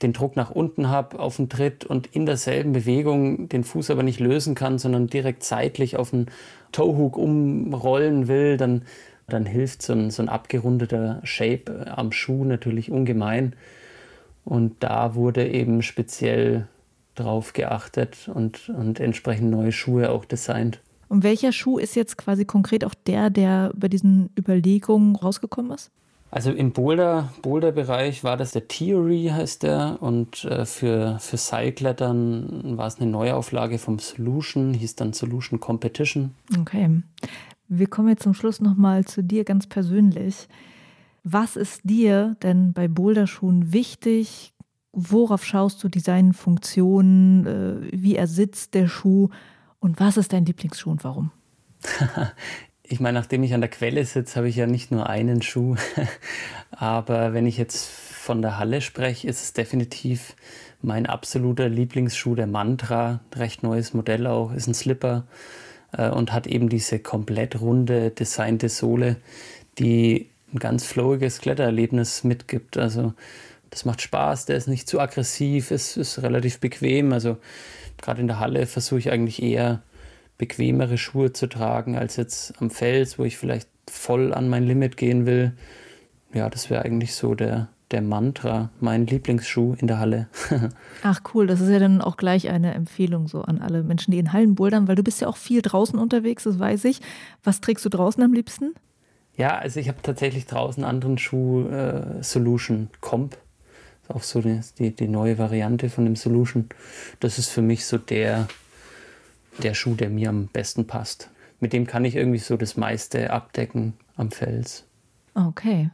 den 0.02 0.14
Druck 0.14 0.36
nach 0.36 0.52
unten 0.52 0.90
habe 0.90 1.20
auf 1.20 1.38
den 1.38 1.50
Tritt 1.50 1.86
und 1.86 2.08
in 2.08 2.26
derselben 2.26 2.74
Bewegung 2.74 3.50
den 3.50 3.64
Fuß 3.64 3.90
aber 3.90 4.04
nicht 4.04 4.20
lösen 4.20 4.56
kann, 4.56 4.78
sondern 4.78 5.08
direkt 5.08 5.44
seitlich 5.44 5.98
auf 5.98 6.12
den 6.12 6.28
Toehook 6.72 7.18
umrollen 7.18 8.28
will, 8.28 8.58
dann, 8.58 8.84
dann 9.28 9.46
hilft 9.46 9.82
so 9.82 9.94
ein, 9.94 10.12
so 10.12 10.22
ein 10.22 10.30
abgerundeter 10.30 11.22
Shape 11.24 11.92
am 11.96 12.12
Schuh 12.12 12.44
natürlich 12.44 12.92
ungemein. 12.92 13.56
Und 14.46 14.76
da 14.80 15.16
wurde 15.16 15.48
eben 15.48 15.82
speziell 15.82 16.68
drauf 17.16 17.54
geachtet 17.54 18.30
und, 18.34 18.70
und 18.70 19.00
entsprechend 19.00 19.50
neue 19.50 19.72
Schuhe 19.72 20.12
auch 20.12 20.26
designt. 20.26 20.80
Und 21.10 21.24
welcher 21.24 21.52
Schuh 21.52 21.78
ist 21.78 21.96
jetzt 21.96 22.18
quasi 22.18 22.46
konkret 22.46 22.86
auch 22.86 22.94
der, 22.94 23.30
der 23.30 23.72
bei 23.76 23.88
diesen 23.88 24.30
Überlegungen 24.38 25.16
rausgekommen 25.16 25.72
ist? 25.72 25.92
Also 26.30 26.52
im 26.52 26.72
Boulder, 26.72 27.34
Boulder-Bereich 27.42 28.24
war 28.24 28.36
das 28.36 28.52
der 28.52 28.68
Theory, 28.68 29.32
heißt 29.34 29.64
der. 29.64 29.98
Und 30.02 30.44
äh, 30.44 30.66
für, 30.66 31.18
für 31.20 31.38
Seilklettern 31.38 32.78
war 32.78 32.88
es 32.88 33.00
eine 33.00 33.10
Neuauflage 33.10 33.78
vom 33.78 34.00
Solution, 34.00 34.74
hieß 34.74 34.96
dann 34.96 35.14
Solution 35.14 35.60
Competition. 35.60 36.36
Okay. 36.60 37.02
Wir 37.70 37.88
kommen 37.88 38.10
jetzt 38.10 38.24
zum 38.24 38.34
Schluss 38.34 38.60
nochmal 38.60 39.06
zu 39.06 39.24
dir 39.24 39.46
ganz 39.46 39.68
persönlich. 39.68 40.48
Was 41.24 41.56
ist 41.56 41.82
dir 41.84 42.36
denn 42.44 42.74
bei 42.74 42.88
Boulderschuhen 42.88 43.74
wichtig? 43.74 44.54
Worauf 44.92 45.46
schaust 45.46 45.84
du 45.84 45.90
Design, 45.90 46.34
Funktionen, 46.34 47.46
äh, 47.46 47.90
wie 47.92 48.16
er 48.16 48.28
sitzt, 48.28 48.74
der 48.74 48.88
Schuh? 48.88 49.30
Und 49.80 50.00
was 50.00 50.18
ist 50.18 50.34
dein 50.34 50.46
Lieblingsschuh 50.46 50.92
und 50.92 51.04
warum? 51.04 51.32
ich 52.90 53.00
meine, 53.00 53.20
nachdem 53.20 53.44
ich 53.44 53.54
an 53.54 53.62
der 53.62 53.70
Quelle 53.70 54.06
sitze, 54.06 54.38
habe 54.38 54.50
ich 54.50 54.56
ja 54.56 54.66
nicht 54.66 54.92
nur 54.92 55.10
einen 55.10 55.42
Schuh. 55.42 55.76
Aber 56.72 57.34
wenn 57.34 57.46
ich 57.46 57.58
jetzt 57.58 57.86
von 57.86 58.42
der 58.42 58.58
Halle 58.58 58.82
spreche, 58.82 59.28
ist 59.28 59.44
es 59.44 59.54
definitiv 59.54 60.36
mein 60.82 61.06
absoluter 61.06 61.70
Lieblingsschuh, 61.70 62.36
der 62.36 62.48
Mantra. 62.48 63.20
Recht 63.36 63.64
neues 63.64 63.94
Modell 63.94 64.28
auch, 64.28 64.54
ist 64.54 64.68
ein 64.68 64.74
Slipper 64.74 65.26
äh, 65.92 66.10
und 66.10 66.32
hat 66.32 66.48
eben 66.48 66.70
diese 66.70 67.00
komplett 67.00 67.60
runde, 67.60 68.12
designte 68.12 68.70
Sohle, 68.70 69.18
die 69.80 70.30
ein 70.54 70.60
ganz 70.60 70.86
flowiges 70.86 71.40
Klettererlebnis 71.40 72.24
mitgibt. 72.24 72.78
Also 72.78 73.14
das 73.70 73.84
macht 73.84 74.02
Spaß, 74.02 74.46
der 74.46 74.56
ist 74.56 74.68
nicht 74.68 74.88
zu 74.88 75.00
aggressiv, 75.00 75.72
ist, 75.72 75.98
ist 75.98 76.22
relativ 76.22 76.60
bequem. 76.60 77.12
Also 77.12 77.38
gerade 78.02 78.22
in 78.22 78.28
der 78.28 78.40
Halle 78.40 78.66
versuche 78.66 79.00
ich 79.00 79.12
eigentlich 79.12 79.42
eher 79.42 79.82
bequemere 80.38 80.98
Schuhe 80.98 81.34
zu 81.34 81.48
tragen 81.48 81.98
als 81.98 82.16
jetzt 82.16 82.54
am 82.62 82.70
Fels, 82.70 83.18
wo 83.18 83.24
ich 83.24 83.38
vielleicht 83.38 83.70
voll 83.90 84.34
an 84.34 84.50
mein 84.50 84.64
Limit 84.64 84.98
gehen 84.98 85.26
will. 85.26 85.54
Ja, 86.34 86.50
das 86.50 86.70
wäre 86.70 86.84
eigentlich 86.84 87.16
so 87.16 87.36
der, 87.36 87.70
der 87.92 88.02
Mantra, 88.02 88.70
mein 88.80 89.08
Lieblingsschuh 89.08 89.76
in 89.80 89.88
der 89.88 90.00
Halle. 90.00 90.28
Ach 91.04 91.22
cool, 91.34 91.48
das 91.48 91.62
ist 91.62 91.70
ja 91.70 91.80
dann 91.80 92.02
auch 92.02 92.18
gleich 92.18 92.50
eine 92.50 92.74
Empfehlung 92.74 93.28
so 93.28 93.42
an 93.42 93.62
alle 93.62 93.84
Menschen, 93.84 94.12
die 94.12 94.20
in 94.20 94.34
Hallen 94.34 94.56
bouldern, 94.56 94.88
weil 94.88 94.96
du 94.96 95.04
bist 95.04 95.22
ja 95.22 95.28
auch 95.28 95.38
viel 95.38 95.62
draußen 95.62 95.98
unterwegs, 95.98 96.44
das 96.44 96.60
weiß 96.60 96.86
ich. 96.86 97.02
Was 97.44 97.62
trägst 97.62 97.86
du 97.86 97.90
draußen 97.90 98.22
am 98.22 98.34
liebsten? 98.34 98.76
Ja, 99.36 99.58
also 99.58 99.80
ich 99.80 99.88
habe 99.88 100.02
tatsächlich 100.02 100.48
draußen 100.48 100.84
einen 100.84 100.90
anderen 100.90 101.18
Schuh, 101.18 101.68
äh, 101.68 102.24
Solution 102.24 102.90
Comp. 103.02 103.38
Ist 104.04 104.12
auch 104.12 104.24
so 104.24 104.42
die, 104.42 104.60
die, 104.80 104.96
die 104.96 105.08
neue 105.08 105.38
Variante 105.38 105.90
von 105.90 106.06
dem 106.06 106.16
Solution. 106.16 106.68
Das 107.20 107.38
ist 107.38 107.50
für 107.50 107.62
mich 107.62 107.86
so 107.86 107.98
der, 107.98 108.48
der 109.64 109.74
Schuh, 109.74 109.96
der 109.96 110.10
mir 110.10 110.30
am 110.30 110.48
besten 110.48 110.88
passt. 110.88 111.30
Mit 111.60 111.74
dem 111.74 111.88
kann 111.88 112.06
ich 112.06 112.16
irgendwie 112.16 112.40
so 112.40 112.58
das 112.58 112.78
meiste 112.78 113.32
abdecken 113.32 113.94
am 114.16 114.32
Fels. 114.32 114.86
Okay. 115.34 115.90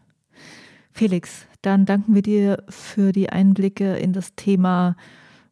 Felix, 0.92 1.46
dann 1.62 1.86
danken 1.86 2.16
wir 2.16 2.22
dir 2.22 2.64
für 2.70 3.12
die 3.12 3.30
Einblicke 3.30 3.96
in 3.96 4.14
das 4.14 4.36
Thema 4.36 4.96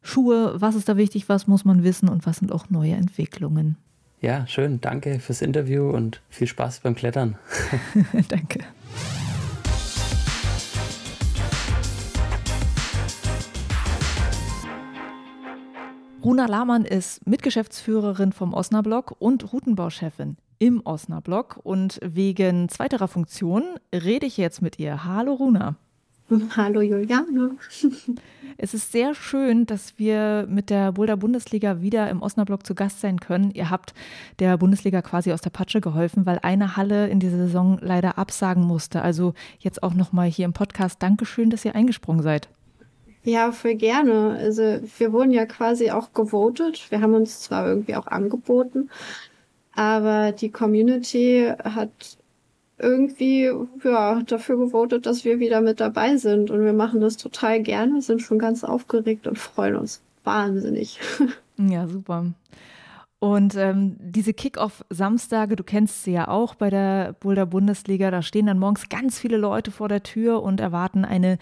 Schuhe. 0.02 0.54
Was 0.60 0.74
ist 0.74 0.88
da 0.88 0.96
wichtig? 0.96 1.28
Was 1.28 1.46
muss 1.46 1.64
man 1.64 1.82
wissen? 1.82 2.08
Und 2.08 2.26
was 2.26 2.38
sind 2.38 2.52
auch 2.52 2.70
neue 2.70 2.94
Entwicklungen? 2.94 3.76
Ja, 4.20 4.46
schön. 4.46 4.80
Danke 4.80 5.18
fürs 5.18 5.42
Interview 5.42 5.90
und 5.90 6.22
viel 6.28 6.46
Spaß 6.46 6.80
beim 6.80 6.94
Klettern. 6.94 7.36
Danke. 8.28 8.60
Runa 16.24 16.46
Lahmann 16.46 16.84
ist 16.84 17.26
Mitgeschäftsführerin 17.26 18.30
vom 18.30 18.54
Osnabrück 18.54 19.12
und 19.18 19.52
Routenbauchefin 19.52 20.36
im 20.60 20.80
Osnabrück. 20.84 21.58
Und 21.64 21.98
wegen 22.00 22.68
zweiterer 22.68 23.08
Funktion 23.08 23.64
rede 23.92 24.26
ich 24.26 24.36
jetzt 24.36 24.62
mit 24.62 24.78
ihr. 24.78 25.04
Hallo 25.04 25.34
Runa. 25.34 25.74
Hallo 26.56 26.80
Juliane. 26.80 27.56
Es 28.58 28.74
ist 28.74 28.92
sehr 28.92 29.14
schön, 29.14 29.64
dass 29.64 29.98
wir 29.98 30.46
mit 30.48 30.70
der 30.70 30.92
Boulder 30.92 31.16
Bundesliga 31.16 31.80
wieder 31.80 32.08
im 32.10 32.22
Osnabrück 32.22 32.64
zu 32.64 32.74
Gast 32.74 33.00
sein 33.00 33.18
können. 33.18 33.50
Ihr 33.50 33.70
habt 33.70 33.94
der 34.38 34.58
Bundesliga 34.58 35.02
quasi 35.02 35.32
aus 35.32 35.40
der 35.40 35.50
Patsche 35.50 35.80
geholfen, 35.80 36.26
weil 36.26 36.38
eine 36.42 36.76
Halle 36.76 37.08
in 37.08 37.18
dieser 37.18 37.38
Saison 37.38 37.78
leider 37.80 38.18
absagen 38.18 38.62
musste. 38.62 39.02
Also 39.02 39.32
jetzt 39.58 39.82
auch 39.82 39.94
nochmal 39.94 40.28
hier 40.28 40.44
im 40.44 40.52
Podcast 40.52 41.02
Dankeschön, 41.02 41.50
dass 41.50 41.64
ihr 41.64 41.74
eingesprungen 41.74 42.22
seid. 42.22 42.50
Ja, 43.24 43.52
voll 43.52 43.76
gerne. 43.76 44.36
Also 44.38 44.80
wir 44.98 45.12
wurden 45.12 45.30
ja 45.30 45.46
quasi 45.46 45.90
auch 45.90 46.12
gewotet. 46.12 46.90
Wir 46.90 47.00
haben 47.00 47.14
uns 47.14 47.40
zwar 47.40 47.66
irgendwie 47.68 47.94
auch 47.94 48.06
angeboten, 48.08 48.90
aber 49.74 50.32
die 50.32 50.50
Community 50.50 51.52
hat 51.62 52.18
irgendwie 52.78 53.50
ja, 53.84 54.22
dafür 54.22 54.58
gewotet, 54.58 55.06
dass 55.06 55.24
wir 55.24 55.38
wieder 55.38 55.60
mit 55.60 55.80
dabei 55.80 56.16
sind. 56.16 56.50
Und 56.50 56.64
wir 56.64 56.72
machen 56.72 57.00
das 57.00 57.16
total 57.16 57.62
gerne, 57.62 58.02
sind 58.02 58.22
schon 58.22 58.38
ganz 58.38 58.64
aufgeregt 58.64 59.26
und 59.26 59.38
freuen 59.38 59.76
uns 59.76 60.02
wahnsinnig. 60.24 61.00
Ja, 61.58 61.86
super. 61.86 62.32
Und 63.20 63.54
ähm, 63.56 63.96
diese 64.00 64.32
Kick-Off-Samstage, 64.32 65.54
du 65.54 65.62
kennst 65.62 66.02
sie 66.02 66.12
ja 66.12 66.26
auch 66.26 66.56
bei 66.56 66.70
der 66.70 67.12
Boulder 67.20 67.46
Bundesliga, 67.46 68.10
da 68.10 68.20
stehen 68.22 68.46
dann 68.46 68.58
morgens 68.58 68.88
ganz 68.88 69.20
viele 69.20 69.36
Leute 69.36 69.70
vor 69.70 69.88
der 69.88 70.02
Tür 70.02 70.42
und 70.42 70.58
erwarten 70.58 71.04
eine 71.04 71.38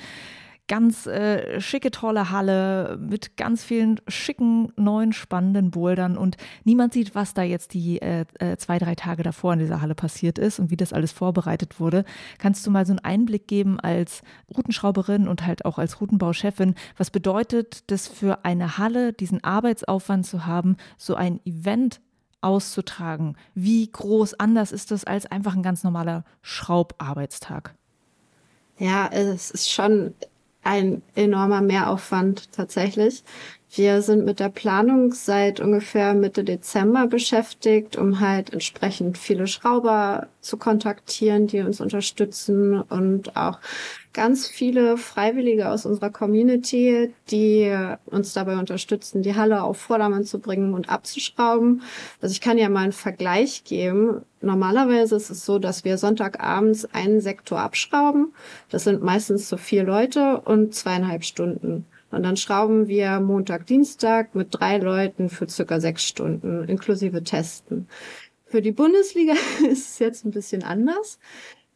ganz 0.70 1.06
äh, 1.06 1.60
schicke, 1.60 1.90
tolle 1.90 2.30
Halle 2.30 2.96
mit 2.96 3.36
ganz 3.36 3.64
vielen 3.64 4.00
schicken, 4.06 4.72
neuen, 4.76 5.12
spannenden 5.12 5.72
Bouldern 5.72 6.16
und 6.16 6.36
niemand 6.62 6.92
sieht, 6.92 7.16
was 7.16 7.34
da 7.34 7.42
jetzt 7.42 7.74
die 7.74 8.00
äh, 8.00 8.24
äh, 8.38 8.56
zwei, 8.56 8.78
drei 8.78 8.94
Tage 8.94 9.24
davor 9.24 9.52
in 9.54 9.58
dieser 9.58 9.80
Halle 9.80 9.96
passiert 9.96 10.38
ist 10.38 10.60
und 10.60 10.70
wie 10.70 10.76
das 10.76 10.92
alles 10.92 11.10
vorbereitet 11.10 11.80
wurde. 11.80 12.04
Kannst 12.38 12.64
du 12.64 12.70
mal 12.70 12.86
so 12.86 12.92
einen 12.92 13.00
Einblick 13.00 13.48
geben 13.48 13.80
als 13.80 14.22
Routenschrauberin 14.56 15.26
und 15.26 15.44
halt 15.44 15.64
auch 15.64 15.78
als 15.78 16.00
Routenbauchefin? 16.00 16.76
Was 16.96 17.10
bedeutet 17.10 17.90
das 17.90 18.06
für 18.06 18.44
eine 18.44 18.78
Halle, 18.78 19.12
diesen 19.12 19.42
Arbeitsaufwand 19.42 20.24
zu 20.24 20.46
haben, 20.46 20.76
so 20.96 21.16
ein 21.16 21.40
Event 21.44 22.00
auszutragen? 22.42 23.36
Wie 23.56 23.90
groß 23.90 24.34
anders 24.34 24.70
ist 24.70 24.92
das 24.92 25.02
als 25.02 25.26
einfach 25.26 25.56
ein 25.56 25.64
ganz 25.64 25.82
normaler 25.82 26.22
Schraubarbeitstag? 26.42 27.74
Ja, 28.78 29.08
es 29.12 29.50
ist 29.50 29.68
schon 29.68 30.14
ein 30.62 31.02
enormer 31.14 31.62
Mehraufwand 31.62 32.52
tatsächlich. 32.52 33.24
Wir 33.72 34.02
sind 34.02 34.24
mit 34.24 34.40
der 34.40 34.48
Planung 34.48 35.12
seit 35.12 35.60
ungefähr 35.60 36.12
Mitte 36.12 36.42
Dezember 36.42 37.06
beschäftigt, 37.06 37.96
um 37.96 38.18
halt 38.18 38.52
entsprechend 38.52 39.16
viele 39.16 39.46
Schrauber 39.46 40.26
zu 40.40 40.56
kontaktieren, 40.56 41.46
die 41.46 41.60
uns 41.60 41.80
unterstützen 41.80 42.80
und 42.80 43.36
auch 43.36 43.60
ganz 44.12 44.48
viele 44.48 44.96
Freiwillige 44.96 45.68
aus 45.70 45.86
unserer 45.86 46.10
Community, 46.10 47.14
die 47.30 47.72
uns 48.06 48.32
dabei 48.32 48.58
unterstützen, 48.58 49.22
die 49.22 49.36
Halle 49.36 49.62
auf 49.62 49.78
Vordermann 49.78 50.24
zu 50.24 50.40
bringen 50.40 50.74
und 50.74 50.88
abzuschrauben. 50.88 51.82
Also 52.20 52.32
ich 52.32 52.40
kann 52.40 52.58
ja 52.58 52.68
mal 52.68 52.82
einen 52.82 52.92
Vergleich 52.92 53.64
geben. 53.64 54.22
Normalerweise 54.40 55.16
ist 55.16 55.30
es 55.30 55.44
so, 55.44 55.58
dass 55.58 55.84
wir 55.84 55.96
Sonntagabends 55.96 56.86
einen 56.86 57.20
Sektor 57.20 57.60
abschrauben. 57.60 58.32
Das 58.70 58.84
sind 58.84 59.02
meistens 59.02 59.48
so 59.48 59.56
vier 59.56 59.84
Leute 59.84 60.40
und 60.40 60.74
zweieinhalb 60.74 61.24
Stunden. 61.24 61.86
Und 62.10 62.24
dann 62.24 62.36
schrauben 62.36 62.88
wir 62.88 63.20
Montag, 63.20 63.66
Dienstag 63.66 64.34
mit 64.34 64.48
drei 64.50 64.78
Leuten 64.78 65.28
für 65.28 65.48
circa 65.48 65.78
sechs 65.78 66.04
Stunden, 66.04 66.64
inklusive 66.68 67.22
Testen. 67.22 67.88
Für 68.46 68.62
die 68.62 68.72
Bundesliga 68.72 69.34
ist 69.70 69.90
es 69.90 69.98
jetzt 70.00 70.24
ein 70.24 70.32
bisschen 70.32 70.64
anders. 70.64 71.20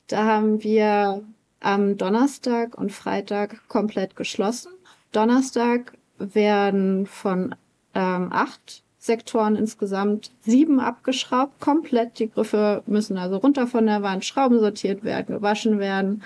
Da 0.09 0.25
haben 0.25 0.63
wir 0.65 1.23
am 1.65 1.97
Donnerstag 1.97 2.77
und 2.77 2.93
Freitag 2.93 3.67
komplett 3.69 4.17
geschlossen. 4.17 4.73
Donnerstag 5.13 5.97
werden 6.19 7.07
von 7.07 7.55
ähm, 7.95 8.29
acht 8.33 8.83
Sektoren 8.99 9.57
insgesamt 9.57 10.31
sieben 10.41 10.81
abgeschraubt, 10.81 11.61
komplett. 11.61 12.19
Die 12.19 12.31
Griffe 12.31 12.83
müssen 12.87 13.19
also 13.19 13.37
runter 13.37 13.67
von 13.67 13.87
der 13.87 14.03
Wand, 14.03 14.25
Schrauben 14.25 14.61
sortiert 14.61 15.05
werden, 15.05 15.35
gewaschen 15.37 15.79
werden. 15.79 16.23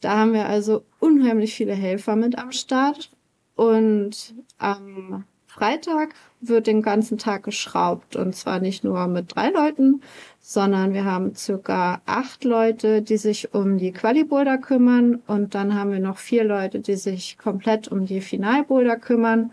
Da 0.00 0.18
haben 0.18 0.32
wir 0.32 0.46
also 0.46 0.84
unheimlich 1.00 1.54
viele 1.54 1.74
Helfer 1.74 2.16
mit 2.16 2.38
am 2.38 2.52
Start. 2.52 3.10
Und 3.56 4.34
am 4.58 5.24
Freitag 5.58 6.14
wird 6.40 6.68
den 6.68 6.82
ganzen 6.82 7.18
Tag 7.18 7.42
geschraubt. 7.42 8.14
Und 8.14 8.36
zwar 8.36 8.60
nicht 8.60 8.84
nur 8.84 9.08
mit 9.08 9.34
drei 9.34 9.50
Leuten, 9.50 10.02
sondern 10.40 10.94
wir 10.94 11.04
haben 11.04 11.34
circa 11.34 12.00
acht 12.06 12.44
Leute, 12.44 13.02
die 13.02 13.16
sich 13.16 13.54
um 13.54 13.76
die 13.76 13.92
Quali-Boulder 13.92 14.58
kümmern 14.58 15.20
und 15.26 15.54
dann 15.54 15.74
haben 15.74 15.90
wir 15.90 15.98
noch 15.98 16.18
vier 16.18 16.44
Leute, 16.44 16.78
die 16.80 16.94
sich 16.94 17.38
komplett 17.38 17.88
um 17.88 18.06
die 18.06 18.20
Final-Boulder 18.20 18.96
kümmern. 18.96 19.52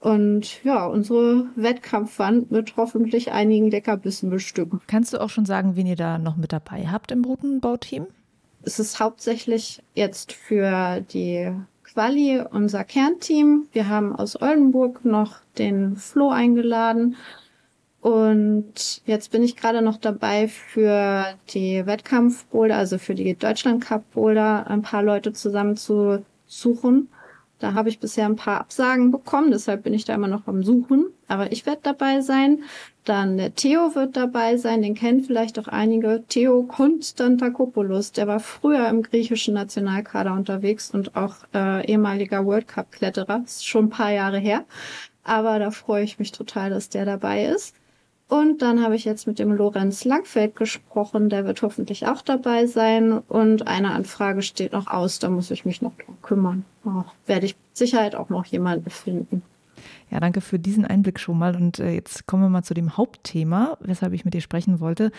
Und 0.00 0.64
ja, 0.64 0.86
unsere 0.86 1.46
Wettkampfwand 1.56 2.50
mit 2.50 2.76
hoffentlich 2.76 3.32
einigen 3.32 3.70
Leckerbissen 3.70 4.30
bestücken. 4.30 4.80
Kannst 4.86 5.12
du 5.12 5.20
auch 5.20 5.28
schon 5.28 5.44
sagen, 5.44 5.76
wen 5.76 5.86
ihr 5.86 5.96
da 5.96 6.18
noch 6.18 6.36
mit 6.36 6.52
dabei 6.52 6.86
habt 6.86 7.10
im 7.10 7.24
Routenbauteam? 7.24 8.06
Es 8.62 8.78
ist 8.78 9.00
hauptsächlich 9.00 9.82
jetzt 9.94 10.32
für 10.32 11.00
die 11.00 11.52
Quali 11.98 12.40
unser 12.52 12.84
Kernteam. 12.84 13.66
Wir 13.72 13.88
haben 13.88 14.14
aus 14.14 14.40
Oldenburg 14.40 15.04
noch 15.04 15.40
den 15.58 15.96
Flo 15.96 16.30
eingeladen 16.30 17.16
und 18.00 19.02
jetzt 19.04 19.32
bin 19.32 19.42
ich 19.42 19.56
gerade 19.56 19.82
noch 19.82 19.96
dabei, 19.96 20.46
für 20.46 21.24
die 21.52 21.84
Wettkampfboulder, 21.86 22.76
also 22.76 22.98
für 22.98 23.16
die 23.16 23.34
Deutschland 23.34 23.84
Cup 23.84 24.12
Boulder, 24.12 24.70
ein 24.70 24.82
paar 24.82 25.02
Leute 25.02 25.32
zusammen 25.32 25.76
zu 25.76 26.24
suchen. 26.46 27.08
Da 27.58 27.74
habe 27.74 27.88
ich 27.88 27.98
bisher 27.98 28.26
ein 28.26 28.36
paar 28.36 28.60
Absagen 28.60 29.10
bekommen, 29.10 29.50
deshalb 29.50 29.82
bin 29.82 29.92
ich 29.92 30.04
da 30.04 30.14
immer 30.14 30.28
noch 30.28 30.46
am 30.46 30.62
Suchen. 30.62 31.06
Aber 31.26 31.50
ich 31.50 31.66
werde 31.66 31.80
dabei 31.82 32.20
sein. 32.20 32.62
Dann 33.08 33.38
der 33.38 33.54
Theo 33.54 33.94
wird 33.94 34.18
dabei 34.18 34.58
sein, 34.58 34.82
den 34.82 34.94
kennen 34.94 35.24
vielleicht 35.24 35.58
auch 35.58 35.66
einige. 35.66 36.24
Theo 36.28 36.64
Konstantakopoulos, 36.64 38.12
der 38.12 38.26
war 38.26 38.38
früher 38.38 38.86
im 38.90 39.02
griechischen 39.02 39.54
Nationalkader 39.54 40.34
unterwegs 40.34 40.90
und 40.90 41.16
auch 41.16 41.36
äh, 41.54 41.86
ehemaliger 41.86 42.44
World 42.44 42.68
Cup 42.68 42.92
Kletterer. 42.92 43.40
Ist 43.46 43.66
schon 43.66 43.86
ein 43.86 43.90
paar 43.90 44.12
Jahre 44.12 44.38
her. 44.38 44.66
Aber 45.24 45.58
da 45.58 45.70
freue 45.70 46.04
ich 46.04 46.18
mich 46.18 46.32
total, 46.32 46.68
dass 46.68 46.90
der 46.90 47.06
dabei 47.06 47.46
ist. 47.46 47.74
Und 48.28 48.60
dann 48.60 48.84
habe 48.84 48.94
ich 48.94 49.06
jetzt 49.06 49.26
mit 49.26 49.38
dem 49.38 49.52
Lorenz 49.52 50.04
Langfeld 50.04 50.54
gesprochen, 50.54 51.30
der 51.30 51.46
wird 51.46 51.62
hoffentlich 51.62 52.06
auch 52.06 52.20
dabei 52.20 52.66
sein. 52.66 53.12
Und 53.12 53.66
eine 53.66 53.92
Anfrage 53.92 54.42
steht 54.42 54.72
noch 54.72 54.86
aus, 54.86 55.18
da 55.18 55.30
muss 55.30 55.50
ich 55.50 55.64
mich 55.64 55.80
noch 55.80 55.96
drum 55.96 56.20
kümmern. 56.20 56.66
Oh, 56.84 57.04
werde 57.24 57.46
ich 57.46 57.56
Sicherheit 57.72 58.14
auch 58.14 58.28
noch 58.28 58.44
jemanden 58.44 58.90
finden. 58.90 59.42
Ja, 60.10 60.20
danke 60.20 60.40
für 60.40 60.58
diesen 60.58 60.84
Einblick 60.84 61.20
schon 61.20 61.38
mal. 61.38 61.54
Und 61.54 61.78
äh, 61.78 61.92
jetzt 61.92 62.26
kommen 62.26 62.42
wir 62.42 62.48
mal 62.48 62.62
zu 62.62 62.74
dem 62.74 62.96
Hauptthema, 62.96 63.76
weshalb 63.80 64.12
ich 64.12 64.24
mit 64.24 64.34
dir 64.34 64.40
sprechen 64.40 64.80
wollte. 64.80 65.10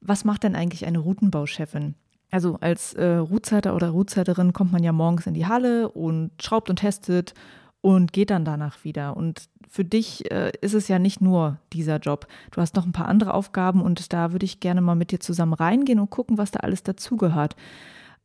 Was 0.00 0.24
macht 0.24 0.44
denn 0.44 0.54
eigentlich 0.54 0.86
eine 0.86 0.98
Routenbauchefin? 0.98 1.94
Also 2.30 2.58
als 2.60 2.94
äh, 2.94 3.16
Routzeiter 3.16 3.74
oder 3.74 3.90
Routzeiterin 3.90 4.52
kommt 4.52 4.72
man 4.72 4.82
ja 4.82 4.92
morgens 4.92 5.26
in 5.26 5.34
die 5.34 5.46
Halle 5.46 5.88
und 5.88 6.30
schraubt 6.40 6.68
und 6.68 6.76
testet 6.76 7.32
und 7.80 8.12
geht 8.12 8.30
dann 8.30 8.44
danach 8.44 8.84
wieder. 8.84 9.16
Und 9.16 9.48
für 9.68 9.84
dich 9.84 10.30
äh, 10.30 10.52
ist 10.60 10.74
es 10.74 10.88
ja 10.88 10.98
nicht 10.98 11.20
nur 11.20 11.58
dieser 11.72 11.98
Job. 11.98 12.26
Du 12.50 12.60
hast 12.60 12.76
noch 12.76 12.84
ein 12.84 12.92
paar 12.92 13.08
andere 13.08 13.34
Aufgaben 13.34 13.80
und 13.80 14.12
da 14.12 14.32
würde 14.32 14.44
ich 14.44 14.60
gerne 14.60 14.80
mal 14.80 14.94
mit 14.94 15.10
dir 15.10 15.20
zusammen 15.20 15.54
reingehen 15.54 16.00
und 16.00 16.10
gucken, 16.10 16.38
was 16.38 16.50
da 16.50 16.60
alles 16.60 16.82
dazugehört. 16.82 17.56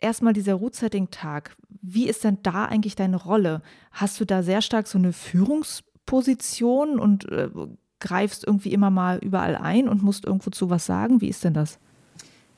Erstmal 0.04 0.34
dieser 0.34 0.56
Root-Setting-Tag. 0.56 1.56
Wie 1.82 2.10
ist 2.10 2.26
denn 2.26 2.40
da 2.44 2.66
eigentlich 2.66 2.96
deine 2.96 3.16
Rolle? 3.16 3.62
Hast 3.94 4.20
du 4.20 4.26
da 4.26 4.44
sehr 4.44 4.62
stark 4.62 4.88
so 4.88 4.98
eine 4.98 5.14
Führungsposition 5.14 7.00
und 7.00 7.24
äh, 7.32 7.48
greifst 8.02 8.46
irgendwie 8.46 8.74
immer 8.74 8.90
mal 8.90 9.20
überall 9.20 9.56
ein 9.56 9.88
und 9.88 10.04
musst 10.04 10.26
irgendwo 10.26 10.50
zu 10.50 10.70
was 10.70 10.86
sagen? 10.86 11.22
Wie 11.22 11.30
ist 11.30 11.46
denn 11.46 11.54
das? 11.54 11.80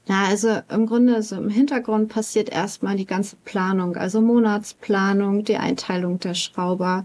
Ja, 0.08 0.26
also 0.26 0.60
im 0.70 0.88
Grunde, 0.88 1.22
so 1.22 1.36
im 1.36 1.50
Hintergrund 1.50 2.10
passiert 2.10 2.50
erstmal 2.50 2.96
die 2.96 3.06
ganze 3.06 3.36
Planung, 3.38 3.96
also 3.96 4.22
Monatsplanung, 4.22 5.44
die 5.44 5.58
Einteilung 5.58 6.20
der 6.20 6.34
Schrauber, 6.34 7.04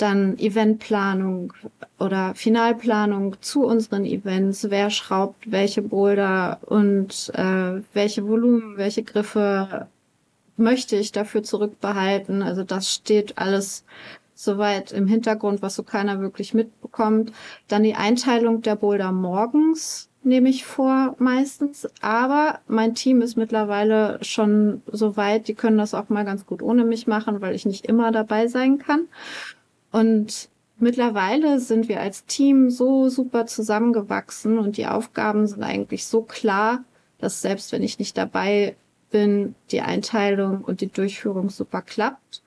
dann 0.00 0.38
Eventplanung 0.38 1.52
oder 1.98 2.34
Finalplanung 2.34 3.36
zu 3.40 3.64
unseren 3.64 4.04
Events, 4.04 4.70
wer 4.70 4.90
schraubt 4.90 5.50
welche 5.50 5.82
Boulder 5.82 6.58
und 6.66 7.30
äh, 7.34 7.82
welche 7.92 8.26
Volumen, 8.26 8.76
welche 8.76 9.02
Griffe 9.02 9.86
möchte 10.56 10.96
ich 10.96 11.12
dafür 11.12 11.42
zurückbehalten. 11.42 12.42
Also 12.42 12.64
das 12.64 12.92
steht 12.92 13.38
alles 13.38 13.84
soweit 14.34 14.92
im 14.92 15.06
Hintergrund, 15.06 15.62
was 15.62 15.74
so 15.74 15.82
keiner 15.82 16.20
wirklich 16.20 16.54
mitbekommt. 16.54 17.32
Dann 17.68 17.82
die 17.82 17.94
Einteilung 17.94 18.62
der 18.62 18.76
Boulder 18.76 19.12
morgens 19.12 20.08
nehme 20.22 20.48
ich 20.48 20.64
vor 20.64 21.14
meistens. 21.18 21.88
Aber 22.00 22.60
mein 22.66 22.94
Team 22.94 23.22
ist 23.22 23.36
mittlerweile 23.36 24.18
schon 24.22 24.82
so 24.90 25.16
weit, 25.16 25.48
die 25.48 25.54
können 25.54 25.78
das 25.78 25.94
auch 25.94 26.08
mal 26.08 26.24
ganz 26.24 26.46
gut 26.46 26.62
ohne 26.62 26.84
mich 26.84 27.06
machen, 27.06 27.40
weil 27.40 27.54
ich 27.54 27.66
nicht 27.66 27.86
immer 27.86 28.12
dabei 28.12 28.46
sein 28.46 28.78
kann. 28.78 29.08
Und 29.92 30.48
mittlerweile 30.78 31.60
sind 31.60 31.88
wir 31.88 32.00
als 32.00 32.24
Team 32.26 32.70
so 32.70 33.08
super 33.08 33.46
zusammengewachsen 33.46 34.58
und 34.58 34.76
die 34.76 34.86
Aufgaben 34.86 35.46
sind 35.46 35.62
eigentlich 35.62 36.06
so 36.06 36.22
klar, 36.22 36.84
dass 37.18 37.42
selbst 37.42 37.72
wenn 37.72 37.82
ich 37.82 37.98
nicht 37.98 38.16
dabei 38.16 38.76
bin, 39.10 39.54
die 39.70 39.80
Einteilung 39.80 40.62
und 40.62 40.80
die 40.80 40.90
Durchführung 40.90 41.50
super 41.50 41.82
klappt. 41.82 42.42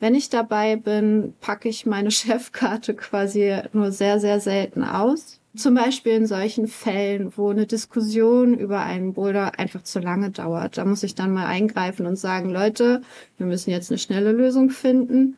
Wenn 0.00 0.14
ich 0.14 0.30
dabei 0.30 0.76
bin, 0.76 1.34
packe 1.40 1.68
ich 1.68 1.86
meine 1.86 2.10
Chefkarte 2.12 2.94
quasi 2.94 3.56
nur 3.72 3.92
sehr, 3.92 4.20
sehr 4.20 4.40
selten 4.40 4.84
aus. 4.84 5.40
Zum 5.56 5.74
Beispiel 5.74 6.12
in 6.12 6.26
solchen 6.26 6.68
Fällen, 6.68 7.32
wo 7.36 7.48
eine 7.48 7.66
Diskussion 7.66 8.56
über 8.56 8.80
einen 8.80 9.14
Boulder 9.14 9.58
einfach 9.58 9.82
zu 9.82 9.98
lange 9.98 10.30
dauert. 10.30 10.78
Da 10.78 10.84
muss 10.84 11.02
ich 11.02 11.16
dann 11.16 11.32
mal 11.32 11.46
eingreifen 11.46 12.06
und 12.06 12.16
sagen, 12.16 12.50
Leute, 12.50 13.02
wir 13.38 13.46
müssen 13.46 13.70
jetzt 13.70 13.90
eine 13.90 13.98
schnelle 13.98 14.30
Lösung 14.30 14.70
finden. 14.70 15.36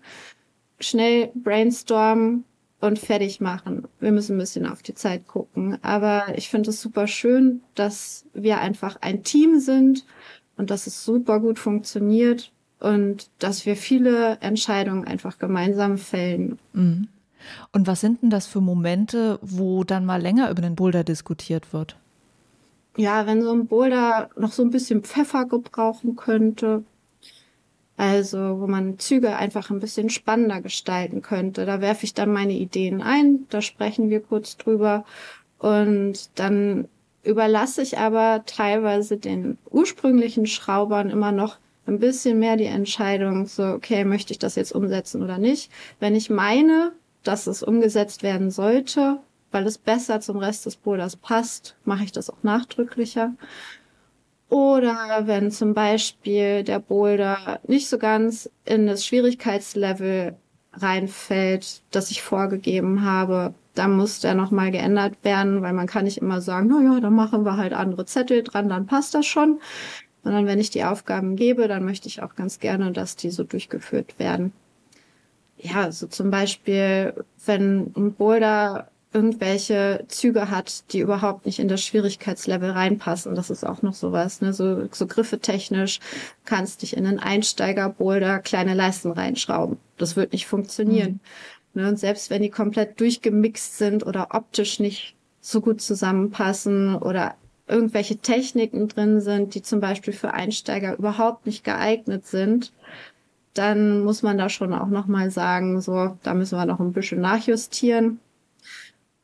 Schnell 0.80 1.30
brainstormen 1.34 2.44
und 2.80 2.98
fertig 2.98 3.40
machen. 3.40 3.84
Wir 4.00 4.12
müssen 4.12 4.36
ein 4.36 4.40
bisschen 4.40 4.66
auf 4.66 4.82
die 4.82 4.94
Zeit 4.94 5.26
gucken. 5.26 5.78
Aber 5.82 6.24
ich 6.36 6.48
finde 6.48 6.70
es 6.70 6.80
super 6.80 7.06
schön, 7.06 7.62
dass 7.74 8.24
wir 8.32 8.58
einfach 8.60 8.96
ein 9.00 9.22
Team 9.22 9.60
sind 9.60 10.06
und 10.56 10.70
dass 10.70 10.86
es 10.86 11.04
super 11.04 11.40
gut 11.40 11.58
funktioniert 11.58 12.52
und 12.80 13.30
dass 13.38 13.66
wir 13.66 13.76
viele 13.76 14.38
Entscheidungen 14.40 15.06
einfach 15.06 15.38
gemeinsam 15.38 15.98
fällen. 15.98 16.58
Mhm. 16.72 17.08
Und 17.72 17.86
was 17.86 18.00
sind 18.00 18.22
denn 18.22 18.30
das 18.30 18.46
für 18.46 18.60
Momente, 18.60 19.38
wo 19.42 19.84
dann 19.84 20.04
mal 20.04 20.20
länger 20.20 20.50
über 20.50 20.62
den 20.62 20.76
Boulder 20.76 21.04
diskutiert 21.04 21.72
wird? 21.72 21.96
Ja, 22.96 23.26
wenn 23.26 23.42
so 23.42 23.52
ein 23.52 23.66
Boulder 23.66 24.30
noch 24.36 24.52
so 24.52 24.62
ein 24.62 24.70
bisschen 24.70 25.02
Pfeffer 25.02 25.46
gebrauchen 25.46 26.16
könnte, 26.16 26.82
also 28.00 28.60
wo 28.60 28.66
man 28.66 28.98
Züge 28.98 29.36
einfach 29.36 29.68
ein 29.68 29.78
bisschen 29.78 30.08
spannender 30.08 30.62
gestalten 30.62 31.20
könnte, 31.20 31.66
da 31.66 31.82
werfe 31.82 32.06
ich 32.06 32.14
dann 32.14 32.32
meine 32.32 32.54
Ideen 32.54 33.02
ein, 33.02 33.46
da 33.50 33.60
sprechen 33.60 34.08
wir 34.08 34.20
kurz 34.20 34.56
drüber 34.56 35.04
und 35.58 36.30
dann 36.36 36.88
überlasse 37.24 37.82
ich 37.82 37.98
aber 37.98 38.44
teilweise 38.46 39.18
den 39.18 39.58
ursprünglichen 39.68 40.46
Schraubern 40.46 41.10
immer 41.10 41.30
noch 41.30 41.58
ein 41.86 41.98
bisschen 41.98 42.38
mehr 42.38 42.56
die 42.56 42.64
Entscheidung, 42.64 43.46
so, 43.46 43.64
okay, 43.64 44.06
möchte 44.06 44.32
ich 44.32 44.38
das 44.38 44.54
jetzt 44.54 44.72
umsetzen 44.72 45.22
oder 45.22 45.36
nicht. 45.36 45.70
Wenn 45.98 46.14
ich 46.14 46.30
meine, 46.30 46.92
dass 47.22 47.46
es 47.46 47.62
umgesetzt 47.62 48.22
werden 48.22 48.50
sollte, 48.50 49.18
weil 49.50 49.66
es 49.66 49.76
besser 49.76 50.20
zum 50.20 50.38
Rest 50.38 50.64
des 50.64 50.76
Boulders 50.76 51.16
passt, 51.16 51.76
mache 51.84 52.04
ich 52.04 52.12
das 52.12 52.30
auch 52.30 52.42
nachdrücklicher. 52.42 53.34
Oder 54.50 55.22
wenn 55.26 55.50
zum 55.50 55.74
Beispiel 55.74 56.64
der 56.64 56.80
Boulder 56.80 57.60
nicht 57.66 57.88
so 57.88 57.98
ganz 57.98 58.50
in 58.64 58.86
das 58.86 59.06
Schwierigkeitslevel 59.06 60.36
reinfällt, 60.72 61.82
das 61.90 62.10
ich 62.10 62.22
vorgegeben 62.22 63.04
habe, 63.04 63.54
dann 63.74 63.96
muss 63.96 64.20
der 64.20 64.34
nochmal 64.34 64.70
geändert 64.72 65.14
werden, 65.22 65.62
weil 65.62 65.72
man 65.72 65.86
kann 65.86 66.04
nicht 66.04 66.18
immer 66.18 66.40
sagen, 66.40 66.68
na 66.68 66.94
ja, 66.94 67.00
dann 67.00 67.14
machen 67.14 67.44
wir 67.44 67.56
halt 67.56 67.72
andere 67.72 68.04
Zettel 68.04 68.42
dran, 68.42 68.68
dann 68.68 68.86
passt 68.86 69.14
das 69.14 69.26
schon. 69.26 69.60
Sondern 70.22 70.46
wenn 70.46 70.58
ich 70.58 70.70
die 70.70 70.84
Aufgaben 70.84 71.36
gebe, 71.36 71.66
dann 71.66 71.84
möchte 71.84 72.08
ich 72.08 72.22
auch 72.22 72.34
ganz 72.34 72.58
gerne, 72.58 72.92
dass 72.92 73.16
die 73.16 73.30
so 73.30 73.44
durchgeführt 73.44 74.18
werden 74.18 74.52
ja, 75.62 75.92
so 75.92 76.06
zum 76.06 76.30
Beispiel, 76.30 77.14
wenn 77.44 77.92
ein 77.96 78.14
Boulder 78.14 78.88
irgendwelche 79.12 80.04
Züge 80.08 80.50
hat, 80.50 80.92
die 80.92 81.00
überhaupt 81.00 81.44
nicht 81.44 81.58
in 81.58 81.68
das 81.68 81.82
Schwierigkeitslevel 81.82 82.70
reinpassen. 82.70 83.34
Das 83.34 83.50
ist 83.50 83.64
auch 83.64 83.82
noch 83.82 83.94
sowas, 83.94 84.40
ne? 84.40 84.52
So, 84.52 84.88
so 84.92 85.06
griffe 85.06 85.40
technisch 85.40 85.98
kannst 86.44 86.82
dich 86.82 86.96
in 86.96 87.06
einen 87.06 87.18
Einsteiger-Boulder 87.18 88.38
kleine 88.38 88.74
Leisten 88.74 89.10
reinschrauben. 89.10 89.78
Das 89.98 90.14
wird 90.16 90.32
nicht 90.32 90.46
funktionieren. 90.46 91.20
Mhm. 91.74 91.82
Ne? 91.82 91.88
Und 91.88 91.98
selbst 91.98 92.30
wenn 92.30 92.42
die 92.42 92.50
komplett 92.50 93.00
durchgemixt 93.00 93.78
sind 93.78 94.06
oder 94.06 94.28
optisch 94.32 94.78
nicht 94.78 95.16
so 95.40 95.60
gut 95.60 95.80
zusammenpassen 95.80 96.94
oder 96.94 97.34
irgendwelche 97.66 98.18
Techniken 98.18 98.88
drin 98.88 99.20
sind, 99.20 99.54
die 99.54 99.62
zum 99.62 99.80
Beispiel 99.80 100.12
für 100.12 100.34
Einsteiger 100.34 100.96
überhaupt 100.98 101.46
nicht 101.46 101.64
geeignet 101.64 102.26
sind, 102.26 102.72
dann 103.54 104.04
muss 104.04 104.22
man 104.22 104.38
da 104.38 104.48
schon 104.48 104.72
auch 104.72 104.88
nochmal 104.88 105.30
sagen, 105.30 105.80
so, 105.80 106.16
da 106.22 106.34
müssen 106.34 106.58
wir 106.58 106.66
noch 106.66 106.80
ein 106.80 106.92
bisschen 106.92 107.20
nachjustieren. 107.20 108.20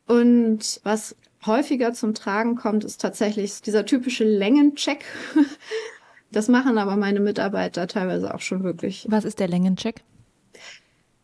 Und 0.07 0.81
was 0.85 1.17
häufiger 1.45 1.93
zum 1.93 2.15
Tragen 2.15 2.57
kommt, 2.57 2.85
ist 2.85 3.01
tatsächlich 3.01 3.63
dieser 3.63 3.85
typische 3.87 4.25
Längencheck. 4.25 5.05
Das 6.33 6.49
machen 6.49 6.77
aber 6.77 6.97
meine 6.97 7.21
Mitarbeiter 7.21 7.87
teilweise 7.87 8.35
auch 8.35 8.41
schon 8.41 8.65
wirklich. 8.65 9.07
Was 9.09 9.25
ist 9.25 9.39
der 9.39 9.47
Längencheck? 9.47 10.03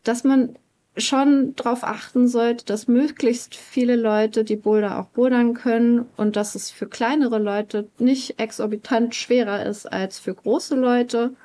Dass 0.03 0.23
man 0.23 0.57
schon 0.95 1.55
darauf 1.57 1.83
achten 1.83 2.29
sollte, 2.29 2.63
dass 2.65 2.87
möglichst 2.87 3.53
viele 3.53 3.97
Leute 3.97 4.45
die 4.45 4.55
Boulder 4.55 4.97
auch 4.97 5.07
bouldern 5.07 5.55
können 5.55 6.05
und 6.15 6.37
dass 6.37 6.55
es 6.55 6.71
für 6.71 6.87
kleinere 6.87 7.37
Leute 7.37 7.89
nicht 7.99 8.39
exorbitant 8.39 9.13
schwerer 9.13 9.65
ist 9.65 9.85
als 9.85 10.19
für 10.19 10.33
große 10.33 10.75
Leute 10.75 11.35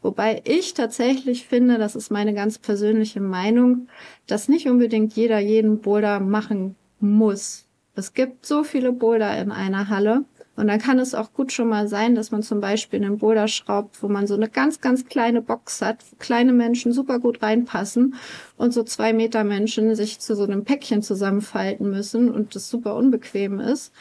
Wobei 0.00 0.42
ich 0.44 0.74
tatsächlich 0.74 1.46
finde, 1.46 1.76
das 1.76 1.96
ist 1.96 2.10
meine 2.10 2.32
ganz 2.32 2.58
persönliche 2.58 3.20
Meinung, 3.20 3.88
dass 4.28 4.48
nicht 4.48 4.68
unbedingt 4.68 5.14
jeder 5.14 5.40
jeden 5.40 5.80
Boulder 5.80 6.20
machen 6.20 6.76
muss. 7.00 7.66
Es 7.94 8.14
gibt 8.14 8.46
so 8.46 8.62
viele 8.64 8.92
Boulder 8.92 9.36
in 9.38 9.50
einer 9.50 9.88
Halle. 9.88 10.24
Und 10.58 10.66
dann 10.66 10.80
kann 10.80 10.98
es 10.98 11.14
auch 11.14 11.32
gut 11.32 11.52
schon 11.52 11.68
mal 11.68 11.86
sein, 11.86 12.16
dass 12.16 12.32
man 12.32 12.42
zum 12.42 12.60
Beispiel 12.60 13.00
einen 13.00 13.18
Boulder 13.18 13.46
schraubt, 13.46 14.02
wo 14.02 14.08
man 14.08 14.26
so 14.26 14.34
eine 14.34 14.48
ganz, 14.48 14.80
ganz 14.80 15.04
kleine 15.06 15.40
Box 15.40 15.80
hat, 15.82 16.04
wo 16.10 16.16
kleine 16.16 16.52
Menschen 16.52 16.92
super 16.92 17.20
gut 17.20 17.42
reinpassen 17.42 18.16
und 18.56 18.74
so 18.74 18.82
zwei 18.82 19.12
Meter 19.12 19.44
Menschen 19.44 19.94
sich 19.94 20.18
zu 20.18 20.34
so 20.34 20.42
einem 20.42 20.64
Päckchen 20.64 21.00
zusammenfalten 21.00 21.88
müssen 21.88 22.28
und 22.28 22.56
das 22.56 22.68
super 22.70 22.96
unbequem 22.96 23.60
ist. 23.60 23.92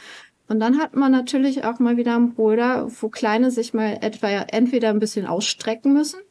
Und 0.48 0.60
dann 0.60 0.80
hat 0.80 0.96
man 0.96 1.12
natürlich 1.12 1.64
auch 1.64 1.78
mal 1.78 1.98
wieder 1.98 2.16
einen 2.16 2.34
Boulder, 2.34 2.88
wo 3.02 3.10
Kleine 3.10 3.52
sich 3.52 3.76
mal 3.76 4.00
etwa 4.02 4.28
entweder 4.28 4.90
ein 4.90 5.00
bisschen 5.00 5.28
ausstrecken 5.28 5.94
müssen 5.94 6.22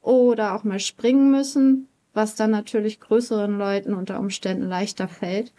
oder 0.00 0.54
auch 0.54 0.64
mal 0.64 0.80
springen 0.80 1.30
müssen, 1.30 1.88
was 2.14 2.34
dann 2.34 2.50
natürlich 2.50 3.00
größeren 3.00 3.58
Leuten 3.58 3.94
unter 3.94 4.20
Umständen 4.20 4.68
leichter 4.68 5.08
fällt. 5.08 5.52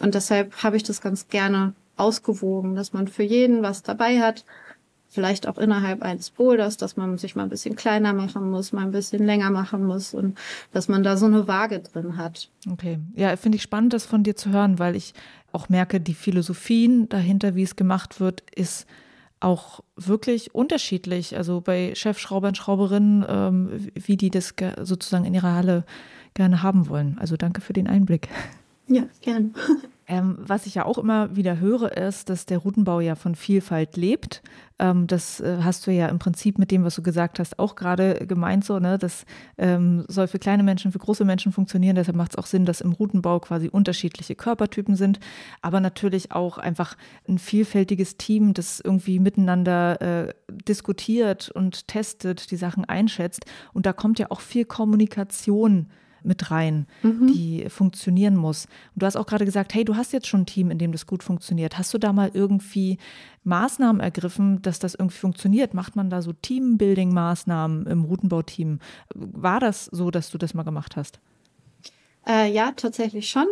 Und 0.00 0.14
deshalb 0.14 0.62
habe 0.62 0.76
ich 0.76 0.82
das 0.82 1.00
ganz 1.00 1.28
gerne 1.28 1.74
ausgewogen, 1.96 2.74
dass 2.74 2.92
man 2.92 3.08
für 3.08 3.22
jeden 3.22 3.62
was 3.62 3.82
dabei 3.82 4.20
hat, 4.20 4.44
vielleicht 5.08 5.46
auch 5.46 5.58
innerhalb 5.58 6.02
eines 6.02 6.30
Boulders, 6.30 6.76
dass 6.76 6.96
man 6.96 7.18
sich 7.18 7.36
mal 7.36 7.44
ein 7.44 7.48
bisschen 7.48 7.76
kleiner 7.76 8.12
machen 8.12 8.50
muss, 8.50 8.72
mal 8.72 8.82
ein 8.82 8.90
bisschen 8.90 9.24
länger 9.24 9.50
machen 9.50 9.84
muss 9.84 10.12
und 10.12 10.36
dass 10.72 10.88
man 10.88 11.04
da 11.04 11.16
so 11.16 11.26
eine 11.26 11.46
Waage 11.46 11.78
drin 11.78 12.16
hat. 12.16 12.50
Okay, 12.68 12.98
ja, 13.14 13.36
finde 13.36 13.56
ich 13.56 13.62
spannend, 13.62 13.92
das 13.92 14.06
von 14.06 14.24
dir 14.24 14.34
zu 14.34 14.50
hören, 14.50 14.80
weil 14.80 14.96
ich 14.96 15.14
auch 15.52 15.68
merke, 15.68 16.00
die 16.00 16.14
Philosophien 16.14 17.08
dahinter, 17.08 17.54
wie 17.54 17.62
es 17.62 17.76
gemacht 17.76 18.18
wird, 18.18 18.42
ist 18.56 18.86
auch 19.38 19.80
wirklich 19.94 20.54
unterschiedlich. 20.54 21.36
Also 21.36 21.60
bei 21.60 21.94
Chefschraubern, 21.94 22.56
Schrauberinnen, 22.56 23.24
ähm, 23.28 23.88
wie 23.94 24.16
die 24.16 24.30
das 24.30 24.54
sozusagen 24.82 25.24
in 25.24 25.34
ihrer 25.34 25.54
Halle 25.54 25.84
gerne 26.34 26.62
haben 26.62 26.88
wollen. 26.88 27.18
Also 27.20 27.36
danke 27.36 27.60
für 27.60 27.72
den 27.72 27.86
Einblick. 27.86 28.28
Ja, 28.86 29.04
gern. 29.20 29.54
Ähm, 30.06 30.36
was 30.38 30.66
ich 30.66 30.74
ja 30.74 30.84
auch 30.84 30.98
immer 30.98 31.34
wieder 31.34 31.60
höre, 31.60 31.96
ist, 31.96 32.28
dass 32.28 32.44
der 32.44 32.58
Routenbau 32.58 33.00
ja 33.00 33.14
von 33.14 33.34
Vielfalt 33.34 33.96
lebt. 33.96 34.42
Ähm, 34.78 35.06
das 35.06 35.40
äh, 35.40 35.60
hast 35.62 35.86
du 35.86 35.92
ja 35.92 36.08
im 36.08 36.18
Prinzip 36.18 36.58
mit 36.58 36.70
dem, 36.70 36.84
was 36.84 36.96
du 36.96 37.02
gesagt 37.02 37.38
hast, 37.38 37.58
auch 37.58 37.74
gerade 37.74 38.26
gemeint 38.26 38.66
so, 38.66 38.78
ne? 38.78 38.98
Das 38.98 39.24
ähm, 39.56 40.04
soll 40.08 40.26
für 40.26 40.38
kleine 40.38 40.62
Menschen, 40.62 40.92
für 40.92 40.98
große 40.98 41.24
Menschen 41.24 41.52
funktionieren. 41.52 41.96
Deshalb 41.96 42.18
macht 42.18 42.32
es 42.32 42.38
auch 42.38 42.44
Sinn, 42.44 42.66
dass 42.66 42.82
im 42.82 42.92
Routenbau 42.92 43.40
quasi 43.40 43.68
unterschiedliche 43.68 44.34
Körpertypen 44.34 44.94
sind, 44.94 45.20
aber 45.62 45.80
natürlich 45.80 46.32
auch 46.32 46.58
einfach 46.58 46.98
ein 47.26 47.38
vielfältiges 47.38 48.18
Team, 48.18 48.52
das 48.52 48.80
irgendwie 48.80 49.20
miteinander 49.20 50.02
äh, 50.02 50.34
diskutiert 50.68 51.48
und 51.48 51.88
testet, 51.88 52.50
die 52.50 52.56
Sachen 52.56 52.84
einschätzt. 52.84 53.46
Und 53.72 53.86
da 53.86 53.94
kommt 53.94 54.18
ja 54.18 54.26
auch 54.30 54.42
viel 54.42 54.66
Kommunikation 54.66 55.86
mit 56.24 56.50
rein, 56.50 56.86
mhm. 57.02 57.32
die 57.32 57.68
funktionieren 57.68 58.36
muss. 58.36 58.66
Und 58.94 59.02
du 59.02 59.06
hast 59.06 59.16
auch 59.16 59.26
gerade 59.26 59.44
gesagt, 59.44 59.74
hey, 59.74 59.84
du 59.84 59.96
hast 59.96 60.12
jetzt 60.12 60.26
schon 60.26 60.42
ein 60.42 60.46
Team, 60.46 60.70
in 60.70 60.78
dem 60.78 60.92
das 60.92 61.06
gut 61.06 61.22
funktioniert. 61.22 61.78
Hast 61.78 61.92
du 61.94 61.98
da 61.98 62.12
mal 62.12 62.30
irgendwie 62.32 62.98
Maßnahmen 63.44 64.00
ergriffen, 64.00 64.62
dass 64.62 64.78
das 64.78 64.94
irgendwie 64.94 65.18
funktioniert? 65.18 65.74
Macht 65.74 65.96
man 65.96 66.10
da 66.10 66.22
so 66.22 66.32
Teambuilding-Maßnahmen 66.32 67.86
im 67.86 68.04
Routenbauteam? 68.04 68.78
War 69.14 69.60
das 69.60 69.86
so, 69.86 70.10
dass 70.10 70.30
du 70.30 70.38
das 70.38 70.54
mal 70.54 70.62
gemacht 70.62 70.96
hast? 70.96 71.20
Äh, 72.26 72.50
ja, 72.52 72.72
tatsächlich 72.72 73.28
schon. 73.28 73.46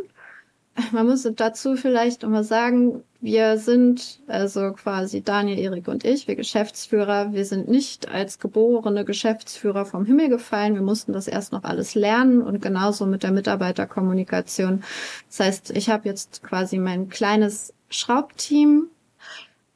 Man 0.93 1.07
muss 1.07 1.29
dazu 1.37 1.77
vielleicht 1.77 2.23
nochmal 2.23 2.45
sagen, 2.45 3.03
wir 3.21 3.59
sind, 3.59 4.21
also 4.27 4.73
quasi 4.73 5.23
Daniel, 5.23 5.59
Erik 5.59 5.87
und 5.87 6.05
ich, 6.05 6.27
wir 6.27 6.35
Geschäftsführer, 6.35 7.33
wir 7.33 7.45
sind 7.45 7.69
nicht 7.69 8.09
als 8.09 8.39
geborene 8.39 9.05
Geschäftsführer 9.05 9.85
vom 9.85 10.07
Himmel 10.07 10.29
gefallen. 10.29 10.75
Wir 10.75 10.83
mussten 10.83 11.13
das 11.13 11.29
erst 11.29 11.53
noch 11.53 11.65
alles 11.65 11.95
lernen 11.95 12.43
und 12.43 12.63
genauso 12.63 13.07
mit 13.07 13.23
der 13.23 13.33
Mitarbeiterkommunikation. 13.33 14.83
Das 15.29 15.41
heißt, 15.41 15.71
ich 15.71 15.91
habe 15.91 16.09
jetzt 16.09 16.43
quasi 16.43 16.79
mein 16.79 17.11
kleines 17.11 17.75
Schraubteam 17.91 18.89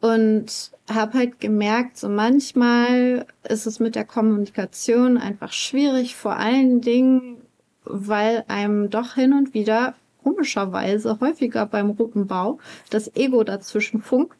und 0.00 0.70
habe 0.90 1.18
halt 1.18 1.40
gemerkt, 1.40 1.98
so 1.98 2.08
manchmal 2.08 3.26
ist 3.48 3.66
es 3.66 3.80
mit 3.80 3.94
der 3.94 4.04
Kommunikation 4.04 5.18
einfach 5.18 5.52
schwierig, 5.52 6.16
vor 6.16 6.36
allen 6.36 6.80
Dingen, 6.80 7.38
weil 7.84 8.44
einem 8.48 8.90
doch 8.90 9.14
hin 9.14 9.32
und 9.32 9.54
wieder 9.54 9.94
komischerweise 10.26 11.20
häufiger 11.20 11.66
beim 11.66 11.90
Ruppenbau 11.90 12.58
das 12.90 13.14
Ego 13.14 13.44
dazwischen 13.44 14.02
funkt. 14.02 14.36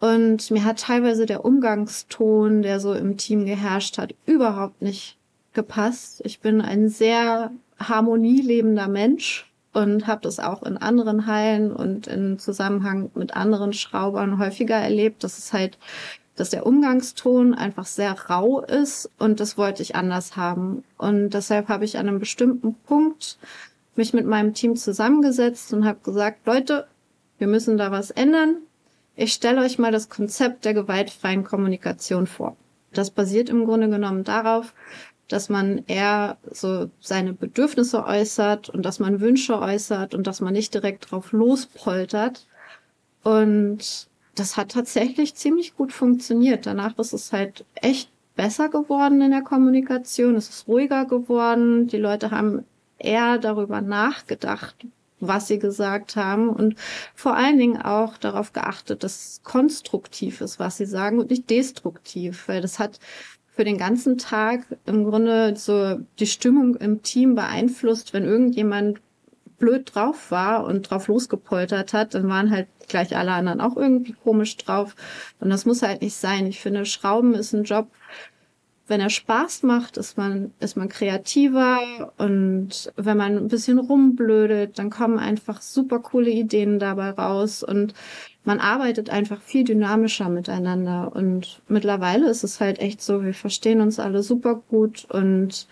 Und 0.00 0.50
mir 0.50 0.64
hat 0.64 0.80
teilweise 0.80 1.26
der 1.26 1.44
Umgangston, 1.44 2.62
der 2.62 2.80
so 2.80 2.92
im 2.92 3.16
Team 3.16 3.46
geherrscht 3.46 3.98
hat, 3.98 4.16
überhaupt 4.26 4.82
nicht 4.82 5.16
gepasst. 5.52 6.22
Ich 6.24 6.40
bin 6.40 6.60
ein 6.60 6.88
sehr 6.88 7.52
harmonielebender 7.78 8.88
Mensch 8.88 9.48
und 9.72 10.08
habe 10.08 10.22
das 10.22 10.40
auch 10.40 10.64
in 10.64 10.76
anderen 10.76 11.26
Hallen 11.26 11.72
und 11.72 12.08
in 12.08 12.40
Zusammenhang 12.40 13.12
mit 13.14 13.36
anderen 13.36 13.74
Schraubern 13.74 14.40
häufiger 14.40 14.76
erlebt, 14.76 15.22
dass 15.22 15.38
es 15.38 15.52
halt, 15.52 15.78
dass 16.34 16.50
der 16.50 16.66
Umgangston 16.66 17.54
einfach 17.54 17.86
sehr 17.86 18.12
rau 18.28 18.60
ist 18.60 19.08
und 19.20 19.38
das 19.38 19.56
wollte 19.56 19.82
ich 19.82 19.94
anders 19.94 20.36
haben. 20.36 20.82
Und 20.98 21.30
deshalb 21.30 21.68
habe 21.68 21.84
ich 21.84 21.96
an 21.96 22.08
einem 22.08 22.18
bestimmten 22.18 22.74
Punkt 22.74 23.38
mich 23.96 24.12
mit 24.12 24.26
meinem 24.26 24.54
Team 24.54 24.76
zusammengesetzt 24.76 25.72
und 25.72 25.84
habe 25.84 25.98
gesagt, 26.02 26.46
Leute, 26.46 26.86
wir 27.38 27.46
müssen 27.46 27.76
da 27.76 27.90
was 27.90 28.10
ändern. 28.10 28.58
Ich 29.14 29.32
stelle 29.32 29.62
euch 29.62 29.78
mal 29.78 29.92
das 29.92 30.08
Konzept 30.08 30.64
der 30.64 30.74
gewaltfreien 30.74 31.44
Kommunikation 31.44 32.26
vor. 32.26 32.56
Das 32.92 33.10
basiert 33.10 33.48
im 33.48 33.64
Grunde 33.64 33.88
genommen 33.88 34.24
darauf, 34.24 34.74
dass 35.28 35.48
man 35.48 35.82
eher 35.86 36.36
so 36.50 36.90
seine 37.00 37.32
Bedürfnisse 37.32 38.04
äußert 38.04 38.68
und 38.68 38.84
dass 38.84 39.00
man 39.00 39.20
Wünsche 39.20 39.58
äußert 39.58 40.14
und 40.14 40.26
dass 40.26 40.40
man 40.40 40.52
nicht 40.52 40.72
direkt 40.72 41.10
drauf 41.10 41.32
lospoltert. 41.32 42.46
Und 43.22 44.08
das 44.34 44.56
hat 44.56 44.72
tatsächlich 44.72 45.34
ziemlich 45.34 45.76
gut 45.76 45.92
funktioniert. 45.92 46.66
Danach 46.66 46.96
ist 46.98 47.12
es 47.12 47.32
halt 47.32 47.64
echt 47.74 48.10
besser 48.36 48.68
geworden 48.68 49.20
in 49.20 49.30
der 49.30 49.42
Kommunikation. 49.42 50.36
Es 50.36 50.48
ist 50.48 50.68
ruhiger 50.68 51.06
geworden. 51.06 51.88
Die 51.88 51.96
Leute 51.96 52.30
haben 52.30 52.64
eher 52.98 53.38
darüber 53.38 53.80
nachgedacht, 53.80 54.86
was 55.20 55.48
sie 55.48 55.58
gesagt 55.58 56.16
haben 56.16 56.48
und 56.50 56.76
vor 57.14 57.36
allen 57.36 57.58
Dingen 57.58 57.80
auch 57.80 58.18
darauf 58.18 58.52
geachtet, 58.52 59.02
dass 59.02 59.40
konstruktiv 59.44 60.40
ist, 60.40 60.58
was 60.58 60.76
sie 60.76 60.86
sagen 60.86 61.18
und 61.18 61.30
nicht 61.30 61.48
destruktiv, 61.48 62.48
weil 62.48 62.60
das 62.60 62.78
hat 62.78 63.00
für 63.48 63.64
den 63.64 63.78
ganzen 63.78 64.18
Tag 64.18 64.66
im 64.84 65.04
Grunde 65.04 65.56
so 65.56 65.98
die 66.18 66.26
Stimmung 66.26 66.76
im 66.76 67.02
Team 67.02 67.34
beeinflusst, 67.34 68.12
wenn 68.12 68.24
irgendjemand 68.24 69.00
blöd 69.58 69.94
drauf 69.94 70.30
war 70.30 70.64
und 70.64 70.90
drauf 70.90 71.08
losgepoltert 71.08 71.94
hat, 71.94 72.14
dann 72.14 72.28
waren 72.28 72.50
halt 72.50 72.68
gleich 72.88 73.16
alle 73.16 73.32
anderen 73.32 73.62
auch 73.62 73.76
irgendwie 73.76 74.12
komisch 74.12 74.56
drauf. 74.58 74.94
Und 75.40 75.48
das 75.48 75.64
muss 75.64 75.82
halt 75.82 76.02
nicht 76.02 76.16
sein. 76.16 76.46
Ich 76.46 76.60
finde, 76.60 76.84
Schrauben 76.84 77.34
ist 77.34 77.54
ein 77.54 77.64
Job, 77.64 77.88
wenn 78.88 79.00
er 79.00 79.10
Spaß 79.10 79.64
macht, 79.64 79.96
ist 79.96 80.16
man, 80.16 80.52
ist 80.60 80.76
man 80.76 80.88
kreativer 80.88 82.12
und 82.18 82.92
wenn 82.96 83.16
man 83.16 83.36
ein 83.36 83.48
bisschen 83.48 83.78
rumblödet, 83.78 84.78
dann 84.78 84.90
kommen 84.90 85.18
einfach 85.18 85.60
super 85.60 85.98
coole 85.98 86.30
Ideen 86.30 86.78
dabei 86.78 87.10
raus 87.10 87.62
und 87.64 87.94
man 88.44 88.60
arbeitet 88.60 89.10
einfach 89.10 89.40
viel 89.40 89.64
dynamischer 89.64 90.28
miteinander. 90.28 91.10
Und 91.14 91.62
mittlerweile 91.66 92.30
ist 92.30 92.44
es 92.44 92.60
halt 92.60 92.78
echt 92.78 93.02
so, 93.02 93.24
wir 93.24 93.34
verstehen 93.34 93.80
uns 93.80 93.98
alle 93.98 94.22
super 94.22 94.62
gut 94.68 95.04
und 95.10 95.66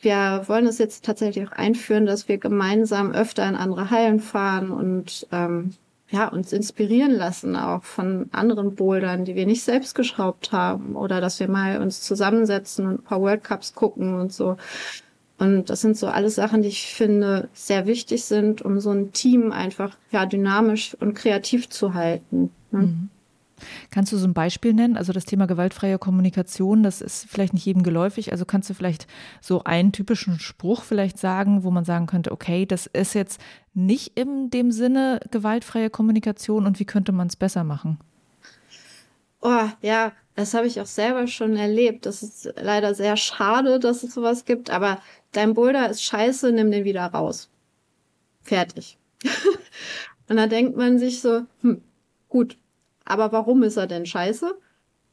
wir 0.00 0.44
wollen 0.46 0.66
es 0.66 0.78
jetzt 0.78 1.04
tatsächlich 1.04 1.48
auch 1.48 1.52
einführen, 1.52 2.06
dass 2.06 2.28
wir 2.28 2.38
gemeinsam 2.38 3.10
öfter 3.10 3.48
in 3.48 3.56
andere 3.56 3.90
Hallen 3.90 4.20
fahren 4.20 4.70
und 4.70 5.26
ähm, 5.32 5.74
ja, 6.14 6.28
uns 6.28 6.52
inspirieren 6.52 7.10
lassen, 7.10 7.56
auch 7.56 7.82
von 7.82 8.28
anderen 8.30 8.76
Bouldern, 8.76 9.24
die 9.24 9.34
wir 9.34 9.46
nicht 9.46 9.64
selbst 9.64 9.96
geschraubt 9.96 10.52
haben. 10.52 10.94
Oder 10.94 11.20
dass 11.20 11.40
wir 11.40 11.48
mal 11.48 11.82
uns 11.82 12.02
zusammensetzen 12.02 12.86
und 12.86 12.94
ein 13.00 13.02
paar 13.02 13.20
World 13.20 13.42
Cups 13.42 13.74
gucken 13.74 14.14
und 14.14 14.32
so. 14.32 14.56
Und 15.38 15.70
das 15.70 15.80
sind 15.80 15.96
so 15.96 16.06
alles 16.06 16.36
Sachen, 16.36 16.62
die 16.62 16.68
ich 16.68 16.94
finde 16.94 17.48
sehr 17.52 17.86
wichtig 17.86 18.24
sind, 18.24 18.62
um 18.62 18.78
so 18.78 18.92
ein 18.92 19.10
Team 19.10 19.50
einfach 19.50 19.96
ja 20.12 20.24
dynamisch 20.24 20.96
und 21.00 21.14
kreativ 21.14 21.68
zu 21.68 21.94
halten. 21.94 22.50
Ne? 22.70 22.78
Mhm. 22.78 23.10
Kannst 23.90 24.12
du 24.12 24.16
so 24.16 24.26
ein 24.26 24.34
Beispiel 24.34 24.74
nennen? 24.74 24.96
Also 24.96 25.12
das 25.12 25.24
Thema 25.24 25.46
gewaltfreie 25.46 25.98
Kommunikation, 25.98 26.82
das 26.82 27.00
ist 27.00 27.26
vielleicht 27.28 27.54
nicht 27.54 27.66
jedem 27.66 27.82
geläufig. 27.82 28.32
Also 28.32 28.44
kannst 28.44 28.70
du 28.70 28.74
vielleicht 28.74 29.06
so 29.40 29.64
einen 29.64 29.92
typischen 29.92 30.38
Spruch 30.38 30.82
vielleicht 30.82 31.18
sagen, 31.18 31.64
wo 31.64 31.70
man 31.70 31.84
sagen 31.84 32.06
könnte, 32.06 32.32
okay, 32.32 32.66
das 32.66 32.86
ist 32.86 33.14
jetzt 33.14 33.40
nicht 33.72 34.18
in 34.18 34.50
dem 34.50 34.72
Sinne 34.72 35.20
gewaltfreie 35.30 35.90
Kommunikation 35.90 36.66
und 36.66 36.78
wie 36.80 36.84
könnte 36.84 37.12
man 37.12 37.28
es 37.28 37.36
besser 37.36 37.64
machen? 37.64 37.98
Oh, 39.40 39.68
ja, 39.82 40.12
das 40.36 40.54
habe 40.54 40.66
ich 40.66 40.80
auch 40.80 40.86
selber 40.86 41.26
schon 41.26 41.56
erlebt. 41.56 42.06
Das 42.06 42.22
ist 42.22 42.52
leider 42.56 42.94
sehr 42.94 43.16
schade, 43.16 43.78
dass 43.78 44.02
es 44.02 44.14
sowas 44.14 44.44
gibt, 44.44 44.70
aber 44.70 45.00
dein 45.32 45.54
Boulder 45.54 45.90
ist 45.90 46.02
scheiße, 46.02 46.50
nimm 46.52 46.70
den 46.70 46.84
wieder 46.84 47.04
raus. 47.06 47.50
Fertig. 48.42 48.98
und 50.28 50.36
da 50.36 50.46
denkt 50.46 50.76
man 50.76 50.98
sich 50.98 51.20
so, 51.20 51.42
hm, 51.60 51.82
gut, 52.28 52.56
aber 53.04 53.32
warum 53.32 53.62
ist 53.62 53.76
er 53.76 53.86
denn 53.86 54.06
scheiße? 54.06 54.54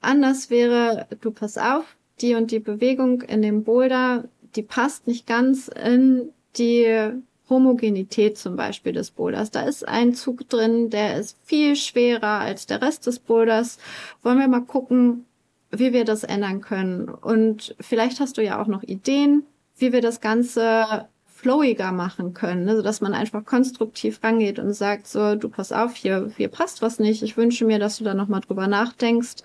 Anders 0.02 0.50
wäre, 0.50 1.08
du 1.22 1.32
pass 1.32 1.58
auf, 1.58 1.96
die 2.22 2.36
und 2.36 2.52
die 2.52 2.60
Bewegung 2.60 3.22
in 3.22 3.42
dem 3.42 3.64
Boulder, 3.64 4.26
die 4.56 4.64
passt 4.64 5.08
nicht 5.08 5.28
ganz 5.28 5.68
in 5.68 6.30
die 6.58 7.12
Homogenität 7.50 8.38
zum 8.38 8.56
Beispiel 8.56 8.94
des 8.94 9.12
Boulders. 9.12 9.52
Da 9.52 9.62
ist 9.64 9.88
ein 9.88 10.16
Zug 10.16 10.50
drin, 10.50 10.90
der 10.90 11.18
ist 11.18 11.38
viel 11.44 11.76
schwerer 11.76 12.40
als 12.40 12.66
der 12.66 12.82
Rest 12.82 13.06
des 13.08 13.20
Boulders. 13.20 13.78
Wollen 14.24 14.40
wir 14.40 14.48
mal 14.48 14.62
gucken, 14.62 15.26
wie 15.70 15.94
wir 15.94 16.06
das 16.06 16.24
ändern 16.24 16.62
können. 16.62 17.10
Und 17.10 17.76
vielleicht 17.80 18.20
hast 18.20 18.38
du 18.38 18.44
ja 18.44 18.62
auch 18.62 18.68
noch 18.68 18.84
Ideen, 18.84 19.44
wie 19.78 19.94
wir 19.94 20.02
das 20.02 20.22
Ganze 20.22 21.08
flowiger 21.42 21.92
machen 21.92 22.36
können, 22.36 22.70
also 22.70 22.84
dass 22.84 23.02
man 23.02 23.14
einfach 23.14 23.44
konstruktiv 23.46 24.20
rangeht 24.24 24.60
und 24.60 24.74
sagt 24.74 25.08
so, 25.08 25.36
du 25.36 25.50
pass 25.50 25.72
auf, 25.72 25.96
hier, 25.96 26.32
hier 26.38 26.50
passt 26.50 26.84
was 26.84 27.00
nicht. 27.00 27.24
Ich 27.24 27.36
wünsche 27.36 27.66
mir, 27.66 27.80
dass 27.80 27.98
du 27.98 28.04
da 28.04 28.14
nochmal 28.14 28.42
drüber 28.42 28.68
nachdenkst 28.68 29.38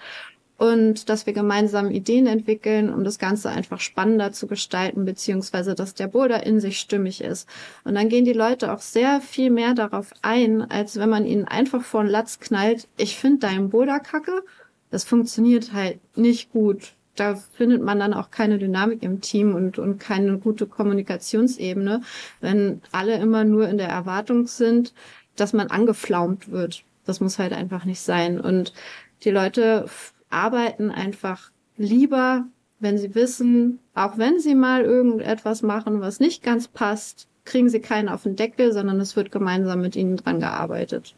und 0.58 1.08
dass 1.08 1.24
wir 1.24 1.32
gemeinsam 1.32 1.90
Ideen 1.90 2.26
entwickeln, 2.26 2.92
um 2.92 3.02
das 3.02 3.18
Ganze 3.18 3.48
einfach 3.48 3.80
spannender 3.80 4.32
zu 4.32 4.46
gestalten, 4.46 5.06
beziehungsweise 5.06 5.74
dass 5.74 5.94
der 5.94 6.08
Boulder 6.08 6.44
in 6.44 6.60
sich 6.60 6.78
stimmig 6.78 7.22
ist. 7.22 7.48
Und 7.84 7.94
dann 7.94 8.10
gehen 8.10 8.26
die 8.26 8.34
Leute 8.34 8.72
auch 8.72 8.80
sehr 8.80 9.22
viel 9.22 9.50
mehr 9.50 9.72
darauf 9.72 10.12
ein, 10.20 10.70
als 10.70 10.98
wenn 10.98 11.08
man 11.08 11.24
ihnen 11.24 11.46
einfach 11.46 11.82
vor 11.82 12.02
den 12.02 12.10
Latz 12.10 12.40
knallt, 12.40 12.88
ich 12.98 13.16
finde 13.16 13.46
deinen 13.46 13.70
Boulder 13.70 14.00
kacke. 14.00 14.44
Das 14.90 15.04
funktioniert 15.04 15.72
halt 15.72 15.98
nicht 16.14 16.52
gut 16.52 16.92
da 17.16 17.34
findet 17.34 17.82
man 17.82 17.98
dann 17.98 18.14
auch 18.14 18.30
keine 18.30 18.58
Dynamik 18.58 19.02
im 19.02 19.20
Team 19.20 19.54
und, 19.54 19.78
und 19.78 19.98
keine 19.98 20.38
gute 20.38 20.66
Kommunikationsebene, 20.66 22.02
wenn 22.40 22.82
alle 22.92 23.16
immer 23.16 23.44
nur 23.44 23.68
in 23.68 23.78
der 23.78 23.88
Erwartung 23.88 24.46
sind, 24.46 24.94
dass 25.36 25.52
man 25.52 25.68
angeflaumt 25.68 26.50
wird. 26.50 26.84
Das 27.04 27.20
muss 27.20 27.38
halt 27.38 27.52
einfach 27.52 27.84
nicht 27.84 28.00
sein. 28.00 28.40
Und 28.40 28.72
die 29.24 29.30
Leute 29.30 29.86
arbeiten 30.30 30.90
einfach 30.90 31.50
lieber, 31.76 32.46
wenn 32.78 32.98
sie 32.98 33.14
wissen, 33.14 33.78
auch 33.94 34.18
wenn 34.18 34.38
sie 34.38 34.54
mal 34.54 34.82
irgendetwas 34.82 35.62
machen, 35.62 36.00
was 36.00 36.20
nicht 36.20 36.42
ganz 36.42 36.68
passt, 36.68 37.28
kriegen 37.44 37.68
sie 37.68 37.80
keinen 37.80 38.08
auf 38.08 38.24
den 38.24 38.36
Deckel, 38.36 38.72
sondern 38.72 39.00
es 39.00 39.16
wird 39.16 39.30
gemeinsam 39.30 39.80
mit 39.80 39.96
ihnen 39.96 40.16
dran 40.16 40.40
gearbeitet. 40.40 41.14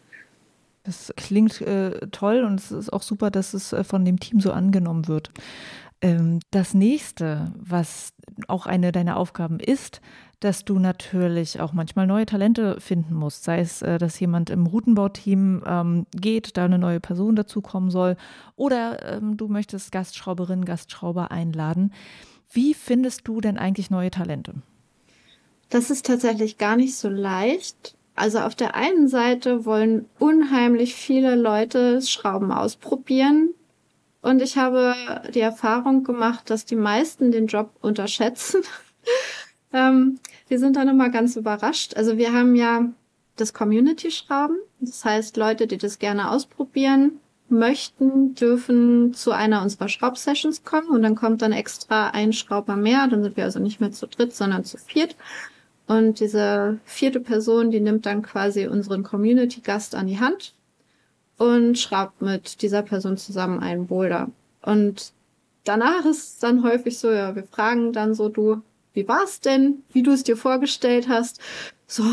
Das 0.85 1.13
klingt 1.17 1.61
äh, 1.61 2.07
toll 2.13 2.45
und 2.45 2.61
es 2.61 2.71
ist 2.71 2.93
auch 2.93 3.03
super, 3.03 3.31
dass 3.31 3.55
es 3.55 3.73
äh, 3.73 3.83
von 3.85 4.05
dem 4.05 4.21
Team 4.21 4.41
so 4.41 4.53
angenommen 4.53 5.09
wird. 5.09 5.31
Ähm, 6.01 6.41
das 6.51 6.75
nächste, 6.75 7.53
was 7.59 8.13
auch 8.47 8.67
eine 8.67 8.93
deiner 8.93 9.17
Aufgaben 9.17 9.59
ist, 9.59 10.01
dass 10.41 10.65
du 10.65 10.79
natürlich 10.79 11.61
auch 11.61 11.73
manchmal 11.73 12.07
neue 12.07 12.27
Talente 12.27 12.81
finden 12.81 13.15
musst. 13.15 13.43
Sei 13.43 13.59
es, 13.59 13.83
äh, 13.83 13.99
dass 13.99 14.21
jemand 14.21 14.51
im 14.51 14.67
Routenbauteam 14.67 15.65
ähm, 15.67 16.07
geht, 16.13 16.57
da 16.57 16.67
eine 16.67 16.79
neue 16.79 17.01
Person 17.01 17.35
dazukommen 17.35 17.91
soll, 17.91 18.17
oder 18.55 19.17
ähm, 19.17 19.37
du 19.37 19.49
möchtest 19.49 19.91
Gastschrauberinnen, 19.91 20.65
Gastschrauber 20.65 21.33
einladen. 21.33 21.93
Wie 22.51 22.75
findest 22.75 23.27
du 23.27 23.41
denn 23.41 23.59
eigentlich 23.59 23.91
neue 23.91 24.11
Talente? 24.11 24.55
Das 25.69 25.91
ist 25.91 26.07
tatsächlich 26.07 26.57
gar 26.57 26.77
nicht 26.77 26.97
so 26.97 27.09
leicht. 27.09 27.97
Also 28.15 28.39
auf 28.39 28.55
der 28.55 28.75
einen 28.75 29.09
Seite 29.09 29.65
wollen 29.65 30.07
unheimlich 30.19 30.95
viele 30.95 31.35
Leute 31.35 32.01
Schrauben 32.03 32.53
ausprobieren. 32.53 33.51
Und 34.29 34.43
ich 34.43 34.59
habe 34.59 34.95
die 35.35 35.41
Erfahrung 35.41 36.05
gemacht, 36.05 36.51
dass 36.51 36.67
die 36.67 36.77
meisten 36.77 37.33
den 37.33 37.47
Job 37.47 37.71
unterschätzen. 37.81 38.61
ähm, 39.73 40.19
wir 40.49 40.59
sind 40.59 40.77
dann 40.77 40.87
immer 40.87 41.09
ganz 41.09 41.37
überrascht. 41.37 41.97
Also 41.97 42.19
wir 42.19 42.35
haben 42.35 42.55
ja 42.55 42.91
das 43.37 43.55
Community-Schrauben. 43.55 44.59
Das 44.81 45.03
heißt, 45.03 45.39
Leute, 45.39 45.67
die 45.67 45.79
das 45.79 45.99
gerne 45.99 46.31
ausprobieren 46.31 47.21
möchten, 47.49 48.35
dürfen 48.35 49.15
zu 49.15 49.33
einer 49.33 49.63
unserer 49.63 49.89
Schraubsessions 49.89 50.63
kommen 50.63 50.91
und 50.91 51.03
dann 51.03 51.15
kommt 51.15 51.41
dann 51.41 51.53
extra 51.53 52.11
ein 52.11 52.35
Schrauber 52.35 52.77
mehr. 52.77 53.09
Dann 53.09 53.23
sind 53.23 53.39
wir 53.39 53.45
also 53.45 53.61
nicht 53.61 53.81
mehr 53.81 53.93
zu 53.93 54.07
dritt, 54.09 54.35
sondern 54.35 54.63
zu 54.63 54.77
viert. 54.77 55.17
Und 55.87 56.21
diese 56.21 56.81
vierte 56.85 57.21
Person, 57.21 57.71
die 57.71 57.81
nimmt 57.81 58.05
dann 58.05 58.21
quasi 58.21 58.67
unseren 58.67 59.05
Community-Gast 59.05 59.95
an 59.95 60.07
die 60.07 60.21
Hand 60.21 60.53
und 61.39 61.79
schraubt 61.79 62.21
mit 62.21 62.63
dieser 62.63 62.83
Person 62.83 63.17
zusammen 63.17 63.61
einen 63.61 63.87
Boulder. 63.87 64.29
Und 64.63 65.13
danach 65.65 66.05
ist 66.05 66.43
dann 66.43 66.63
häufig 66.63 66.99
so, 66.99 67.11
ja, 67.11 67.35
wir 67.35 67.45
fragen 67.45 67.93
dann 67.93 68.15
so, 68.15 68.29
du, 68.29 68.61
wie 68.93 69.09
war's 69.09 69.41
denn, 69.41 69.83
wie 69.93 70.03
du 70.03 70.11
es 70.11 70.25
dir 70.25 70.37
vorgestellt 70.37 71.09
hast? 71.09 71.41
So, 71.87 72.05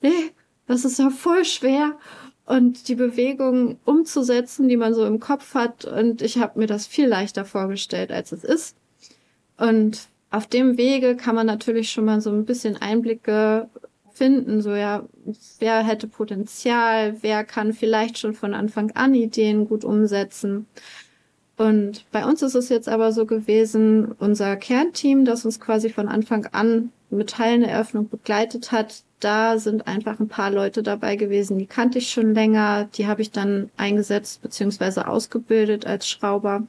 nee, 0.00 0.32
das 0.66 0.84
ist 0.84 0.98
ja 0.98 1.10
voll 1.10 1.44
schwer. 1.44 1.96
Und 2.44 2.88
die 2.88 2.96
Bewegung 2.96 3.78
umzusetzen, 3.84 4.68
die 4.68 4.76
man 4.76 4.94
so 4.94 5.06
im 5.06 5.20
Kopf 5.20 5.54
hat. 5.54 5.84
Und 5.84 6.20
ich 6.20 6.38
habe 6.38 6.58
mir 6.58 6.66
das 6.66 6.86
viel 6.86 7.06
leichter 7.06 7.44
vorgestellt, 7.44 8.10
als 8.10 8.32
es 8.32 8.42
ist. 8.42 8.76
Und 9.56 10.08
auf 10.30 10.48
dem 10.48 10.76
Wege 10.76 11.16
kann 11.16 11.36
man 11.36 11.46
natürlich 11.46 11.90
schon 11.90 12.04
mal 12.04 12.20
so 12.20 12.30
ein 12.30 12.44
bisschen 12.44 12.76
Einblicke 12.76 13.68
finden, 14.12 14.62
so 14.62 14.74
ja, 14.74 15.04
wer 15.58 15.82
hätte 15.82 16.06
Potenzial, 16.06 17.16
wer 17.22 17.44
kann 17.44 17.72
vielleicht 17.72 18.18
schon 18.18 18.34
von 18.34 18.54
Anfang 18.54 18.90
an 18.92 19.14
Ideen 19.14 19.68
gut 19.68 19.84
umsetzen. 19.84 20.66
Und 21.56 22.04
bei 22.10 22.24
uns 22.24 22.42
ist 22.42 22.54
es 22.54 22.68
jetzt 22.68 22.88
aber 22.88 23.12
so 23.12 23.26
gewesen, 23.26 24.12
unser 24.18 24.56
Kernteam, 24.56 25.24
das 25.24 25.44
uns 25.44 25.60
quasi 25.60 25.90
von 25.90 26.08
Anfang 26.08 26.46
an 26.46 26.90
mit 27.10 27.30
Teileneröffnung 27.30 28.08
begleitet 28.08 28.72
hat, 28.72 29.02
da 29.20 29.58
sind 29.58 29.86
einfach 29.86 30.18
ein 30.18 30.28
paar 30.28 30.50
Leute 30.50 30.82
dabei 30.82 31.16
gewesen, 31.16 31.58
die 31.58 31.66
kannte 31.66 31.98
ich 31.98 32.10
schon 32.10 32.34
länger, 32.34 32.88
die 32.94 33.06
habe 33.06 33.22
ich 33.22 33.30
dann 33.30 33.70
eingesetzt 33.76 34.42
bzw. 34.42 35.02
ausgebildet 35.02 35.86
als 35.86 36.08
Schrauber. 36.08 36.66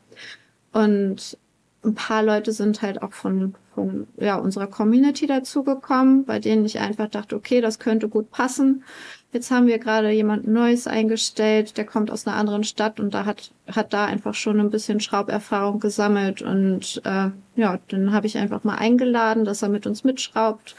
Und 0.72 1.38
ein 1.84 1.96
paar 1.96 2.24
Leute 2.24 2.52
sind 2.52 2.82
halt 2.82 3.02
auch 3.02 3.14
von, 3.14 3.56
von 3.74 4.08
ja, 4.18 4.36
unserer 4.36 4.68
Community 4.68 5.28
dazugekommen, 5.28 6.26
bei 6.26 6.40
denen 6.40 6.66
ich 6.66 6.80
einfach 6.80 7.10
dachte, 7.10 7.36
okay, 7.36 7.62
das 7.62 7.80
könnte 7.80 8.10
gut 8.10 8.32
passen. 8.32 8.84
Jetzt 9.32 9.50
haben 9.50 9.66
wir 9.66 9.80
gerade 9.80 10.12
jemanden 10.12 10.54
Neues 10.54 10.86
eingestellt, 10.86 11.78
der 11.78 11.86
kommt 11.86 12.12
aus 12.12 12.28
einer 12.28 12.36
anderen 12.36 12.64
Stadt 12.64 13.00
und 13.00 13.14
da 13.14 13.26
hat, 13.26 13.52
hat 13.68 13.92
da 13.92 14.06
einfach 14.06 14.36
schon 14.36 14.60
ein 14.60 14.70
bisschen 14.70 15.00
Schrauberfahrung 15.00 15.80
gesammelt. 15.80 16.44
Und 16.44 17.02
äh, 17.04 17.30
ja, 17.56 17.80
dann 17.88 18.14
habe 18.14 18.28
ich 18.28 18.38
einfach 18.38 18.64
mal 18.64 18.76
eingeladen, 18.76 19.44
dass 19.44 19.64
er 19.64 19.70
mit 19.70 19.88
uns 19.88 20.04
mitschraubt 20.04 20.76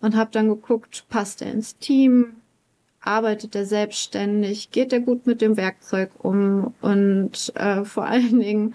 und 0.00 0.16
habe 0.16 0.30
dann 0.32 0.48
geguckt, 0.48 1.04
passt 1.10 1.42
er 1.42 1.52
ins 1.52 1.76
Team, 1.76 2.36
arbeitet 3.00 3.54
er 3.54 3.66
selbstständig, 3.66 4.70
geht 4.70 4.92
er 4.92 5.00
gut 5.00 5.26
mit 5.26 5.40
dem 5.40 5.56
Werkzeug 5.56 6.10
um 6.18 6.74
und 6.80 7.52
äh, 7.54 7.84
vor 7.84 8.06
allen 8.06 8.40
Dingen 8.40 8.74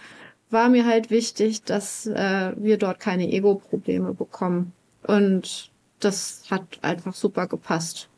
war 0.49 0.69
mir 0.69 0.85
halt 0.85 1.09
wichtig, 1.09 1.63
dass 1.63 2.07
äh, 2.07 2.53
wir 2.57 2.77
dort 2.77 2.99
keine 2.99 3.31
Ego-Probleme 3.31 4.13
bekommen. 4.13 4.73
Und 5.03 5.71
das 5.99 6.43
hat 6.49 6.79
einfach 6.81 7.13
super 7.13 7.47
gepasst. 7.47 8.09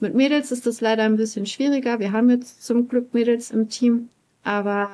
Mit 0.00 0.14
Mädels 0.14 0.52
ist 0.52 0.66
das 0.66 0.80
leider 0.80 1.04
ein 1.04 1.16
bisschen 1.16 1.46
schwieriger. 1.46 1.98
Wir 1.98 2.12
haben 2.12 2.30
jetzt 2.30 2.64
zum 2.64 2.88
Glück 2.88 3.14
Mädels 3.14 3.50
im 3.50 3.68
Team. 3.68 4.08
Aber 4.42 4.88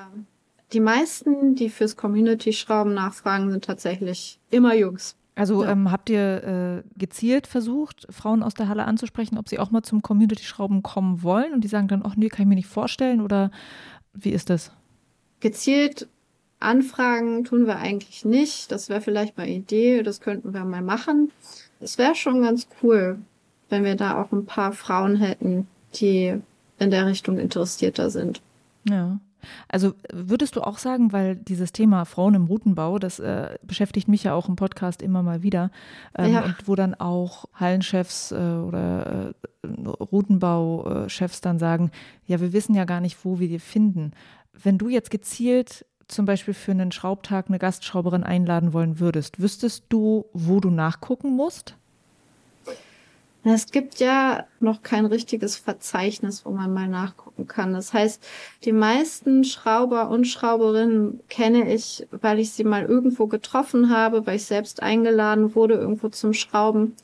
die 0.72 0.80
meisten, 0.80 1.54
die 1.54 1.68
fürs 1.68 1.96
Community-Schrauben 1.96 2.94
nachfragen, 2.94 3.50
sind 3.50 3.64
tatsächlich 3.64 4.38
immer 4.50 4.74
Jungs. 4.74 5.16
Also 5.34 5.64
ja. 5.64 5.72
ähm, 5.72 5.90
habt 5.90 6.10
ihr 6.10 6.82
äh, 6.84 6.98
gezielt 6.98 7.46
versucht, 7.46 8.06
Frauen 8.10 8.42
aus 8.42 8.54
der 8.54 8.68
Halle 8.68 8.84
anzusprechen, 8.84 9.38
ob 9.38 9.48
sie 9.48 9.58
auch 9.58 9.70
mal 9.70 9.82
zum 9.82 10.02
Community-Schrauben 10.02 10.82
kommen 10.82 11.22
wollen 11.22 11.54
und 11.54 11.64
die 11.64 11.68
sagen 11.68 11.88
dann, 11.88 12.02
ach 12.04 12.16
nee, 12.16 12.28
kann 12.28 12.42
ich 12.42 12.48
mir 12.48 12.54
nicht 12.54 12.66
vorstellen 12.66 13.20
oder 13.20 13.50
wie 14.12 14.30
ist 14.30 14.50
das? 14.50 14.72
Gezielt 15.40 16.08
Anfragen 16.62 17.44
tun 17.44 17.66
wir 17.66 17.76
eigentlich 17.76 18.24
nicht. 18.24 18.70
Das 18.72 18.88
wäre 18.88 19.00
vielleicht 19.00 19.36
mal 19.36 19.44
eine 19.44 19.52
Idee, 19.52 20.02
das 20.02 20.20
könnten 20.20 20.54
wir 20.54 20.64
mal 20.64 20.82
machen. 20.82 21.30
Es 21.80 21.98
wäre 21.98 22.14
schon 22.14 22.42
ganz 22.42 22.66
cool, 22.82 23.18
wenn 23.68 23.84
wir 23.84 23.96
da 23.96 24.22
auch 24.22 24.32
ein 24.32 24.46
paar 24.46 24.72
Frauen 24.72 25.16
hätten, 25.16 25.66
die 25.94 26.34
in 26.78 26.90
der 26.90 27.06
Richtung 27.06 27.38
interessierter 27.38 28.10
sind. 28.10 28.40
Ja. 28.88 29.18
Also 29.68 29.94
würdest 30.12 30.56
du 30.56 30.60
auch 30.60 30.78
sagen, 30.78 31.12
weil 31.12 31.36
dieses 31.36 31.72
Thema 31.72 32.04
Frauen 32.04 32.34
im 32.34 32.46
Routenbau, 32.46 32.98
das 32.98 33.18
äh, 33.18 33.56
beschäftigt 33.62 34.08
mich 34.08 34.24
ja 34.24 34.34
auch 34.34 34.48
im 34.48 34.56
Podcast 34.56 35.02
immer 35.02 35.22
mal 35.22 35.42
wieder, 35.42 35.70
ähm, 36.16 36.32
ja. 36.32 36.44
und 36.44 36.56
wo 36.66 36.74
dann 36.74 36.94
auch 36.94 37.46
Hallenchefs 37.54 38.32
äh, 38.32 38.36
oder 38.36 39.34
äh, 39.64 39.66
Routenbauchefs 39.66 41.40
dann 41.40 41.58
sagen, 41.58 41.90
ja, 42.26 42.40
wir 42.40 42.52
wissen 42.52 42.74
ja 42.74 42.84
gar 42.84 43.00
nicht, 43.00 43.24
wo 43.24 43.38
wir 43.38 43.48
die 43.48 43.58
finden. 43.58 44.12
Wenn 44.52 44.78
du 44.78 44.88
jetzt 44.88 45.10
gezielt 45.10 45.86
zum 46.14 46.26
Beispiel 46.26 46.54
für 46.54 46.72
einen 46.72 46.92
Schraubtag 46.92 47.46
eine 47.48 47.58
Gastschrauberin 47.58 48.24
einladen 48.24 48.72
wollen 48.72 49.00
würdest, 49.00 49.40
wüsstest 49.40 49.84
du, 49.88 50.26
wo 50.32 50.60
du 50.60 50.70
nachgucken 50.70 51.34
musst? 51.34 51.76
Es 53.44 53.72
gibt 53.72 53.98
ja 53.98 54.46
noch 54.60 54.82
kein 54.82 55.04
richtiges 55.04 55.56
Verzeichnis, 55.56 56.46
wo 56.46 56.50
man 56.50 56.72
mal 56.72 56.86
nachgucken 56.86 57.48
kann. 57.48 57.72
Das 57.72 57.92
heißt, 57.92 58.24
die 58.64 58.72
meisten 58.72 59.42
Schrauber 59.42 60.10
und 60.10 60.26
Schrauberinnen 60.26 61.20
kenne 61.28 61.72
ich, 61.74 62.06
weil 62.12 62.38
ich 62.38 62.52
sie 62.52 62.62
mal 62.62 62.84
irgendwo 62.84 63.26
getroffen 63.26 63.90
habe, 63.90 64.26
weil 64.26 64.36
ich 64.36 64.44
selbst 64.44 64.80
eingeladen 64.80 65.56
wurde 65.56 65.74
irgendwo 65.74 66.08
zum 66.08 66.34
Schrauben 66.34 66.94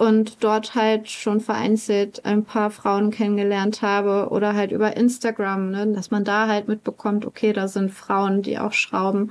und 0.00 0.42
dort 0.42 0.74
halt 0.74 1.10
schon 1.10 1.40
vereinzelt 1.40 2.24
ein 2.24 2.42
paar 2.46 2.70
Frauen 2.70 3.10
kennengelernt 3.10 3.82
habe 3.82 4.30
oder 4.30 4.54
halt 4.54 4.72
über 4.72 4.96
Instagram, 4.96 5.72
ne, 5.72 5.88
dass 5.88 6.10
man 6.10 6.24
da 6.24 6.48
halt 6.48 6.68
mitbekommt, 6.68 7.26
okay, 7.26 7.52
da 7.52 7.68
sind 7.68 7.90
Frauen, 7.90 8.40
die 8.40 8.58
auch 8.58 8.72
schrauben. 8.72 9.30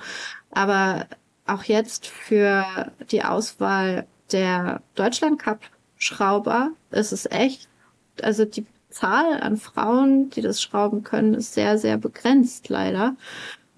Aber 0.51 1.07
auch 1.47 1.63
jetzt 1.63 2.05
für 2.05 2.63
die 3.09 3.23
Auswahl 3.23 4.05
der 4.31 4.83
Deutschland 4.93 5.39
Cup 5.39 5.61
Schrauber 5.97 6.69
ist 6.91 7.13
es 7.13 7.25
echt, 7.25 7.67
also 8.21 8.45
die 8.45 8.67
Zahl 8.91 9.41
an 9.41 9.57
Frauen, 9.57 10.29
die 10.29 10.41
das 10.43 10.61
schrauben 10.61 11.03
können, 11.03 11.33
ist 11.33 11.55
sehr, 11.55 11.79
sehr 11.79 11.97
begrenzt 11.97 12.69
leider. 12.69 13.15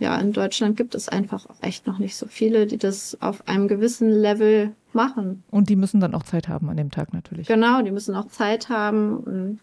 Ja, 0.02 0.18
in 0.18 0.34
Deutschland 0.34 0.78
gibt 0.78 0.96
es 0.96 1.10
einfach 1.10 1.46
echt 1.62 1.86
noch 1.86 2.00
nicht 2.00 2.16
so 2.16 2.26
viele, 2.26 2.66
die 2.66 2.80
das 2.80 3.22
auf 3.22 3.48
einem 3.48 3.68
gewissen 3.68 4.10
Level 4.10 4.72
machen. 4.94 5.44
Und 5.52 5.70
die 5.70 5.76
müssen 5.76 6.00
dann 6.00 6.16
auch 6.16 6.24
Zeit 6.24 6.48
haben 6.48 6.72
an 6.72 6.78
dem 6.78 6.90
Tag 6.90 7.14
natürlich. 7.14 7.46
Genau, 7.48 7.84
die 7.84 7.92
müssen 7.92 8.16
auch 8.16 8.28
Zeit 8.28 8.70
haben 8.70 9.18
und 9.18 9.60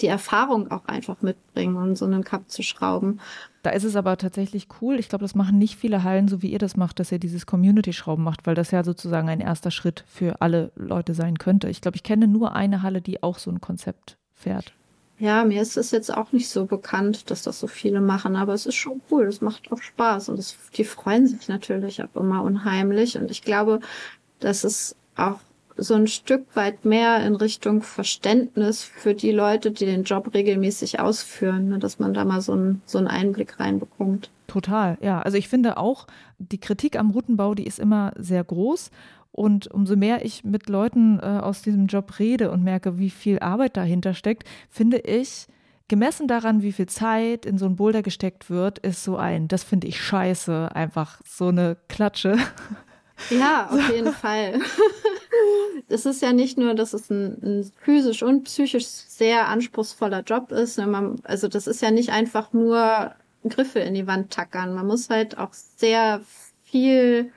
die 0.00 0.06
Erfahrung 0.06 0.70
auch 0.70 0.84
einfach 0.84 1.22
mitbringen, 1.22 1.74
um 1.74 1.96
so 1.96 2.04
einen 2.04 2.22
Cup 2.22 2.48
zu 2.52 2.62
schrauben. 2.62 3.18
Da 3.64 3.70
ist 3.70 3.82
es 3.82 3.96
aber 3.96 4.16
tatsächlich 4.16 4.68
cool. 4.80 5.00
Ich 5.00 5.08
glaube, 5.08 5.24
das 5.24 5.34
machen 5.34 5.58
nicht 5.58 5.74
viele 5.74 6.04
Hallen, 6.04 6.28
so 6.28 6.40
wie 6.40 6.52
ihr 6.52 6.60
das 6.60 6.76
macht, 6.76 7.00
dass 7.00 7.10
ihr 7.10 7.18
dieses 7.18 7.44
Community-Schrauben 7.44 8.22
macht, 8.22 8.46
weil 8.46 8.54
das 8.54 8.70
ja 8.70 8.84
sozusagen 8.84 9.28
ein 9.28 9.40
erster 9.40 9.72
Schritt 9.72 10.04
für 10.06 10.40
alle 10.40 10.70
Leute 10.76 11.14
sein 11.14 11.36
könnte. 11.38 11.68
Ich 11.68 11.80
glaube, 11.80 11.96
ich 11.96 12.04
kenne 12.04 12.28
nur 12.28 12.54
eine 12.54 12.82
Halle, 12.82 13.02
die 13.02 13.24
auch 13.24 13.38
so 13.38 13.50
ein 13.50 13.60
Konzept 13.60 14.18
fährt. 14.34 14.72
Ja, 15.18 15.44
mir 15.44 15.62
ist 15.62 15.76
es 15.76 15.92
jetzt 15.92 16.12
auch 16.12 16.32
nicht 16.32 16.48
so 16.48 16.66
bekannt, 16.66 17.30
dass 17.30 17.42
das 17.42 17.60
so 17.60 17.66
viele 17.66 18.00
machen, 18.00 18.34
aber 18.34 18.52
es 18.52 18.66
ist 18.66 18.74
schon 18.74 19.00
cool. 19.10 19.24
Es 19.26 19.40
macht 19.40 19.70
auch 19.70 19.80
Spaß 19.80 20.28
und 20.28 20.38
es, 20.38 20.56
die 20.76 20.84
freuen 20.84 21.26
sich 21.26 21.48
natürlich 21.48 22.02
auch 22.02 22.14
immer 22.20 22.42
unheimlich. 22.42 23.16
Und 23.16 23.30
ich 23.30 23.42
glaube, 23.42 23.80
dass 24.40 24.64
es 24.64 24.96
auch 25.16 25.38
so 25.76 25.94
ein 25.94 26.06
Stück 26.06 26.44
weit 26.54 26.84
mehr 26.84 27.24
in 27.26 27.34
Richtung 27.34 27.82
Verständnis 27.82 28.82
für 28.82 29.14
die 29.14 29.32
Leute, 29.32 29.70
die 29.70 29.86
den 29.86 30.04
Job 30.04 30.32
regelmäßig 30.34 31.00
ausführen, 31.00 31.68
ne, 31.68 31.78
dass 31.78 31.98
man 31.98 32.14
da 32.14 32.24
mal 32.24 32.40
so 32.40 32.52
einen, 32.52 32.82
so 32.84 32.98
einen 32.98 33.08
Einblick 33.08 33.58
reinbekommt. 33.58 34.30
Total, 34.46 34.98
ja. 35.00 35.20
Also 35.22 35.36
ich 35.36 35.48
finde 35.48 35.78
auch, 35.78 36.06
die 36.38 36.58
Kritik 36.58 36.98
am 36.98 37.10
Routenbau, 37.10 37.54
die 37.54 37.66
ist 37.66 37.78
immer 37.78 38.12
sehr 38.16 38.44
groß. 38.44 38.90
Und 39.34 39.66
umso 39.74 39.96
mehr 39.96 40.24
ich 40.24 40.44
mit 40.44 40.68
Leuten 40.68 41.18
äh, 41.18 41.24
aus 41.24 41.60
diesem 41.60 41.88
Job 41.88 42.20
rede 42.20 42.52
und 42.52 42.62
merke, 42.62 42.98
wie 43.00 43.10
viel 43.10 43.40
Arbeit 43.40 43.76
dahinter 43.76 44.14
steckt, 44.14 44.44
finde 44.70 44.98
ich, 44.98 45.48
gemessen 45.88 46.28
daran, 46.28 46.62
wie 46.62 46.70
viel 46.70 46.86
Zeit 46.86 47.44
in 47.44 47.58
so 47.58 47.66
ein 47.66 47.74
Boulder 47.74 48.02
gesteckt 48.02 48.48
wird, 48.48 48.78
ist 48.78 49.02
so 49.02 49.16
ein, 49.16 49.48
das 49.48 49.64
finde 49.64 49.88
ich 49.88 50.00
scheiße, 50.00 50.70
einfach 50.72 51.20
so 51.26 51.48
eine 51.48 51.76
Klatsche. 51.88 52.38
Ja, 53.28 53.68
auf 53.72 53.92
jeden 53.92 54.12
Fall. 54.12 54.60
es 55.88 56.06
ist 56.06 56.22
ja 56.22 56.32
nicht 56.32 56.56
nur, 56.56 56.74
dass 56.74 56.92
es 56.92 57.10
ein, 57.10 57.42
ein, 57.42 57.72
physisch 57.80 58.22
und 58.22 58.44
psychisch 58.44 58.86
sehr 58.86 59.48
anspruchsvoller 59.48 60.20
Job 60.20 60.52
ist. 60.52 60.78
Ne? 60.78 60.86
Man, 60.86 61.16
also 61.24 61.48
das 61.48 61.66
ist 61.66 61.82
ja 61.82 61.90
nicht 61.90 62.10
einfach 62.10 62.52
nur 62.52 63.16
Griffe 63.48 63.80
in 63.80 63.94
die 63.94 64.06
Wand 64.06 64.30
tackern. 64.30 64.76
Man 64.76 64.86
muss 64.86 65.10
halt 65.10 65.38
auch 65.38 65.52
sehr 65.52 66.20
viel 66.62 67.32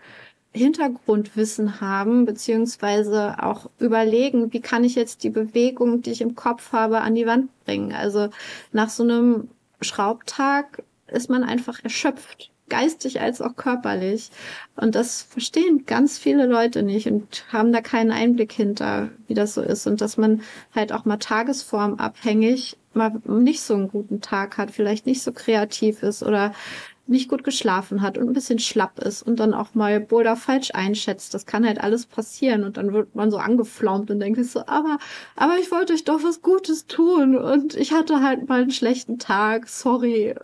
Hintergrundwissen 0.57 1.79
haben, 1.79 2.25
beziehungsweise 2.25 3.35
auch 3.41 3.69
überlegen, 3.79 4.51
wie 4.53 4.61
kann 4.61 4.83
ich 4.83 4.95
jetzt 4.95 5.23
die 5.23 5.29
Bewegung, 5.29 6.01
die 6.01 6.11
ich 6.11 6.21
im 6.21 6.35
Kopf 6.35 6.71
habe, 6.73 7.01
an 7.01 7.15
die 7.15 7.25
Wand 7.25 7.49
bringen. 7.65 7.93
Also 7.93 8.29
nach 8.71 8.89
so 8.89 9.03
einem 9.03 9.49
Schraubtag 9.81 10.83
ist 11.07 11.29
man 11.29 11.43
einfach 11.43 11.83
erschöpft, 11.83 12.51
geistig 12.69 13.21
als 13.21 13.41
auch 13.41 13.55
körperlich. 13.55 14.29
Und 14.75 14.95
das 14.95 15.21
verstehen 15.21 15.85
ganz 15.85 16.17
viele 16.17 16.45
Leute 16.45 16.83
nicht 16.83 17.07
und 17.07 17.45
haben 17.51 17.71
da 17.71 17.81
keinen 17.81 18.11
Einblick 18.11 18.51
hinter, 18.51 19.09
wie 19.27 19.33
das 19.33 19.53
so 19.53 19.61
ist. 19.61 19.87
Und 19.87 20.01
dass 20.01 20.17
man 20.17 20.41
halt 20.75 20.91
auch 20.91 21.05
mal 21.05 21.17
tagesformabhängig 21.17 22.77
mal 22.93 23.21
nicht 23.25 23.61
so 23.61 23.75
einen 23.75 23.89
guten 23.89 24.21
Tag 24.21 24.57
hat, 24.57 24.71
vielleicht 24.71 25.05
nicht 25.05 25.21
so 25.21 25.31
kreativ 25.31 26.03
ist 26.03 26.23
oder 26.23 26.53
nicht 27.09 27.29
gut 27.29 27.43
geschlafen 27.43 28.01
hat 28.01 28.17
und 28.17 28.27
ein 28.27 28.33
bisschen 28.33 28.59
schlapp 28.59 28.99
ist 28.99 29.21
und 29.23 29.39
dann 29.39 29.53
auch 29.53 29.73
mal 29.73 29.99
Boulder 29.99 30.35
falsch 30.35 30.71
einschätzt. 30.73 31.33
Das 31.33 31.45
kann 31.45 31.65
halt 31.65 31.81
alles 31.81 32.05
passieren 32.05 32.63
und 32.63 32.77
dann 32.77 32.93
wird 32.93 33.15
man 33.15 33.31
so 33.31 33.37
angeflaumt 33.37 34.11
und 34.11 34.19
denkt 34.19 34.43
so, 34.45 34.61
aber, 34.67 34.97
aber 35.35 35.57
ich 35.59 35.71
wollte 35.71 35.93
euch 35.93 36.03
doch 36.03 36.23
was 36.23 36.41
Gutes 36.41 36.87
tun 36.87 37.37
und 37.37 37.75
ich 37.75 37.93
hatte 37.93 38.21
halt 38.21 38.47
mal 38.49 38.61
einen 38.61 38.71
schlechten 38.71 39.19
Tag, 39.19 39.67
sorry. 39.69 40.35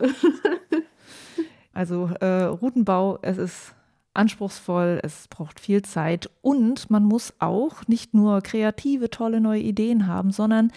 also 1.73 2.09
äh, 2.19 2.43
Routenbau, 2.43 3.19
es 3.21 3.37
ist 3.37 3.75
anspruchsvoll, 4.13 4.99
es 5.03 5.27
braucht 5.27 5.59
viel 5.59 5.81
Zeit 5.81 6.29
und 6.41 6.89
man 6.89 7.03
muss 7.03 7.33
auch 7.39 7.87
nicht 7.87 8.13
nur 8.13 8.41
kreative, 8.41 9.09
tolle 9.09 9.41
neue 9.41 9.61
Ideen 9.61 10.07
haben, 10.07 10.31
sondern 10.31 10.71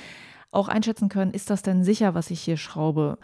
auch 0.51 0.69
einschätzen 0.69 1.09
können, 1.09 1.33
ist 1.33 1.51
das 1.51 1.63
denn 1.63 1.85
sicher, 1.85 2.15
was 2.15 2.31
ich 2.31 2.41
hier 2.41 2.57
schraube? 2.57 3.19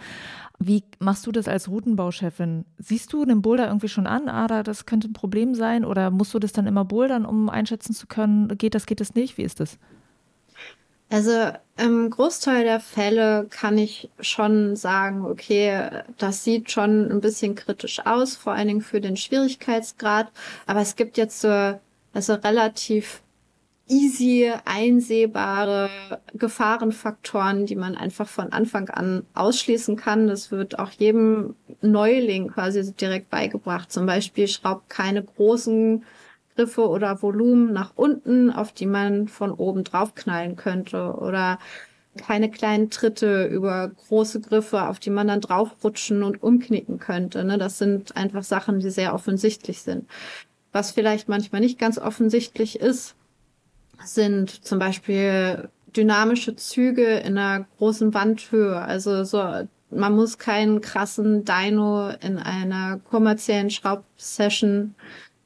Wie 0.58 0.84
machst 0.98 1.26
du 1.26 1.32
das 1.32 1.48
als 1.48 1.68
Routenbauchefin? 1.68 2.64
Siehst 2.78 3.12
du 3.12 3.24
den 3.24 3.42
Boulder 3.42 3.66
irgendwie 3.66 3.88
schon 3.88 4.06
an, 4.06 4.28
ah, 4.28 4.62
das 4.62 4.86
könnte 4.86 5.08
ein 5.08 5.12
Problem 5.12 5.54
sein? 5.54 5.84
Oder 5.84 6.10
musst 6.10 6.34
du 6.34 6.38
das 6.38 6.52
dann 6.52 6.66
immer 6.66 6.84
bouldern, 6.84 7.24
um 7.24 7.48
einschätzen 7.48 7.94
zu 7.94 8.06
können, 8.06 8.56
geht 8.58 8.74
das, 8.74 8.86
geht 8.86 9.00
das 9.00 9.14
nicht? 9.14 9.38
Wie 9.38 9.42
ist 9.42 9.60
das? 9.60 9.78
Also 11.10 11.52
im 11.76 12.08
Großteil 12.08 12.64
der 12.64 12.80
Fälle 12.80 13.46
kann 13.50 13.76
ich 13.76 14.08
schon 14.20 14.76
sagen, 14.76 15.26
okay, 15.26 15.90
das 16.16 16.42
sieht 16.42 16.70
schon 16.70 17.10
ein 17.10 17.20
bisschen 17.20 17.54
kritisch 17.54 18.00
aus, 18.06 18.34
vor 18.34 18.54
allen 18.54 18.68
Dingen 18.68 18.80
für 18.80 19.00
den 19.00 19.18
Schwierigkeitsgrad. 19.18 20.32
Aber 20.66 20.80
es 20.80 20.96
gibt 20.96 21.18
jetzt 21.18 21.40
so 21.40 21.74
also 22.14 22.34
relativ 22.34 23.22
easy 23.88 24.52
einsehbare 24.64 25.90
Gefahrenfaktoren, 26.34 27.66
die 27.66 27.76
man 27.76 27.96
einfach 27.96 28.28
von 28.28 28.52
Anfang 28.52 28.88
an 28.88 29.24
ausschließen 29.34 29.96
kann. 29.96 30.28
Das 30.28 30.50
wird 30.50 30.78
auch 30.78 30.90
jedem 30.90 31.56
Neuling 31.80 32.48
quasi 32.48 32.92
direkt 32.92 33.30
beigebracht. 33.30 33.92
Zum 33.92 34.06
Beispiel 34.06 34.48
schraubt 34.48 34.88
keine 34.88 35.22
großen 35.22 36.04
Griffe 36.54 36.88
oder 36.88 37.22
Volumen 37.22 37.72
nach 37.72 37.92
unten, 37.96 38.50
auf 38.50 38.72
die 38.72 38.86
man 38.86 39.28
von 39.28 39.50
oben 39.50 39.84
draufknallen 39.84 40.56
könnte 40.56 41.14
oder 41.14 41.58
keine 42.16 42.50
kleinen 42.50 42.90
Tritte 42.90 43.46
über 43.46 43.88
große 43.88 44.40
Griffe, 44.40 44.88
auf 44.88 44.98
die 44.98 45.10
man 45.10 45.28
dann 45.28 45.40
draufrutschen 45.40 46.22
und 46.22 46.42
umknicken 46.42 46.98
könnte. 46.98 47.42
Ne? 47.42 47.56
Das 47.56 47.78
sind 47.78 48.16
einfach 48.16 48.42
Sachen, 48.42 48.80
die 48.80 48.90
sehr 48.90 49.14
offensichtlich 49.14 49.80
sind. 49.82 50.06
Was 50.72 50.90
vielleicht 50.90 51.28
manchmal 51.28 51.62
nicht 51.62 51.78
ganz 51.78 51.98
offensichtlich 51.98 52.80
ist, 52.80 53.14
sind 54.04 54.64
zum 54.64 54.78
Beispiel 54.78 55.68
dynamische 55.96 56.56
Züge 56.56 57.18
in 57.18 57.38
einer 57.38 57.66
großen 57.78 58.14
Wandhöhe. 58.14 58.80
Also 58.80 59.24
so, 59.24 59.66
man 59.90 60.14
muss 60.14 60.38
keinen 60.38 60.80
krassen 60.80 61.44
Dyno 61.44 62.10
in 62.20 62.38
einer 62.38 62.98
kommerziellen 63.10 63.70
Schraubsession 63.70 64.94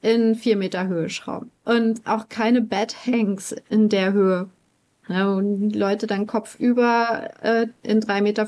in 0.02 0.34
vier 0.36 0.56
Meter 0.56 0.86
Höhe 0.86 1.08
schrauben. 1.08 1.50
Und 1.64 2.06
auch 2.06 2.28
keine 2.28 2.62
Bad 2.62 2.94
Hangs 3.06 3.54
in 3.68 3.88
der 3.88 4.12
Höhe. 4.12 4.48
Ja, 5.08 5.28
und 5.28 5.68
die 5.68 5.78
Leute 5.78 6.06
dann 6.08 6.26
kopfüber 6.26 7.30
äh, 7.40 7.66
in 7.82 8.00
3,50 8.00 8.20
Meter 8.22 8.46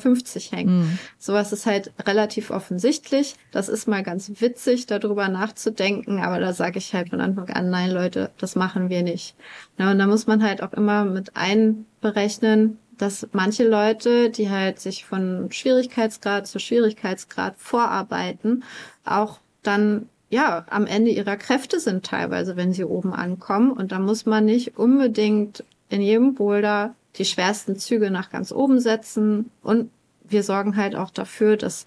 hängen. 0.56 0.78
Mhm. 0.78 0.98
Sowas 1.16 1.52
ist 1.52 1.66
halt 1.66 1.92
relativ 2.04 2.50
offensichtlich. 2.50 3.36
Das 3.52 3.68
ist 3.68 3.86
mal 3.86 4.02
ganz 4.02 4.40
witzig, 4.40 4.86
darüber 4.86 5.28
nachzudenken, 5.28 6.18
aber 6.18 6.40
da 6.40 6.52
sage 6.52 6.78
ich 6.78 6.94
halt 6.94 7.10
von 7.10 7.20
Anfang 7.20 7.48
an, 7.50 7.70
nein, 7.70 7.90
Leute, 7.90 8.30
das 8.38 8.56
machen 8.56 8.90
wir 8.90 9.02
nicht. 9.02 9.36
Ja, 9.78 9.90
und 9.90 9.98
da 10.00 10.06
muss 10.08 10.26
man 10.26 10.42
halt 10.42 10.62
auch 10.62 10.72
immer 10.72 11.04
mit 11.04 11.36
einberechnen, 11.36 12.78
dass 12.96 13.28
manche 13.30 13.68
Leute, 13.68 14.30
die 14.30 14.50
halt 14.50 14.80
sich 14.80 15.04
von 15.04 15.52
Schwierigkeitsgrad 15.52 16.48
zu 16.48 16.58
Schwierigkeitsgrad 16.58 17.54
vorarbeiten, 17.56 18.64
auch 19.04 19.38
dann 19.62 20.08
ja, 20.30 20.66
am 20.68 20.86
Ende 20.86 21.10
ihrer 21.10 21.36
Kräfte 21.36 21.80
sind 21.80 22.04
teilweise, 22.04 22.56
wenn 22.56 22.72
sie 22.72 22.84
oben 22.84 23.14
ankommen. 23.14 23.70
Und 23.70 23.92
da 23.92 23.98
muss 23.98 24.26
man 24.26 24.44
nicht 24.44 24.76
unbedingt 24.76 25.64
in 25.88 26.00
jedem 26.00 26.34
Boulder 26.34 26.94
die 27.16 27.24
schwersten 27.24 27.76
Züge 27.76 28.10
nach 28.10 28.30
ganz 28.30 28.52
oben 28.52 28.80
setzen 28.80 29.50
und 29.62 29.90
wir 30.24 30.42
sorgen 30.42 30.76
halt 30.76 30.94
auch 30.94 31.10
dafür, 31.10 31.56
dass 31.56 31.86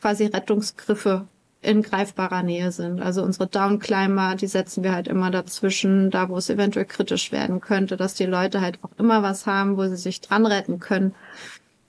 quasi 0.00 0.26
Rettungsgriffe 0.26 1.26
in 1.60 1.82
greifbarer 1.82 2.42
Nähe 2.42 2.70
sind. 2.70 3.00
Also 3.00 3.22
unsere 3.22 3.46
Downclimber, 3.46 4.36
die 4.36 4.46
setzen 4.46 4.84
wir 4.84 4.92
halt 4.92 5.08
immer 5.08 5.30
dazwischen, 5.30 6.10
da 6.10 6.28
wo 6.28 6.36
es 6.36 6.50
eventuell 6.50 6.86
kritisch 6.86 7.32
werden 7.32 7.60
könnte, 7.60 7.96
dass 7.96 8.14
die 8.14 8.26
Leute 8.26 8.60
halt 8.60 8.78
auch 8.82 8.90
immer 8.96 9.22
was 9.22 9.46
haben, 9.46 9.76
wo 9.76 9.86
sie 9.86 9.96
sich 9.96 10.20
dran 10.20 10.46
retten 10.46 10.78
können. 10.78 11.14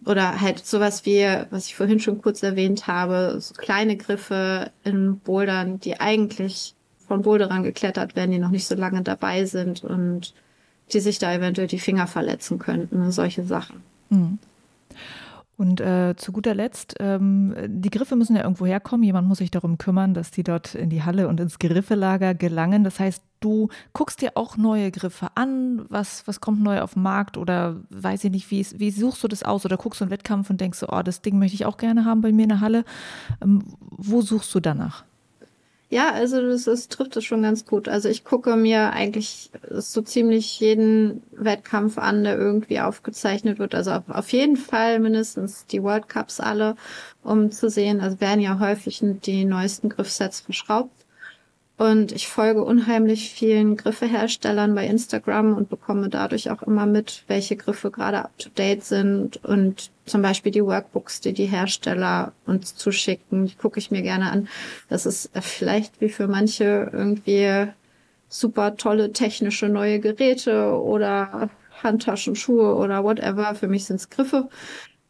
Oder 0.05 0.41
halt 0.41 0.65
sowas 0.65 1.05
wie, 1.05 1.27
was 1.49 1.67
ich 1.67 1.75
vorhin 1.75 1.99
schon 1.99 2.21
kurz 2.21 2.41
erwähnt 2.41 2.87
habe, 2.87 3.35
so 3.39 3.53
kleine 3.53 3.97
Griffe 3.97 4.71
in 4.83 5.19
Bouldern, 5.19 5.79
die 5.79 5.99
eigentlich 5.99 6.73
von 7.07 7.21
Boulderern 7.21 7.63
geklettert 7.63 8.15
werden, 8.15 8.31
die 8.31 8.39
noch 8.39 8.49
nicht 8.49 8.65
so 8.65 8.75
lange 8.75 9.01
dabei 9.03 9.45
sind 9.45 9.83
und 9.83 10.33
die 10.93 10.99
sich 10.99 11.19
da 11.19 11.33
eventuell 11.33 11.67
die 11.67 11.79
Finger 11.79 12.07
verletzen 12.07 12.59
könnten, 12.59 12.99
ne, 12.99 13.11
solche 13.11 13.43
Sachen. 13.43 13.81
Mhm. 14.09 14.39
Und 15.59 15.81
äh, 15.81 16.15
zu 16.15 16.31
guter 16.31 16.55
Letzt, 16.55 16.95
ähm, 17.01 17.53
die 17.67 17.89
Griffe 17.89 18.15
müssen 18.15 18.33
ja 18.33 18.43
irgendwo 18.43 18.65
herkommen. 18.65 19.03
Jemand 19.03 19.27
muss 19.27 19.39
sich 19.39 19.51
darum 19.51 19.77
kümmern, 19.77 20.13
dass 20.13 20.31
die 20.31 20.43
dort 20.43 20.73
in 20.73 20.89
die 20.89 21.03
Halle 21.03 21.27
und 21.27 21.37
ins 21.41 21.59
Griffelager 21.59 22.33
gelangen. 22.33 22.85
Das 22.85 22.97
heißt, 22.97 23.21
du 23.41 23.67
guckst 23.91 24.21
dir 24.21 24.31
auch 24.35 24.55
neue 24.55 24.89
Griffe 24.89 25.27
an. 25.35 25.85
Was, 25.89 26.25
was 26.27 26.39
kommt 26.39 26.63
neu 26.63 26.79
auf 26.79 26.93
den 26.93 27.03
Markt? 27.03 27.35
Oder 27.35 27.75
weiß 27.89 28.23
ich 28.23 28.31
nicht, 28.31 28.49
wie, 28.51 28.65
wie 28.75 28.91
suchst 28.91 29.21
du 29.21 29.27
das 29.27 29.43
aus? 29.43 29.65
Oder 29.65 29.75
guckst 29.75 29.99
du 29.99 30.05
einen 30.05 30.11
Wettkampf 30.11 30.49
und 30.49 30.61
denkst, 30.61 30.81
oh, 30.87 31.01
das 31.01 31.21
Ding 31.21 31.37
möchte 31.37 31.55
ich 31.55 31.65
auch 31.65 31.75
gerne 31.75 32.05
haben 32.05 32.21
bei 32.21 32.31
mir 32.31 32.43
in 32.43 32.49
der 32.49 32.61
Halle. 32.61 32.85
Ähm, 33.43 33.61
wo 33.81 34.21
suchst 34.21 34.55
du 34.55 34.61
danach? 34.61 35.03
Ja, 35.91 36.11
also 36.11 36.39
das, 36.47 36.65
das 36.65 36.87
trifft 36.87 37.17
es 37.17 37.25
schon 37.25 37.41
ganz 37.41 37.65
gut. 37.65 37.87
Also 37.89 38.09
ich 38.09 38.23
gucke 38.23 38.55
mir 38.55 38.91
eigentlich 38.93 39.49
so 39.71 40.01
ziemlich 40.03 40.59
jeden 40.59 41.23
Wettkampf 41.31 41.97
an, 41.97 42.23
der 42.23 42.37
irgendwie 42.37 42.79
aufgezeichnet 42.79 43.57
wird. 43.57 43.73
Also 43.73 43.91
auf, 43.93 44.03
auf 44.07 44.31
jeden 44.31 44.55
Fall 44.55 44.99
mindestens 44.99 45.65
die 45.65 45.81
World 45.81 46.07
Cups 46.07 46.39
alle, 46.39 46.75
um 47.23 47.51
zu 47.51 47.69
sehen. 47.71 48.01
Also 48.01 48.21
werden 48.21 48.39
ja 48.39 48.59
häufig 48.59 48.99
die 49.01 49.45
neuesten 49.45 49.89
Griffsets 49.89 50.41
verschraubt. 50.41 50.98
Und 51.79 52.11
ich 52.11 52.27
folge 52.27 52.61
unheimlich 52.61 53.29
vielen 53.29 53.77
Griffeherstellern 53.77 54.75
bei 54.75 54.85
Instagram 54.85 55.55
und 55.55 55.69
bekomme 55.69 56.09
dadurch 56.09 56.51
auch 56.51 56.61
immer 56.61 56.85
mit, 56.85 57.23
welche 57.27 57.55
Griffe 57.55 57.89
gerade 57.89 58.25
up 58.25 58.37
to 58.37 58.49
date 58.49 58.83
sind 58.83 59.41
und 59.45 59.89
zum 60.05 60.21
Beispiel 60.21 60.51
die 60.51 60.65
Workbooks, 60.65 61.21
die 61.21 61.31
die 61.31 61.45
Hersteller 61.45 62.33
uns 62.45 62.75
zuschicken, 62.75 63.45
die 63.45 63.55
gucke 63.55 63.79
ich 63.79 63.91
mir 63.91 64.01
gerne 64.01 64.29
an. 64.29 64.49
Das 64.89 65.05
ist 65.05 65.31
vielleicht 65.39 66.01
wie 66.01 66.09
für 66.09 66.27
manche 66.27 66.89
irgendwie 66.91 67.67
super 68.27 68.75
tolle 68.75 69.13
technische 69.13 69.69
neue 69.69 70.01
Geräte 70.01 70.77
oder 70.81 71.49
Handtaschenschuhe 71.81 72.75
oder 72.75 73.05
whatever. 73.05 73.55
Für 73.55 73.69
mich 73.69 73.85
sind 73.85 74.01
es 74.01 74.09
Griffe. 74.09 74.49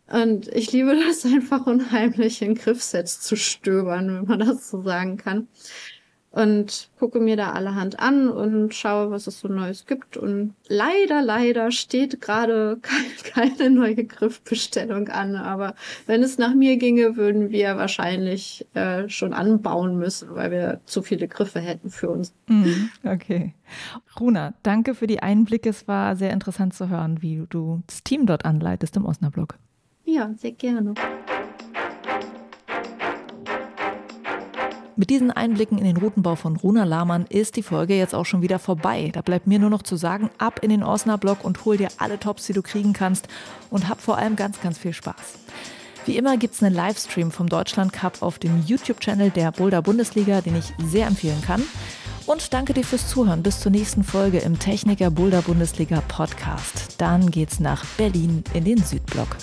Und 0.05 0.47
ich 0.49 0.72
liebe 0.72 0.95
das 1.07 1.26
einfach 1.26 1.65
unheimlich 1.65 2.43
in 2.43 2.53
Griffsets 2.53 3.22
zu 3.22 3.36
stöbern, 3.36 4.20
wenn 4.20 4.26
man 4.26 4.47
das 4.47 4.70
so 4.70 4.84
sagen 4.84 5.17
kann. 5.17 5.47
Und 6.32 6.89
gucke 6.99 7.19
mir 7.19 7.36
da 7.36 7.51
allerhand 7.53 7.99
an 7.99 8.30
und 8.30 8.75
schaue, 8.75 9.09
was 9.09 9.25
es 9.25 9.39
so 9.39 9.47
Neues 9.47 9.86
gibt. 9.86 10.15
Und 10.15 10.53
leider, 10.67 11.21
leider 11.21 11.71
steht 11.71 12.21
gerade 12.21 12.80
keine 13.34 13.69
neue 13.71 14.03
Griffbestellung 14.03 15.07
an. 15.07 15.36
Aber 15.36 15.73
wenn 16.05 16.21
es 16.21 16.38
nach 16.38 16.53
mir 16.53 16.77
ginge, 16.77 17.15
würden 17.17 17.49
wir 17.49 17.77
wahrscheinlich 17.77 18.67
äh, 18.75 19.09
schon 19.09 19.34
anbauen 19.34 19.97
müssen, 19.97 20.36
weil 20.36 20.51
wir 20.51 20.82
zu 20.86 21.01
viele 21.01 21.27
Griffe 21.27 21.59
hätten 21.59 21.89
für 21.89 22.09
uns. 22.09 22.34
Mhm, 22.47 22.89
okay. 23.03 23.55
Runa, 24.19 24.53
danke 24.61 24.93
für 24.93 25.07
die 25.07 25.21
Einblicke. 25.21 25.69
Es 25.69 25.88
war 25.88 26.15
sehr 26.15 26.32
interessant 26.32 26.73
zu 26.73 26.89
hören, 26.89 27.21
wie 27.21 27.43
du 27.49 27.82
das 27.88 28.03
Team 28.03 28.25
dort 28.25 28.45
anleitest 28.45 28.95
im 28.97 29.05
Osnabrück. 29.05 29.57
Ja, 30.05 30.32
sehr 30.38 30.51
gerne. 30.51 30.93
Mit 35.00 35.12
diesen 35.12 35.32
Einblicken 35.32 35.78
in 35.78 35.86
den 35.86 35.95
Routenbau 35.95 36.36
von 36.36 36.58
Runa 36.58 36.84
Lahmann 36.84 37.26
ist 37.30 37.56
die 37.56 37.64
Folge 37.64 37.95
jetzt 37.95 38.14
auch 38.14 38.26
schon 38.26 38.41
wieder 38.41 38.60
vorbei. 38.60 39.12
Da 39.14 39.22
bleibt 39.22 39.47
mir 39.47 39.58
nur 39.58 39.70
noch 39.70 39.82
zu 39.82 39.95
sagen, 39.95 40.30
ab 40.39 40.60
in 40.62 40.70
den 40.70 40.84
Osnabrück 40.84 41.45
und 41.45 41.64
hol 41.64 41.78
dir 41.78 41.88
alle 42.00 42.20
Tops, 42.20 42.47
die 42.47 42.52
du 42.52 42.62
kriegen 42.62 42.91
kannst 42.91 43.30
und 43.70 43.88
hab 43.88 44.02
vor 44.02 44.18
allem 44.18 44.36
ganz, 44.36 44.60
ganz 44.60 44.78
viel 44.78 44.91
Spaß. 44.91 45.16
Wie 46.06 46.18
immer 46.18 46.36
gibt 46.36 46.56
es 46.56 46.62
einen 46.62 46.76
Livestream 46.76 47.32
vom 47.32 47.47
Deutschland 47.47 47.93
Cup 47.93 48.22
auf 48.22 48.39
dem 48.39 48.62
YouTube-Channel 48.66 49.30
der 49.30 49.54
Boulder 49.54 49.82
Bundesliga, 49.82 50.41
den 50.41 50.58
ich 50.58 50.74
sehr 50.86 51.08
empfehlen 51.08 51.41
kann. 51.47 51.64
Und 52.26 52.54
danke 52.54 52.74
dir 52.74 52.84
fürs 52.84 53.08
Zuhören. 53.08 53.41
Bis 53.41 53.62
zur 53.62 53.72
nächsten 53.72 54.04
Folge 54.04 54.39
im 54.39 54.60
Techniker 54.60 55.12
Boulder 55.12 55.43
Bundesliga 55.43 56.04
Podcast. 56.10 56.95
Dann 56.97 57.32
geht's 57.32 57.62
nach 57.62 57.86
Berlin 57.97 58.43
in 58.54 58.66
den 58.66 58.84
Südblock. 58.84 59.38